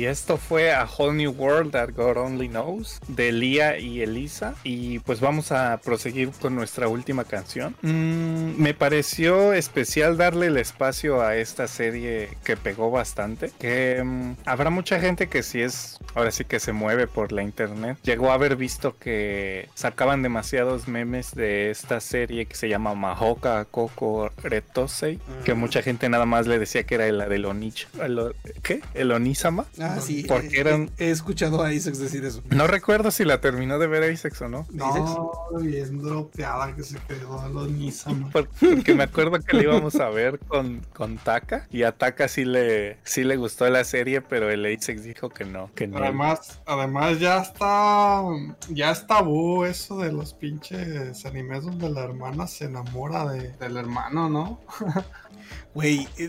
[0.00, 4.54] Y esto fue A Whole New World That God Only Knows de Lia y Elisa.
[4.64, 7.76] Y pues vamos a proseguir con nuestra última canción.
[7.82, 13.52] Mm, me pareció especial darle el espacio a esta serie que pegó bastante.
[13.58, 17.42] Que mm, habrá mucha gente que si es, ahora sí que se mueve por la
[17.42, 22.94] internet, llegó a haber visto que sacaban demasiados memes de esta serie que se llama
[22.94, 25.18] Mahoka Koko Retosei.
[25.44, 27.88] Que mucha gente nada más le decía que era la del Onich.
[28.02, 28.80] el- ¿Qué?
[28.94, 29.64] ¿El Onisama?
[29.80, 30.24] Ah, sí.
[30.28, 32.42] Porque eh, eran- He escuchado a Isaac decir eso.
[32.50, 34.66] No recuerdo si la terminó de ver Isaac o no.
[34.70, 38.30] No, bien dropeada que se quedó los Nisama.
[38.30, 42.28] Por- Porque me acuerdo que le íbamos a ver con, con Taka y a Taka
[42.28, 45.99] sí le, sí le gustó la serie, pero el Isaac dijo que no, que no.
[46.00, 48.22] Además, además ya está,
[48.70, 53.76] ya es tabú eso de los pinches animes donde la hermana se enamora de, del
[53.76, 54.60] hermano, ¿no?
[55.74, 56.28] Güey, eh,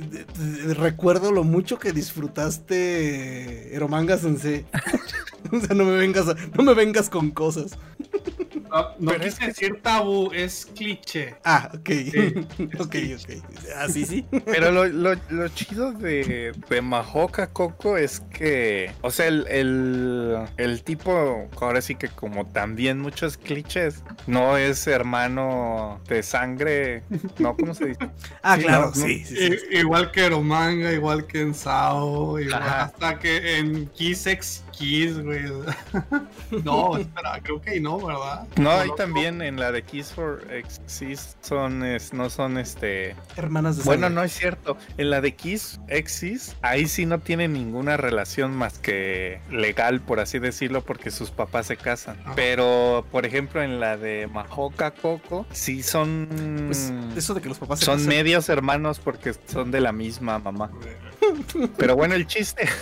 [0.78, 4.66] recuerdo lo mucho que disfrutaste Eromanga Sensei.
[5.52, 7.72] o sea, no me vengas, a- no me vengas con cosas.
[8.70, 11.36] No, no Pero es quise que- decir tabú, es cliché.
[11.44, 11.90] Ah, ok.
[11.90, 12.34] Sí,
[12.80, 13.44] ok, ok.
[13.76, 14.26] Ah, sí, sí.
[14.46, 20.38] Pero lo, lo- lo chido de, de Mahoka Coco es que, o sea, el, el,
[20.58, 27.04] el tipo, ahora sí que como también muchos clichés, no es hermano de sangre,
[27.40, 28.10] no, ¿cómo se dice?
[28.42, 29.08] Ah, Sí, claro, no, no.
[29.36, 29.66] Sí, sí, sí.
[29.72, 35.22] I- igual que Eromanga, igual que en Sao, igual hasta que en Kiss X Kiss,
[35.24, 35.44] güey.
[36.64, 38.48] no, espera, creo que no, ¿verdad?
[38.58, 43.16] No, ahí no, también en la de Kiss for Exist son, es- no son este...
[43.38, 44.16] Hermanas de Bueno, sangre.
[44.16, 44.78] no es cierto.
[44.98, 50.20] En la de Kiss Exist, ahí sí no tiene ninguna relación más que legal, por
[50.20, 52.18] así decirlo, porque sus papás se casan.
[52.26, 52.34] Ajá.
[52.36, 56.28] Pero, por ejemplo, en la de Mahoka Coco, sí son...
[56.66, 59.92] Pues eso de que los papás se son casan- medios hermanos porque son de la
[59.92, 60.72] misma mamá.
[61.78, 62.68] Pero bueno, el chiste.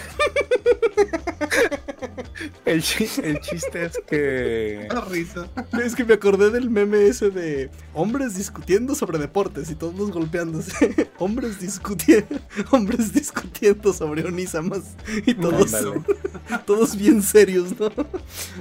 [2.65, 2.83] el,
[3.23, 4.87] el chiste es que.
[4.89, 5.47] Da risa.
[5.83, 11.09] Es que me acordé del meme ese de hombres discutiendo sobre deportes y todos golpeándose.
[11.19, 12.39] hombres discutiendo,
[12.71, 14.95] hombres discutiendo sobre Onisamas
[15.25, 15.71] y todos,
[16.65, 17.89] todos bien serios, ¿no?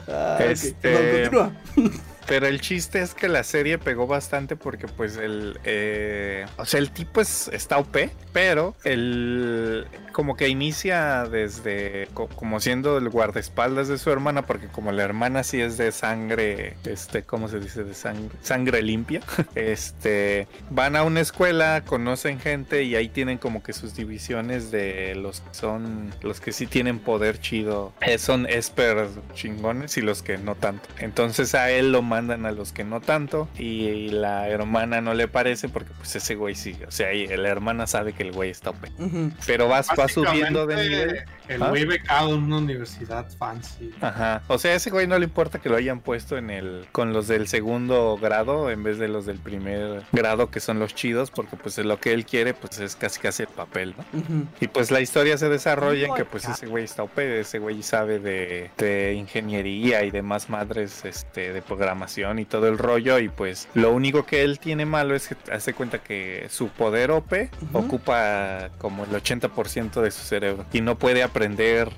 [0.09, 0.39] Ah.
[0.41, 2.03] Este- Perdón, continúa.
[2.29, 5.59] Pero el chiste es que la serie pegó bastante porque pues el...
[5.65, 7.97] eh, o sea, el tipo es, está OP,
[8.35, 9.87] pero el...
[10.13, 12.09] Como que inicia desde...
[12.13, 15.91] co- como siendo el guardaespaldas de su hermana, porque como la hermana sí es de
[15.93, 17.83] sangre, este, ¿cómo se dice?
[17.85, 19.21] De sangre, sangre limpia.
[19.55, 25.15] Este, van a una escuela, conocen gente y ahí tienen como que sus divisiones de
[25.15, 30.23] los que son, los que sí tienen poder chido, eh, son esper chingones y los
[30.23, 30.89] que no tanto.
[30.99, 35.29] Entonces a él lo mandan a los que no tanto y la hermana no le
[35.29, 38.51] parece porque pues ese güey sí, o sea, y la hermana sabe que el güey
[38.51, 38.89] está OP.
[38.99, 39.31] Ujú.
[39.47, 41.25] Pero vas, va subiendo de nivel.
[41.49, 41.71] El ¿Ah?
[41.71, 43.91] güey becado en una universidad fancy.
[44.01, 44.43] Ajá.
[44.49, 47.13] O sea, a ese güey no le importa que lo hayan puesto en el con
[47.13, 51.31] los del segundo grado en vez de los del primer grado que son los chidos
[51.31, 54.47] porque pues lo que él quiere pues es casi casi el papel, ¿no?
[54.61, 57.83] Y pues la historia se desarrolla en que pues ese güey está OP, ese güey
[57.83, 63.29] sabe de, de ingeniería y demás madres este de programación y todo el rollo y
[63.29, 67.33] pues lo único que él tiene malo es que hace cuenta que su poder OP
[67.73, 71.38] ocupa como el 80% de su cerebro y no puede aprender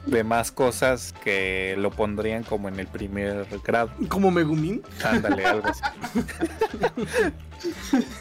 [0.06, 3.90] de más cosas que lo pondrían como en el primer grado.
[4.08, 4.82] Como Megumin.
[5.04, 5.82] Ándale, algo así.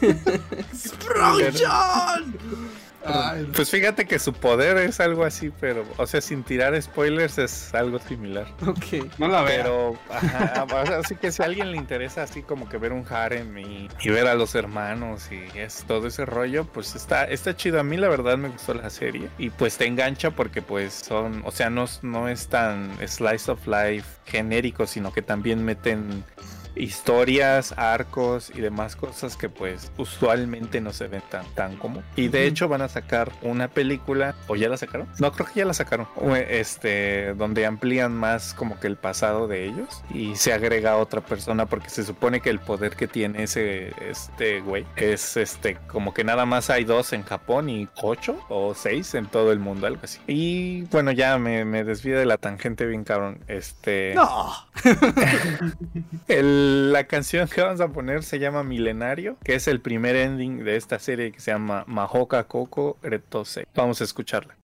[0.72, 2.34] ¡Explosion!
[3.04, 7.38] Ay, Pues fíjate que su poder es algo así, pero, o sea, sin tirar spoilers
[7.38, 8.46] es algo similar.
[8.66, 9.18] Ok.
[9.18, 9.56] no la veo.
[9.56, 10.66] Pero, ajá,
[10.98, 14.10] así que si a alguien le interesa así como que ver un harem y, y
[14.10, 17.80] ver a los hermanos y es todo ese rollo, pues está, está chido.
[17.80, 21.42] A mí la verdad me gustó la serie y pues te engancha porque pues son,
[21.44, 26.24] o sea, no, no es tan slice of life genérico, sino que también meten
[26.76, 32.02] historias, arcos y demás cosas que pues usualmente no se ven tan, tan como.
[32.16, 35.08] Y de hecho van a sacar una película, o ya la sacaron.
[35.18, 36.06] No, creo que ya la sacaron.
[36.48, 41.66] Este, donde amplían más como que el pasado de ellos y se agrega otra persona
[41.66, 46.24] porque se supone que el poder que tiene ese este güey es este como que
[46.24, 50.00] nada más hay dos en Japón y ocho o seis en todo el mundo, algo
[50.02, 50.20] así.
[50.26, 53.38] Y bueno, ya me, me desvío de la tangente bien cabrón.
[53.48, 54.52] Este No.
[56.28, 60.64] el- la canción que vamos a poner se llama Milenario, que es el primer ending
[60.64, 63.66] de esta serie que se llama Mahoka Koko Retose.
[63.74, 64.56] Vamos a escucharla.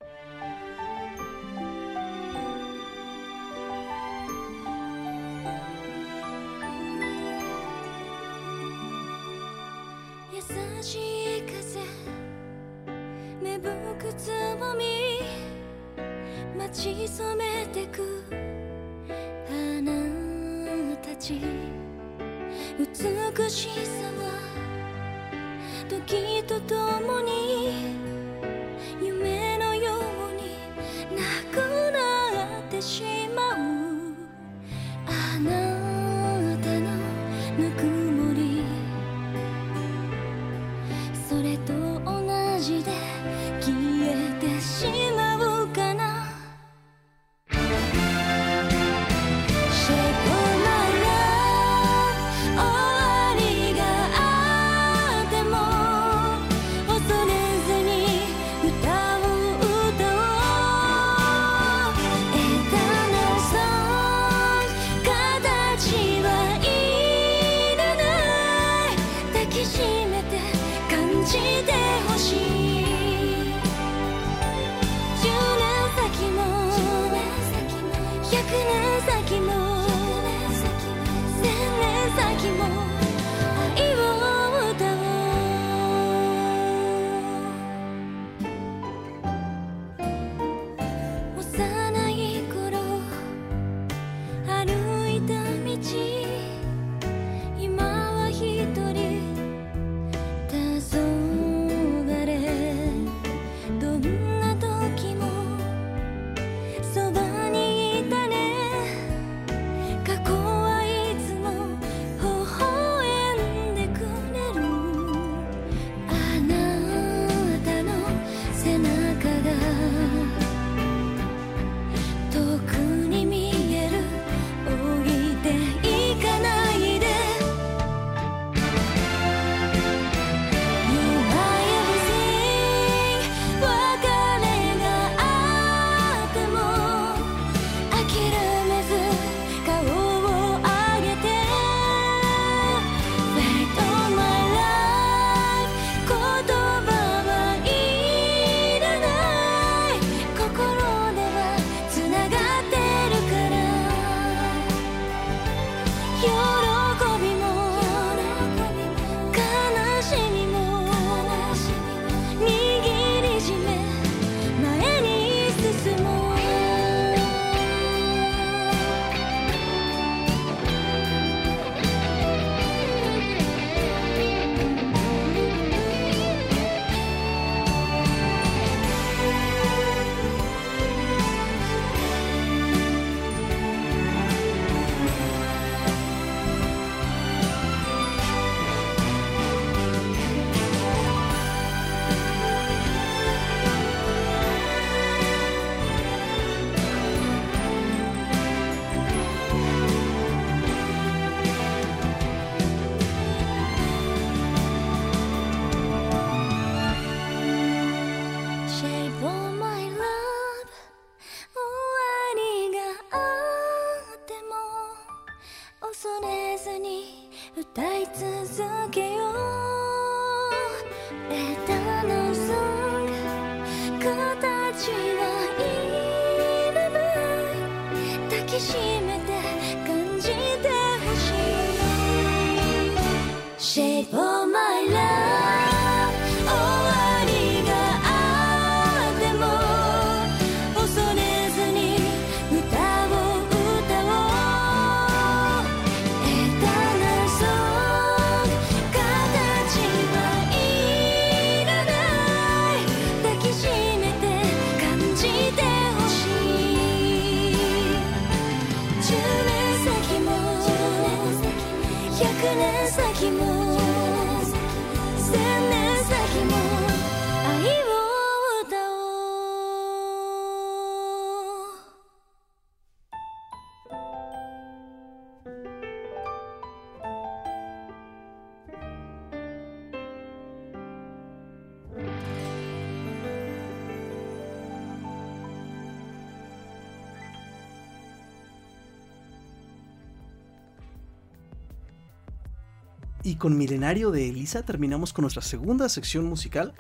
[293.36, 296.72] Y con Milenario de Elisa terminamos con nuestra segunda sección musical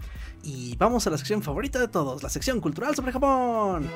[0.42, 3.90] y vamos a la sección favorita de todos, la sección cultural sobre Japón.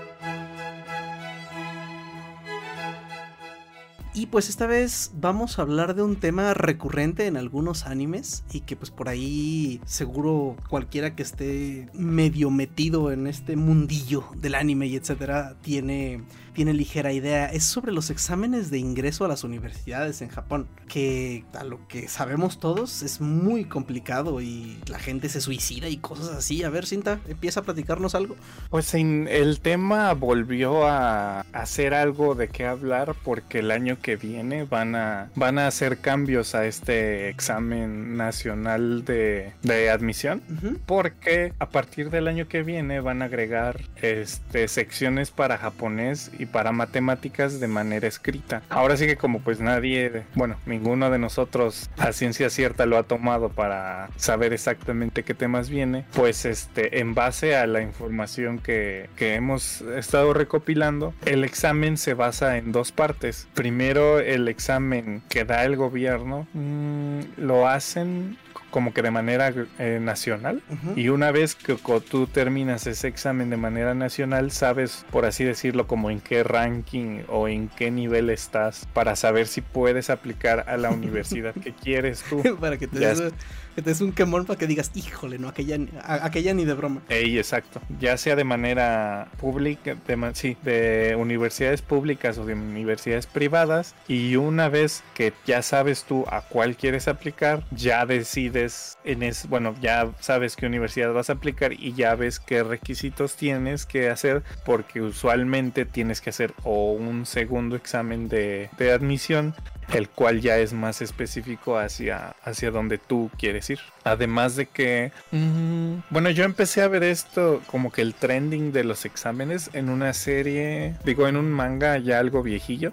[4.13, 8.61] Y pues esta vez vamos a hablar de un tema recurrente en algunos animes y
[8.61, 14.87] que pues por ahí seguro cualquiera que esté medio metido en este mundillo del anime
[14.87, 16.25] y etcétera tiene
[16.55, 17.47] tiene ligera idea.
[17.47, 22.09] Es sobre los exámenes de ingreso a las universidades en Japón, que a lo que
[22.09, 26.63] sabemos todos es muy complicado y la gente se suicida y cosas así.
[26.65, 28.37] A ver, Cinta, empieza a platicarnos algo.
[28.71, 34.17] Pues en- el tema volvió a hacer algo de qué hablar porque el año que
[34.17, 40.43] viene van a, van a hacer cambios a este examen nacional de, de admisión.
[40.87, 46.47] Porque a partir del año que viene van a agregar este, secciones para japonés y
[46.47, 48.63] para matemáticas de manera escrita.
[48.71, 53.03] Ahora sí que como pues nadie, bueno, ninguno de nosotros a ciencia cierta lo ha
[53.03, 59.11] tomado para saber exactamente qué temas viene, pues este, en base a la información que,
[59.17, 63.47] que hemos estado recopilando, el examen se basa en dos partes.
[63.55, 68.39] Primero el examen que da el gobierno mm, lo hacen
[68.71, 70.63] como que de manera eh, nacional
[70.97, 71.77] y una vez que
[72.09, 77.23] tú terminas ese examen de manera nacional, sabes, por así decirlo, como en qué ranking
[77.29, 82.23] o en qué nivel estás para saber si puedes aplicar a la universidad que quieres
[82.29, 82.43] tú.
[82.61, 83.33] para que te, Ya des,
[83.75, 87.03] que te des un quemón para que digas, híjole, no, aquella, aquella ni de broma.
[87.09, 87.81] Ey, exacto.
[87.99, 93.95] Ya sea de manera pública, de, sí, de universidades públicas o de universidades privadas.
[94.09, 99.49] Y una vez que ya sabes tú a cuál quieres aplicar, ya decides en es,
[99.49, 104.09] bueno, ya sabes qué universidad vas a aplicar y ya ves qué requisitos tienes que
[104.11, 109.55] hacer, porque usualmente tienes que hacer o un segundo examen de admisión
[109.93, 113.81] el cual ya es más específico hacia, hacia donde tú quieres ir.
[114.05, 118.85] Además de que, mm, bueno, yo empecé a ver esto como que el trending de
[118.85, 122.93] los exámenes en una serie, digo, en un manga ya algo viejillo,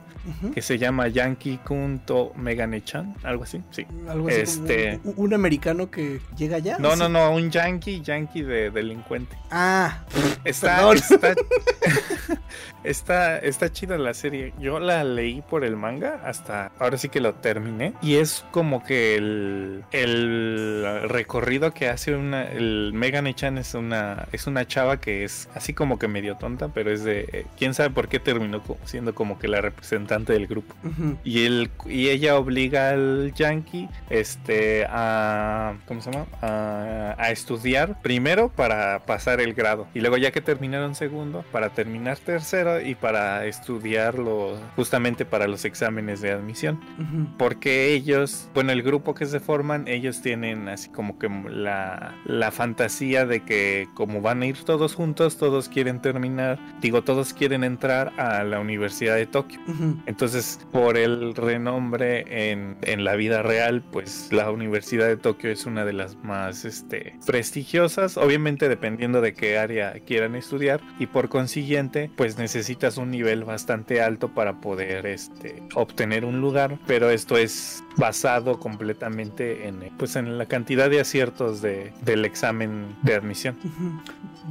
[0.53, 3.85] que se llama Yankee Kunto Megane-chan, algo así, sí.
[4.09, 6.77] Algo así Este- como un, un americano que llega allá.
[6.79, 6.99] No, ¿sí?
[6.99, 9.37] no, no, un yankee, yankee de delincuente.
[9.49, 10.03] Ah,
[10.43, 11.33] Está, está,
[12.83, 14.53] está, está chida la serie.
[14.59, 17.93] Yo la leí por el manga hasta ahora sí que lo terminé.
[18.01, 22.43] Y es como que el, el recorrido que hace una.
[22.43, 26.69] El Megan Chan es una, es una chava que es así como que medio tonta,
[26.69, 27.27] pero es de.
[27.31, 30.73] eh, Quién sabe por qué terminó siendo como que la representante del grupo.
[30.83, 31.17] ujú.
[31.23, 36.25] Y, él, y ella obliga al yankee este, a, ¿cómo se llama?
[36.41, 39.87] A, a estudiar primero para pasar el grado.
[39.93, 45.65] Y luego ya que terminaron segundo, para terminar tercero y para estudiarlo justamente para los
[45.65, 46.79] exámenes de admisión.
[46.99, 47.27] Ujú.
[47.37, 52.51] Porque ellos, bueno, el grupo que se forman, ellos tienen así como que la, la
[52.51, 57.63] fantasía de que como van a ir todos juntos, todos quieren terminar, digo, todos quieren
[57.63, 59.59] entrar a la Universidad de Tokio.
[59.67, 59.97] Ujú.
[60.05, 65.65] Entonces, por el renombre en, en la vida real, pues la Universidad de Tokio es
[65.65, 71.29] una de las más este, prestigiosas, obviamente dependiendo de qué área quieran estudiar, y por
[71.29, 77.37] consiguiente, pues necesitas un nivel bastante alto para poder este, obtener un lugar, pero esto
[77.37, 83.57] es basado completamente en, pues, en la cantidad de aciertos de, del examen de admisión.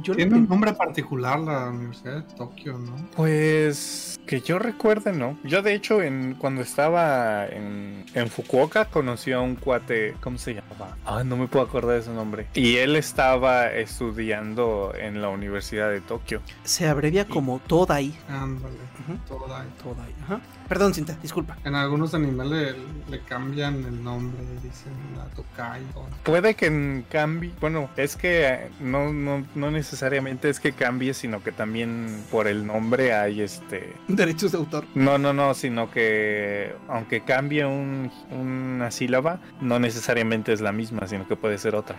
[0.03, 2.95] Yo Tiene que- un nombre particular la Universidad de Tokio, ¿no?
[3.15, 5.37] Pues que yo recuerde, no.
[5.43, 10.53] Yo de hecho en cuando estaba en, en Fukuoka conocí a un cuate, ¿cómo se
[10.53, 10.97] llamaba?
[11.05, 12.47] Ah, no me puedo acordar de su nombre.
[12.53, 16.41] Y él estaba estudiando en la Universidad de Tokio.
[16.63, 18.13] se abrevia como Todai.
[18.29, 19.17] Ándale, Ujú.
[19.39, 19.67] Todai.
[19.81, 20.41] Todai, ajá.
[20.67, 21.57] Perdón, Cinta, disculpa.
[21.63, 22.75] En algunos animes le,
[23.09, 25.81] le cambian el nombre, dicen la Tokai.
[26.23, 31.51] Puede que cambie, bueno, es que no, no, no necesariamente es que cambie, sino que
[31.51, 34.85] también por el nombre hay este Derechos de autor.
[34.93, 41.07] No, no, no, sino que aunque cambie un- una sílaba, no necesariamente es la misma,
[41.07, 41.95] sino que puede ser otra.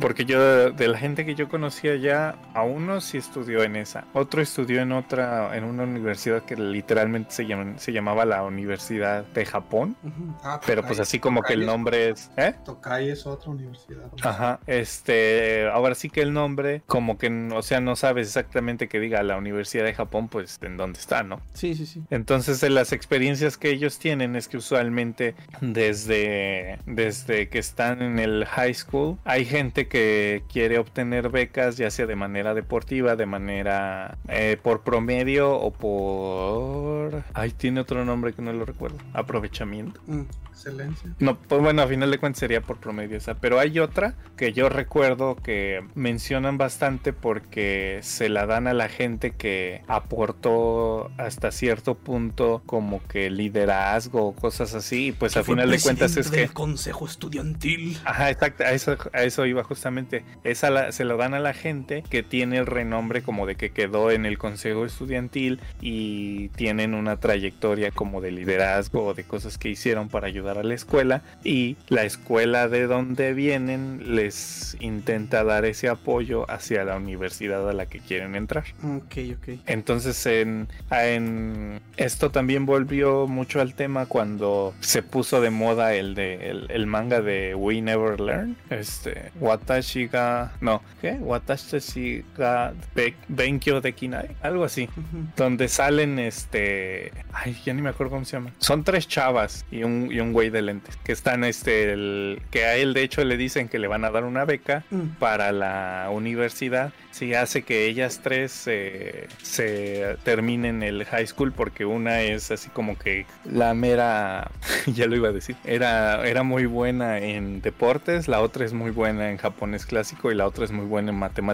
[0.00, 4.04] Porque yo, de la gente que yo conocía ya, a uno sí estudió en esa,
[4.12, 9.24] otro estudió en otra, en una universidad que literalmente se, llama- se llamaba la Universidad
[9.24, 9.96] de Japón,
[10.42, 12.30] ah, pero pues así como que el nombre es...
[12.36, 12.54] ¿Eh?
[12.64, 14.10] Tokai es otra universidad.
[14.22, 19.00] Ajá, este, ahora sí que el nombre, como que, o sea, no sabes exactamente que
[19.00, 21.40] diga la Universidad de Japón, pues en dónde está, ¿no?
[21.52, 22.02] Sí, sí, sí.
[22.10, 28.18] Entonces, de las experiencias que ellos tienen es que usualmente desde, desde que están en
[28.18, 33.26] el high school, hay gente que quiere obtener becas, ya sea de manera deportiva, de
[33.26, 37.24] manera eh, por promedio o por...
[37.34, 38.98] Ay, tiene otro nombre que no lo recuerdo.
[39.12, 40.00] Aprovechamiento.
[40.06, 40.22] Mm,
[40.58, 41.10] Excelencia.
[41.20, 43.34] No, pues bueno, a final de cuentas sería por promedio esa.
[43.34, 48.88] Pero hay otra que yo recuerdo que mencionan bastante porque se la dan a la
[48.88, 55.08] gente que aportó hasta cierto punto como que liderazgo o cosas así.
[55.08, 56.40] Y pues a final de cuentas es presidente que...
[56.48, 57.96] del consejo estudiantil.
[58.04, 60.24] Ajá, exacto, a eso, a eso iba justamente.
[60.44, 63.70] Esa la- se lo dan a la gente que tiene el renombre como de que
[63.70, 69.56] quedó en el consejo estudiantil y tienen una trayectoria como de liderazgo o de cosas
[69.58, 75.44] que hicieron para ayudar a la escuela y la escuela de donde vienen les intenta
[75.44, 78.64] dar ese apoyo hacia la universidad a la que quieren entrar.
[78.84, 79.58] Ok, ok.
[79.66, 86.14] Entonces en, en esto también volvió mucho al tema cuando se puso de moda el
[86.14, 88.56] de el, el manga de We Never Learn.
[88.70, 91.12] Este Watashi ga no, ¿qué?
[91.20, 94.88] Watashi ga Be- Benkyo de Kinai, algo así.
[95.36, 97.12] Donde salen este.
[97.32, 98.52] Ay, ya ni me acuerdo cómo se llama.
[98.58, 100.96] Son tres chavas y un, y un güey de lentes.
[101.04, 101.92] Que están, este.
[101.92, 104.84] el- que a él, de hecho, le dicen que le van a dar una beca
[104.90, 105.16] Mm.
[105.18, 106.92] para la universidad.
[107.10, 111.50] Si hace que ellas tres eh, se terminen el high school.
[111.52, 114.50] Porque una es así como que la mera.
[114.86, 115.56] ya lo iba a decir.
[115.64, 118.28] Era, era muy buena en deportes.
[118.28, 120.30] La otra es muy buena en japonés clásico.
[120.30, 121.48] Y la otra es muy buena en matemáticas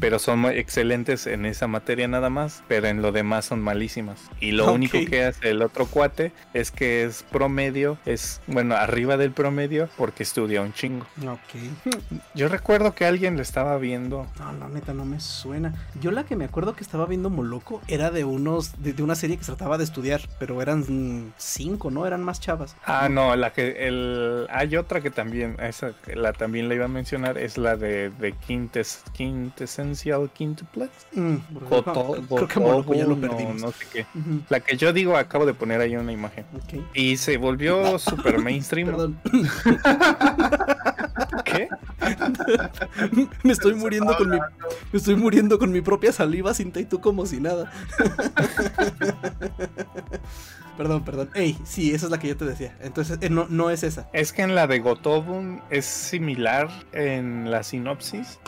[0.00, 4.18] pero son excelentes en esa materia nada más, pero en lo demás son malísimas.
[4.40, 4.74] Y lo Ok.
[4.74, 9.88] único que hace el otro cuate es que es promedio, es bueno, arriba del promedio
[9.96, 11.06] porque estudia un chingo.
[11.22, 11.90] Ok.
[12.34, 14.26] Yo recuerdo que alguien lo estaba viendo.
[14.38, 15.74] No, la neta no me suena.
[16.00, 19.14] Yo la que me acuerdo que estaba viendo Moloco era de unos de, de una
[19.14, 22.06] serie que se trataba de estudiar, pero eran cinco, ¿no?
[22.06, 22.76] Eran más chavas.
[22.84, 26.88] Ah, no, la que el hay otra que también esa la también la iba a
[26.88, 30.90] mencionar es la de de Quintes Quintessential Quintuplex.
[31.12, 33.60] Mm, porque Goto- creo, creo que Moloco ya lo no- perdimos.
[33.60, 34.06] no sé qué.
[34.48, 36.44] La que yo digo acabo de poner ahí una imagen.
[36.54, 36.82] ok.
[36.94, 38.88] Y se volvió super mainstream.
[38.88, 39.18] Perdón.
[41.44, 41.68] ¿Qué?
[43.42, 47.00] Me estoy muriendo con mi me estoy muriendo con mi propia saliva Cinta y tú
[47.00, 47.72] como si nada.
[50.76, 51.30] perdón, perdón.
[51.34, 52.76] Ey, sí, esa es la que yo te decía.
[52.80, 54.08] Entonces, eh, no, no es esa.
[54.12, 58.40] Es que en la de Gotobun es similar en la sinopsis,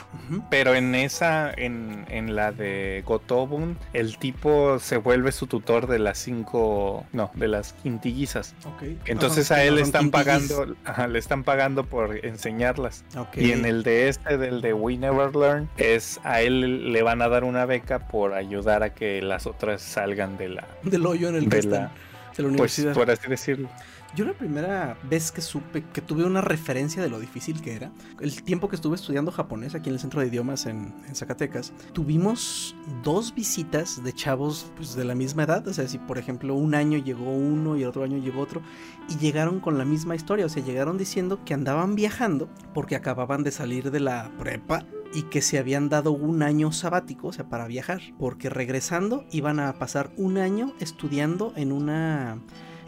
[0.50, 6.00] pero en esa, en, en la de Gotobun, el tipo se vuelve su tutor de
[6.00, 8.56] las cinco, no, de las quintillizas.
[8.64, 8.82] ok.
[9.06, 13.04] Entonces a él no le están pagando, ajá, le están pagando por enseñarlas.
[13.16, 13.36] Ok.
[13.36, 17.22] Y en el de este, del de We Never Learn, es a él le van
[17.22, 21.28] a dar una beca por ayudar a que las otras salgan de la, del hoyo
[21.28, 21.72] en el que de están.
[21.72, 21.92] la,
[22.36, 23.68] De la pues por así decirlo.
[24.14, 27.90] Yo la primera vez que supe, que tuve una referencia de lo difícil que era,
[28.20, 32.76] el tiempo que estuve estudiando japonés aquí en el centro de idiomas en, Zacatecas, tuvimos
[33.02, 35.66] dos visitas de chavos pues, de la misma edad.
[35.66, 38.62] O sea, si por ejemplo un año llegó uno y el otro año llegó otro,
[39.08, 40.46] y llegaron con la misma historia.
[40.46, 45.22] O sea, llegaron diciendo que andaban viajando porque acababan de salir de la prepa y
[45.24, 49.72] que se habían dado un año sabático, o sea, para viajar, porque regresando iban a
[49.78, 52.38] pasar un año estudiando en una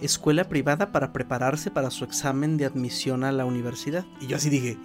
[0.01, 4.05] escuela privada para prepararse para su examen de admisión a la universidad.
[4.21, 4.77] Y yo así dije,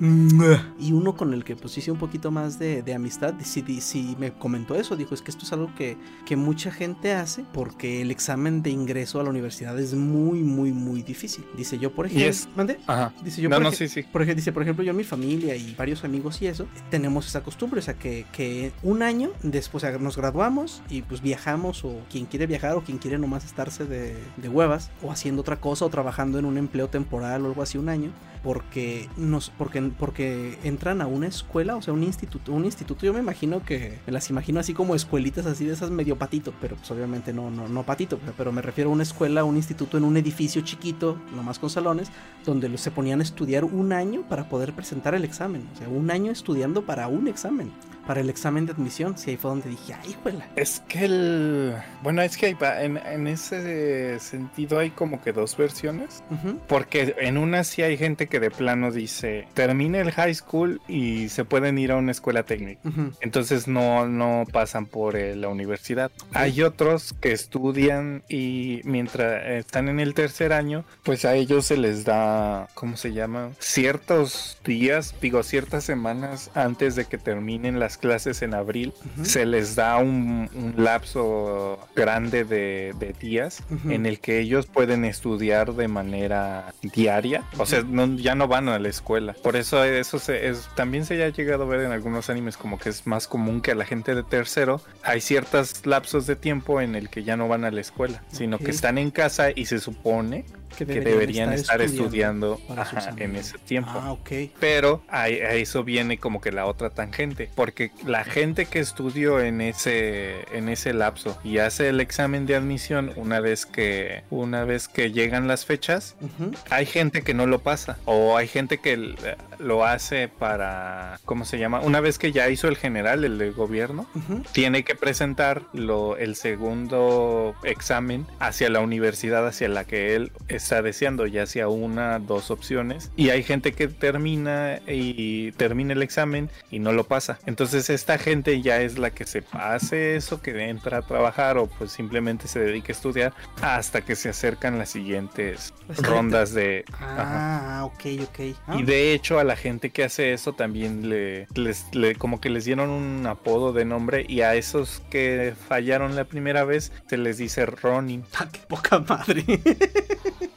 [0.79, 3.81] y uno con el que pues hice un poquito más de, de amistad, sí, di-
[3.81, 7.43] sí me comentó eso, dijo, es que esto es algo que, que mucha gente hace
[7.53, 11.43] porque el examen de ingreso a la universidad es muy, muy, muy difícil.
[11.57, 12.79] Dice yo, por ejemplo, es- ¿mande?
[12.88, 13.13] Ajá.
[13.23, 14.03] Dice yo, No, por no, ej- sí, sí.
[14.03, 17.41] por ejemplo, dice, por ejemplo, yo, mi familia y varios amigos y eso, tenemos esa
[17.43, 21.83] costumbre, o sea, que, que un año después o sea, nos graduamos y pues viajamos,
[21.85, 25.57] o quien quiere viajar, o quien quiere nomás estarse de, de huevas, o haciendo otra
[25.57, 28.11] cosa, o trabajando en un empleo temporal o algo así un año,
[28.43, 33.13] porque nos, porque, porque entran a una escuela, o sea, un instituto, un instituto, yo
[33.13, 36.76] me imagino que, me las imagino así como escuelitas así de esas medio patito, pero
[36.76, 40.03] pues obviamente no, no, no patito, pero me refiero a una escuela, un instituto en
[40.03, 42.09] un edificio chiquito, nomás con salones,
[42.45, 45.68] donde se ponían a estudiar un año para poder presentar el examen.
[45.73, 47.72] O sea, un año estudiando para un examen.
[48.07, 49.18] Para el examen de admisión.
[49.18, 50.49] Sí, ahí fue donde dije, ay, juela.
[50.55, 51.76] Es que el.
[52.01, 56.23] Bueno, es que en, en ese sentido hay como que dos versiones.
[56.68, 61.29] Porque en una sí hay gente que de plano dice: termina el high school y
[61.29, 62.81] se pueden ir a una escuela técnica.
[63.21, 66.09] Entonces no, no pasan por eh, la universidad.
[66.33, 71.77] Hay otros que estudian y mientras están en el tercer año, pues a ellos se
[71.77, 73.51] les da, ¿cómo se llama?
[73.59, 79.45] Ciertos días, digo, ciertas semanas antes de que terminen las las clases en abril, se
[79.45, 85.73] les da un, un lapso grande de, de días en el que ellos pueden estudiar
[85.73, 87.43] de manera diaria.
[87.57, 89.34] O sea, no- ya no van a la escuela.
[89.41, 92.80] Por eso eso se, es, también se ha llegado a ver en algunos animes como
[92.80, 96.81] que es más común que a la gente de tercero hay ciertos lapsos de tiempo
[96.81, 98.64] en el que ya no van a la escuela, sino Ok.
[98.65, 100.45] que están en casa y se supone
[100.77, 103.91] que deberían estar, estudiando, para sus ajá, en ese tiempo.
[103.93, 104.31] Ah, ok.
[104.60, 109.41] Pero a, a eso viene como que la otra tangente, porque la gente que estudió
[109.41, 114.64] en ese en ese lapso y hace el examen de admisión una vez que una
[114.64, 116.52] vez que llegan las fechas, Ujú.
[116.69, 119.15] hay gente que no lo pasa o hay gente que l-
[119.59, 121.79] lo hace para ¿cómo se llama?
[121.79, 124.05] Una vez que ya hizo el general el del gobierno,
[124.51, 130.81] tiene que presentar lo, el segundo examen hacia la universidad hacia la que él está
[130.81, 133.11] deseando, ya sea una, dos opciones.
[133.15, 137.39] Y hay gente que termina y termina el examen y no lo pasa.
[137.45, 141.67] Entonces esta gente ya es la que se pase eso, que entra a trabajar o
[141.67, 146.01] pues simplemente se dedica a estudiar hasta que se acercan las siguientes siguiente.
[146.09, 146.83] rondas de...
[146.93, 147.79] Ajá.
[147.81, 148.39] Ah, ok, ok.
[148.67, 152.41] Ah, Y de hecho a la gente que hace eso también le, les, le- como
[152.41, 156.91] que les dieron un apodo de nombre y a esos que fallaron la primera vez
[157.09, 158.23] se les dice Ronin.
[158.39, 159.43] ah, qué poca madre.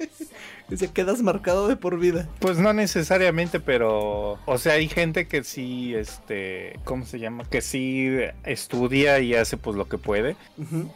[0.74, 2.28] Dice, quedas marcado de por vida.
[2.40, 7.44] Pues no necesariamente, pero o sea, hay gente que sí, este, ¿cómo se llama?
[7.44, 8.10] Que sí
[8.44, 10.36] estudia y hace pues lo que puede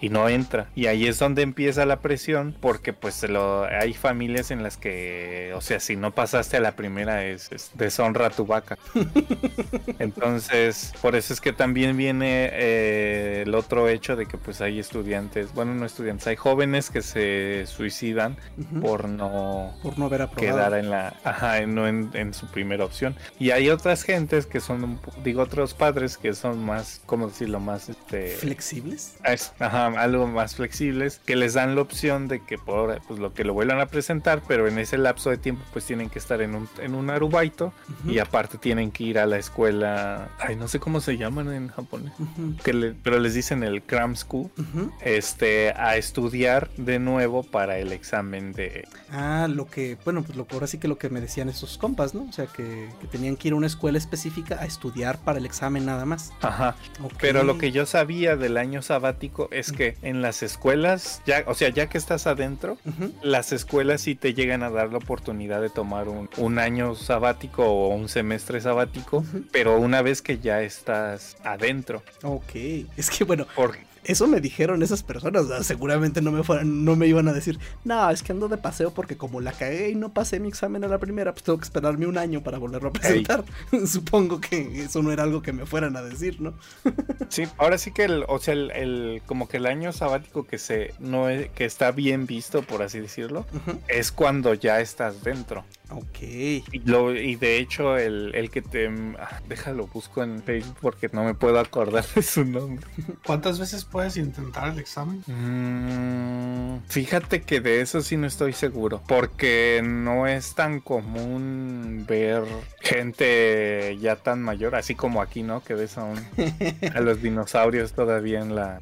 [0.00, 0.68] y no entra.
[0.74, 4.76] Y ahí es donde empieza la presión porque pues se lo, hay familias en las
[4.76, 8.76] que, o sea, si no pasaste a la primera es, es deshonra a tu vaca.
[10.00, 14.78] Entonces, por eso es que también viene eh, el otro hecho de que pues hay
[14.78, 18.36] estudiantes, bueno, no estudiantes, hay jóvenes que se suicidan
[18.80, 20.56] por no Por no haber aprobado.
[20.56, 24.60] quedar en la ajá, no en, en su primera opción y hay otras gentes que
[24.60, 29.16] son digo otros padres que son más cómo decirlo más este ¿Flexibles?
[29.24, 33.32] es- ajá, algo más flexibles que les dan la opción de que por pues lo
[33.34, 36.40] que lo vuelvan a presentar pero en ese lapso de tiempo pues tienen que estar
[36.42, 38.10] en un en un arubaito Ujú.
[38.10, 41.68] y aparte tienen que ir a la escuela ay no sé cómo se llaman en
[41.68, 42.56] japonés Ujú.
[42.62, 44.92] que le- pero les dicen el cram school Ujú.
[45.02, 50.46] este a estudiar de nuevo para el examen de Ah, lo que, bueno, pues lo
[50.50, 52.26] ahora sí que lo que me decían esos compas, ¿no?
[52.28, 55.46] O sea, que, que tenían que ir a una escuela específica a estudiar para el
[55.46, 56.32] examen nada más.
[56.40, 56.76] ajá.
[57.20, 61.54] Pero lo que yo sabía del año sabático es que en las escuelas, ya, o
[61.54, 62.78] sea, ya que estás adentro,
[63.22, 67.64] las escuelas sí te llegan a dar la oportunidad de tomar un, un año sabático
[67.64, 72.02] o un semestre sabático, pero una vez que ya estás adentro.
[72.22, 72.54] Ok,
[72.96, 73.76] es que bueno, Por,
[74.08, 77.32] eso me dijeron esas personas, o sea, seguramente no me fueran, no me iban a
[77.32, 80.48] decir, no, es que ando de paseo porque como la cagué y no pasé mi
[80.48, 83.44] examen a la primera, pues tengo que esperarme un año para volverlo a presentar.
[83.86, 86.54] Supongo que eso no era algo que me fueran a decir, ¿no?
[87.28, 90.58] sí, ahora sí que el, o sea, el, el- como que el año sabático que
[90.58, 93.46] se, no es, que está bien visto, por así decirlo,
[93.88, 95.64] es cuando ya estás dentro.
[95.90, 96.20] Ok.
[96.22, 98.88] Y, lo, y de hecho, el, el que te.
[99.18, 102.84] ah, déjalo, busco en Facebook porque no me puedo acordar de su nombre.
[103.24, 105.22] ¿Cuántas veces puedes intentar el examen?
[105.26, 109.02] Mm, fíjate que de eso sí no estoy seguro.
[109.08, 112.44] Porque no es tan común ver
[112.80, 115.62] gente ya tan mayor, así como aquí, ¿no?
[115.62, 116.18] Que ves a, un-
[116.94, 118.80] a los dinosaurios todavía en la,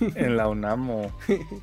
[0.00, 1.12] en la UNAM o.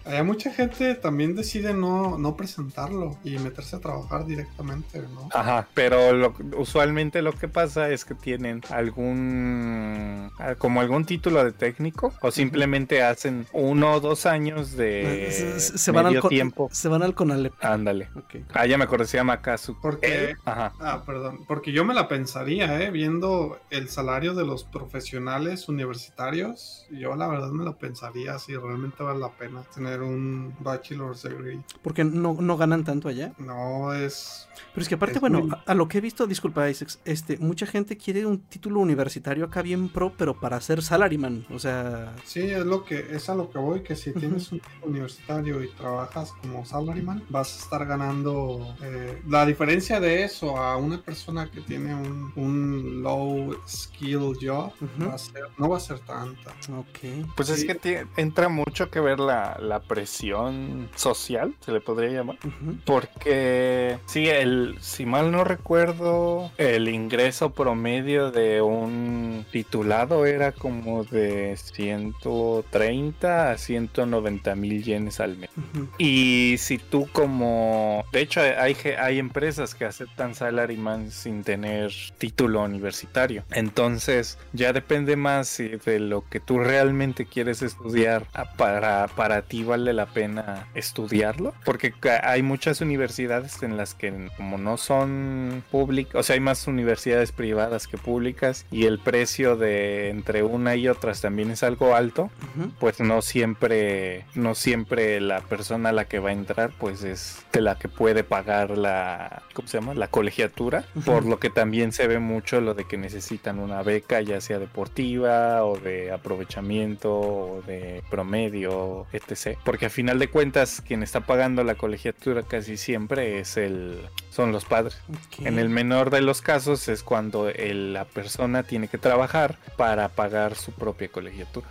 [0.06, 4.79] Hay mucha gente también decide no, no presentarlo y meterse a trabajar directamente,
[5.14, 5.30] ¿no?
[5.34, 11.44] Ajá, pero lo- usualmente lo que pasa es que tienen algún ah, como algún título
[11.44, 16.18] de técnico o simplemente hacen uno o dos años de se, se- se van medio
[16.18, 16.70] al con- tiempo.
[16.72, 17.54] Se van al Conalep.
[17.62, 18.10] Ándale.
[18.54, 19.76] Ah, ya me acordé, se llama Kazu.
[19.82, 20.74] Porque, Ajá.
[20.80, 22.92] ah, perdón, porque yo me la pensaría, ¿eh?
[22.92, 29.04] Viendo el salario de los profesionales universitarios, yo la verdad me la pensaría si realmente
[29.04, 31.60] vale la pena tener un bachelor's degree.
[31.82, 33.34] Porque no, no ganan tanto allá.
[33.38, 34.48] No es...
[34.74, 36.90] Pero es que aparte, Es bueno, muy- a, a lo que he visto, disculpa, Isaac,
[37.06, 41.46] este, mucha gente quiere un título universitario acá bien pro, pero para ser salaryman.
[41.52, 44.60] O sea, Sí, es lo que es a lo que voy, que si tienes un
[44.60, 50.58] título universitario y trabajas como salaryman, vas a estar ganando eh, la diferencia de eso
[50.58, 55.10] a una persona que tiene un, un low skill job, Ujú.
[55.10, 56.52] va a ser- no va a ser tanta.
[56.72, 57.28] ok.
[57.36, 62.38] Pues es que entra mucho que ver la, la presión social, se le podría llamar.
[62.86, 70.52] Porque sí, el, el, si mal no recuerdo, el ingreso promedio de un titulado era
[70.52, 75.50] como de 130 a 190 mil yenes al mes.
[75.98, 78.06] Y si tú como...
[78.12, 83.44] De hecho, hay, hay empresas que aceptan salaryman sin tener título universitario.
[83.52, 88.26] Entonces, ya depende más si de lo que tú realmente quieres estudiar.
[88.58, 91.54] Para, para ti vale la pena estudiarlo.
[91.66, 96.66] Porque hay muchas universidades en las que como no son públicas, o sea, hay más
[96.66, 101.96] universidades privadas que públicas y el precio de entre una y otras también es algo
[101.96, 102.32] alto
[102.80, 107.44] pues no siempre no siempre la persona a la que va a entrar pues es
[107.54, 109.94] de la que puede pagar la ¿cómo se llama?
[109.94, 110.86] la colegiatura.
[111.06, 114.58] Por lo que también se ve mucho lo de que necesitan una beca ya sea
[114.58, 119.60] deportiva o de aprovechamiento o de promedio etc.
[119.64, 124.00] Porque a final de cuentas quien está pagando la colegiatura casi siempre es el
[124.30, 125.00] son los padres.
[125.40, 130.10] En el menor de los casos es cuando el- la persona tiene que trabajar para
[130.10, 131.68] pagar su propia colegiatura.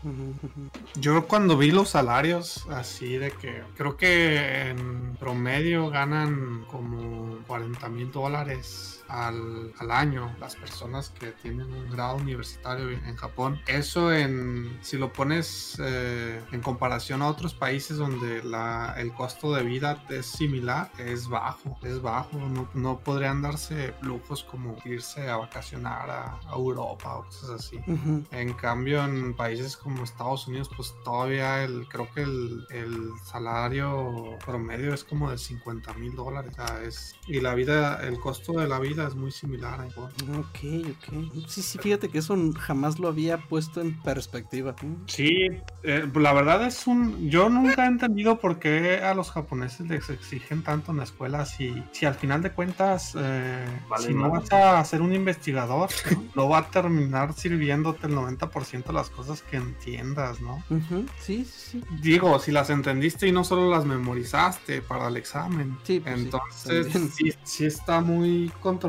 [0.97, 7.89] Yo cuando vi los salarios así de que creo que en promedio ganan como 40
[7.89, 13.61] mil dólares al, al año las personas que tienen un grado universitario en Japón.
[13.67, 19.55] Eso en si lo pones eh, en comparación a otros países donde la, el costo
[19.55, 22.39] de vida es similar, es bajo, es bajo.
[22.39, 27.79] No, no podrían darse lujos como irse a vacacionar a, a Europa o cosas así.
[27.87, 28.25] Ujú.
[28.31, 34.37] En cambio, en países como Estados Unidos, pues todavía el, creo que el, el salario
[34.45, 36.53] promedio es como de 50 mil dólares.
[36.59, 39.79] O sea, es, y la vida, el costo de la vida es muy similar.
[39.89, 40.11] Japón.
[40.37, 40.59] Ok,
[40.91, 41.47] ok.
[41.47, 44.75] Sí, sí, fíjate que eso jamás lo había puesto en perspectiva.
[45.07, 45.49] Sí,
[45.83, 47.31] eh, la verdad es un...
[47.31, 51.45] Yo nunca he entendido por qué a los japoneses les exigen tanto en la escuela
[51.47, 55.91] si, si al final de cuentas, eh, Vale, si no vas a ser un investigador,
[56.35, 60.63] no va a terminar sirviéndote el 90% de las cosas que entiendas, ¿no?
[60.71, 61.85] Ujú, Sí, sí, sí.
[62.01, 65.79] Digo, si las entendiste y no solo las memorizaste para el examen.
[65.83, 67.11] Sí, pues Entonces,
[67.45, 68.88] sí está muy controversial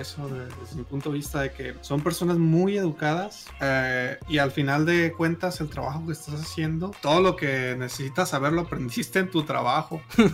[0.00, 4.38] eso de- desde mi punto de vista de que son personas muy educadas eh, y
[4.38, 8.62] al final de cuentas el trabajo que estás haciendo, todo lo que necesitas saber lo
[8.62, 10.00] aprendiste en tu trabajo.
[10.16, 10.24] Te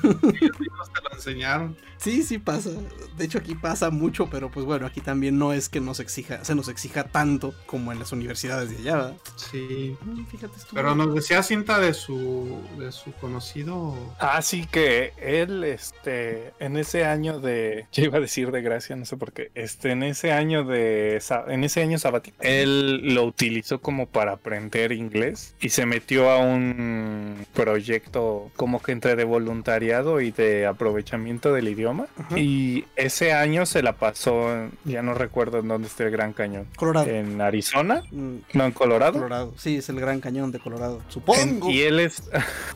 [0.48, 1.76] lo enseñaron.
[1.98, 2.70] Sí, sí pasa.
[3.16, 6.44] De hecho, aquí pasa mucho, pero pues bueno, aquí también no es que nos exija,
[6.44, 8.96] se nos exija tanto como en las universidades de allá.
[8.96, 9.16] ¿verdad?
[9.36, 9.96] Sí.
[10.02, 13.94] Mm, Fíjate, Pero nos decía cinta de su, de su conocido.
[14.20, 18.94] Ah, sí que él, este, en ese año de, yo iba a decir de gracia,
[18.94, 23.24] no sé por qué, este, en ese año de, en ese año sabático, él lo
[23.24, 29.24] utilizó como para aprender inglés y se metió a un proyecto como que entre de
[29.24, 32.38] voluntariado y de aprovechamiento del idioma Ajá.
[32.38, 36.66] y ese año se la pasó, ya no recuerdo en dónde está el Gran Cañón,
[36.76, 37.08] Colorado.
[37.08, 39.12] en Arizona, Mm, no en Colorado.
[39.14, 39.54] Colorado.
[39.56, 41.00] Sí, es el Gran Cañón de Colorado.
[41.04, 41.70] En- Supongo.
[41.70, 42.22] y él es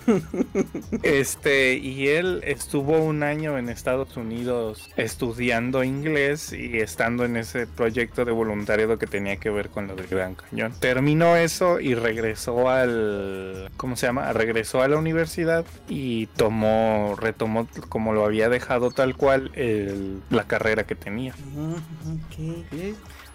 [1.02, 7.66] este y él estuvo un año en Estados Unidos estudiando inglés y estando en ese
[7.66, 10.72] proyecto de voluntariado que tenía que ver con lo del Gran Cañón.
[10.80, 14.32] Terminó eso y regresó al ¿cómo se llama?
[14.32, 20.44] Regresó a la universidad y tomó retomó como lo había dejado tal cual el- la
[20.46, 21.34] carrera que tenía.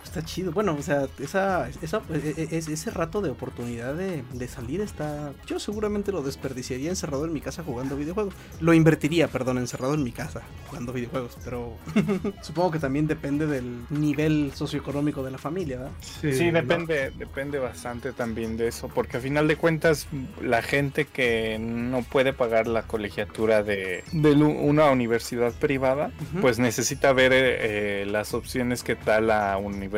[0.08, 0.52] Está chido.
[0.52, 4.82] Bueno, o sea, esa, esa- e- e- es- ese rato de oportunidad de, de salir
[4.82, 5.34] está.
[5.46, 8.34] Yo seguramente lo desperdiciaría encerrado en mi casa jugando videojuegos.
[8.62, 11.38] Lo invertiría, perdón, encerrado en mi casa jugando videojuegos.
[11.44, 11.74] Pero
[12.42, 15.92] supongo que también depende del nivel socioeconómico de la familia, ¿verdad?
[16.02, 20.08] Sí, depende, depende bastante también de eso, porque a final de cuentas
[20.42, 26.12] la gente que no puede pagar la colegiatura de, de una universidad privada,
[26.42, 29.97] pues necesita ver eh, eh, las opciones que da la universidad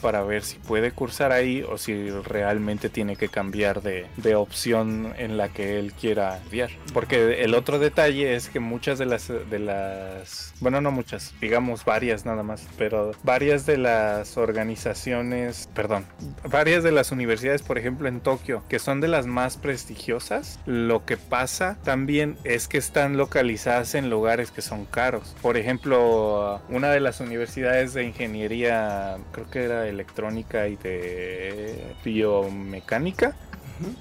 [0.00, 5.14] para ver si puede cursar ahí o si realmente tiene que cambiar de, de opción
[5.18, 6.70] en la que él quiera estudiar.
[6.92, 11.84] Porque el otro detalle es que muchas de las, de las, bueno, no muchas, digamos
[11.84, 16.04] varias nada más, pero varias de las organizaciones, perdón,
[16.48, 21.04] varias de las universidades, por ejemplo en Tokio, que son de las más prestigiosas, lo
[21.04, 25.34] que pasa también es que están localizadas en lugares que son caros.
[25.42, 33.34] Por ejemplo, una de las universidades de ingeniería, creo que era electrónica y de biomecánica,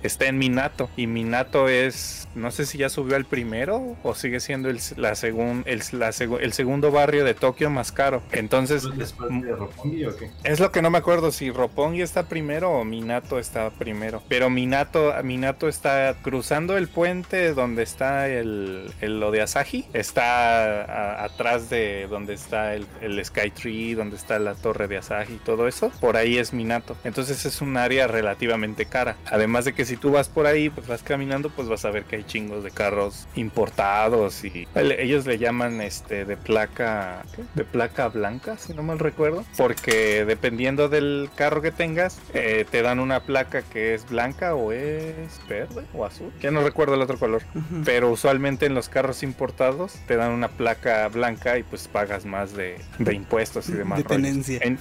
[0.03, 0.89] está en Minato.
[0.97, 5.11] Y Minato es, no sé si ya subió al primero o sigue siendo el, la
[5.15, 8.21] segun- el, la segu- el segundo barrio de Tokio más caro.
[8.31, 10.29] Entonces, ¿Después de Roppongi o qué?
[10.43, 14.21] es lo que no me acuerdo si Roppongi está primero o Minato está primero.
[14.29, 19.85] Pero Minato, Minato está cruzando el puente donde está el, el- lo de Asahi.
[19.93, 24.97] Está a- atrás de donde está el, el Sky Tree, donde está la torre de
[24.97, 25.91] Asahi y todo eso.
[25.99, 26.95] Por ahí es Minato.
[27.03, 29.15] Entonces es un área relativamente cara.
[29.25, 32.03] Además de que si tú vas por ahí, pues vas caminando, pues vas a ver
[32.03, 37.43] que hay chingos de carros importados y el- ellos le llaman este de placa ¿qué?
[37.55, 42.81] de placa blanca, si no mal recuerdo, porque dependiendo del carro que tengas, eh, te
[42.81, 46.31] dan una placa que es blanca o es verde o azul.
[46.41, 47.81] Ya no recuerdo el otro color, Ujú.
[47.85, 52.53] pero usualmente en los carros importados te dan una placa blanca y pues pagas más
[52.55, 53.97] de, de impuestos y demás.
[53.99, 54.59] De tenencia.
[54.61, 54.79] En-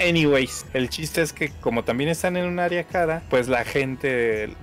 [0.00, 4.07] anyways, el chiste es que como también están en un área cara, pues la gente,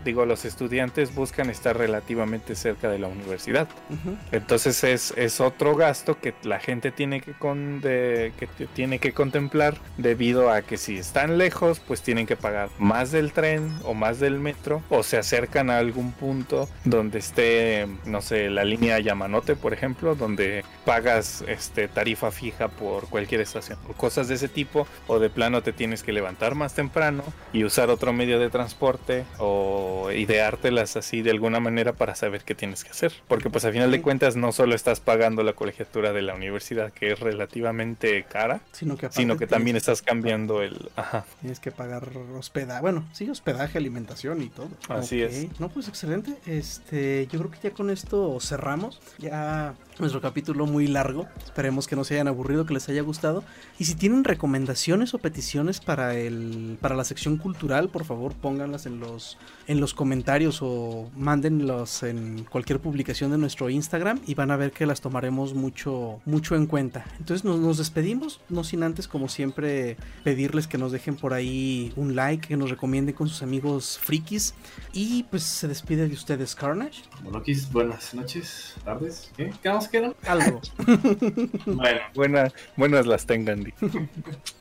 [0.03, 3.67] digo, los estudiantes buscan estar relativamente cerca de la universidad.
[3.89, 4.15] Ujú.
[4.31, 9.13] Entonces es, es otro gasto que la gente tiene que, con, de- que tiene que
[9.13, 13.93] contemplar debido a que si están lejos, pues tienen que pagar más del tren o
[13.93, 18.99] más del metro o se acercan a algún punto donde esté, no sé, la línea
[18.99, 24.47] Yamanote, por ejemplo, donde pagas este, tarifa fija por cualquier estación o cosas de ese
[24.47, 27.23] tipo o de plano te tienes que levantar más temprano
[27.53, 32.55] y usar otro medio de transporte o ideártelas así de alguna manera para saber qué
[32.55, 33.13] tienes que hacer.
[33.27, 36.91] Porque pues a final de cuentas no solo estás pagando la colegiatura de la universidad
[36.91, 40.89] que es relativamente cara, Sino que, sino que también estás cambiando el...
[40.95, 41.25] Ajá.
[41.41, 44.69] Tienes que pagar hospedaje, bueno, sí, hospedaje, alimentación y todo.
[44.89, 45.59] Así es.
[45.59, 46.35] No, pues excelente.
[46.45, 49.01] Este, yo creo que ya con esto cerramos.
[49.17, 51.27] Ya nuestro capítulo muy largo.
[51.43, 53.43] Esperemos que no se hayan aburrido, que les haya gustado.
[53.79, 58.85] Y si tienen recomendaciones o peticiones para el para la sección cultural, por favor, pónganlas
[58.85, 64.51] en los en los comentarios o mándenlos en cualquier publicación de nuestro Instagram y van
[64.51, 67.05] a ver que las tomaremos mucho mucho en cuenta.
[67.19, 71.93] Entonces nos, nos despedimos, no sin antes como siempre pedirles que nos dejen por ahí
[71.95, 74.53] un like, que nos recomienden con sus amigos frikis
[74.93, 77.03] y pues se despide de ustedes Carnage.
[77.23, 79.31] Monokis, buenas noches, tardes.
[79.35, 79.51] ¿Qué?
[79.61, 80.15] ¿Qué quedan?
[80.27, 80.61] Algo.
[81.65, 83.63] Bueno, Buenas, buenas las tengan.
[83.63, 83.73] Di.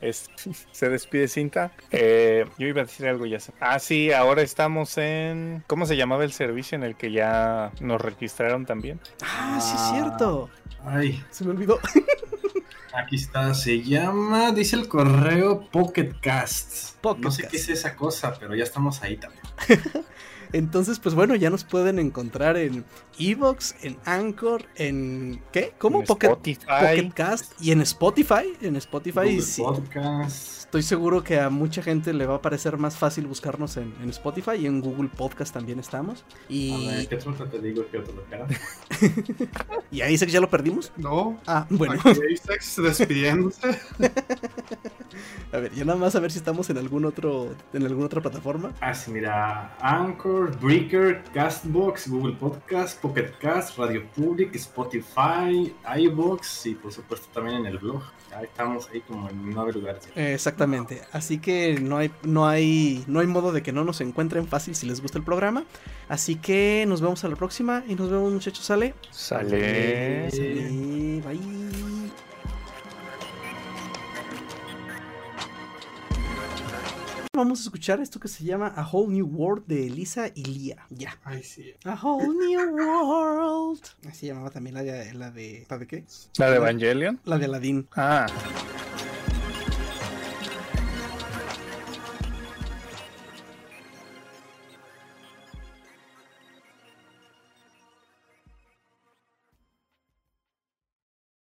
[0.01, 0.27] Es-
[0.73, 1.73] se despide Cinta.
[1.91, 3.41] Eh, yo iba a decir algo ya.
[3.41, 5.63] se- Ah, sí, ahora estamos en...
[5.67, 9.01] ¿Cómo se llamaba el servicio en el que ya nos registraron también?
[9.23, 10.49] Ah, sí es cierto.
[10.85, 11.79] ay, Se me olvidó.
[12.95, 16.97] aquí está, se llama, dice el correo Pocket Cast.
[17.01, 17.51] Pocket no sé Cast.
[17.53, 19.43] qué es esa cosa, pero ya estamos ahí también.
[20.55, 22.85] Entonces, pues bueno, ya nos pueden encontrar en
[23.19, 25.75] Evox, en Anchor, en ¿qué?
[25.79, 25.99] ¿Cómo?
[25.99, 26.67] En Pocket, Spotify.
[26.67, 29.63] Pocket Cast y en Spotify, en Spotify Google sí.
[29.63, 30.64] Podcast.
[30.75, 34.11] Estoy seguro que a mucha gente le va a parecer más fácil buscarnos en, en
[34.11, 36.25] Spotify y en Google Podcast también estamos.
[36.25, 38.13] A Y, ver, ¿qué te digo que otro
[39.93, 40.91] y a Isaac ya lo perdimos.
[40.97, 41.39] No.
[41.47, 43.69] Ah, bueno, Aquí Apex despidiéndose.
[45.53, 48.21] a ver, ya nada más a ver si estamos en algún otro, en alguna otra
[48.21, 48.73] plataforma.
[48.81, 56.75] Ah, sí, mira, Anchor, Breaker, Castbox, Google Podcast, Pocket Cast, Radio Public, Spotify, iBox y
[56.75, 58.03] por supuesto también en el blog.
[58.43, 60.09] Estamos ahí como en nueve lugares.
[60.15, 61.03] Exactamente.
[61.13, 64.75] Así que no hay, no hay, no hay modo de que no nos encuentren fácil
[64.75, 65.65] si les gusta el programa.
[66.09, 68.65] Así que nos vemos a la próxima y nos vemos muchachos.
[68.65, 68.95] Sale.
[69.11, 70.31] Sale.
[70.31, 71.23] Sale.
[71.25, 72.04] Bye.
[77.37, 80.87] Vamos a escuchar esto que se llama A Whole New World de Elisa y Lía.
[80.89, 81.19] Ya.
[81.25, 81.75] Ay, sí.
[81.85, 83.81] A Whole New World.
[84.09, 85.67] Así llamaba también la de la de.
[85.69, 86.05] ¿La de qué?
[86.39, 87.21] ¿La de Evangelion?
[87.25, 87.89] La de Aladdin.
[87.97, 88.27] Ah,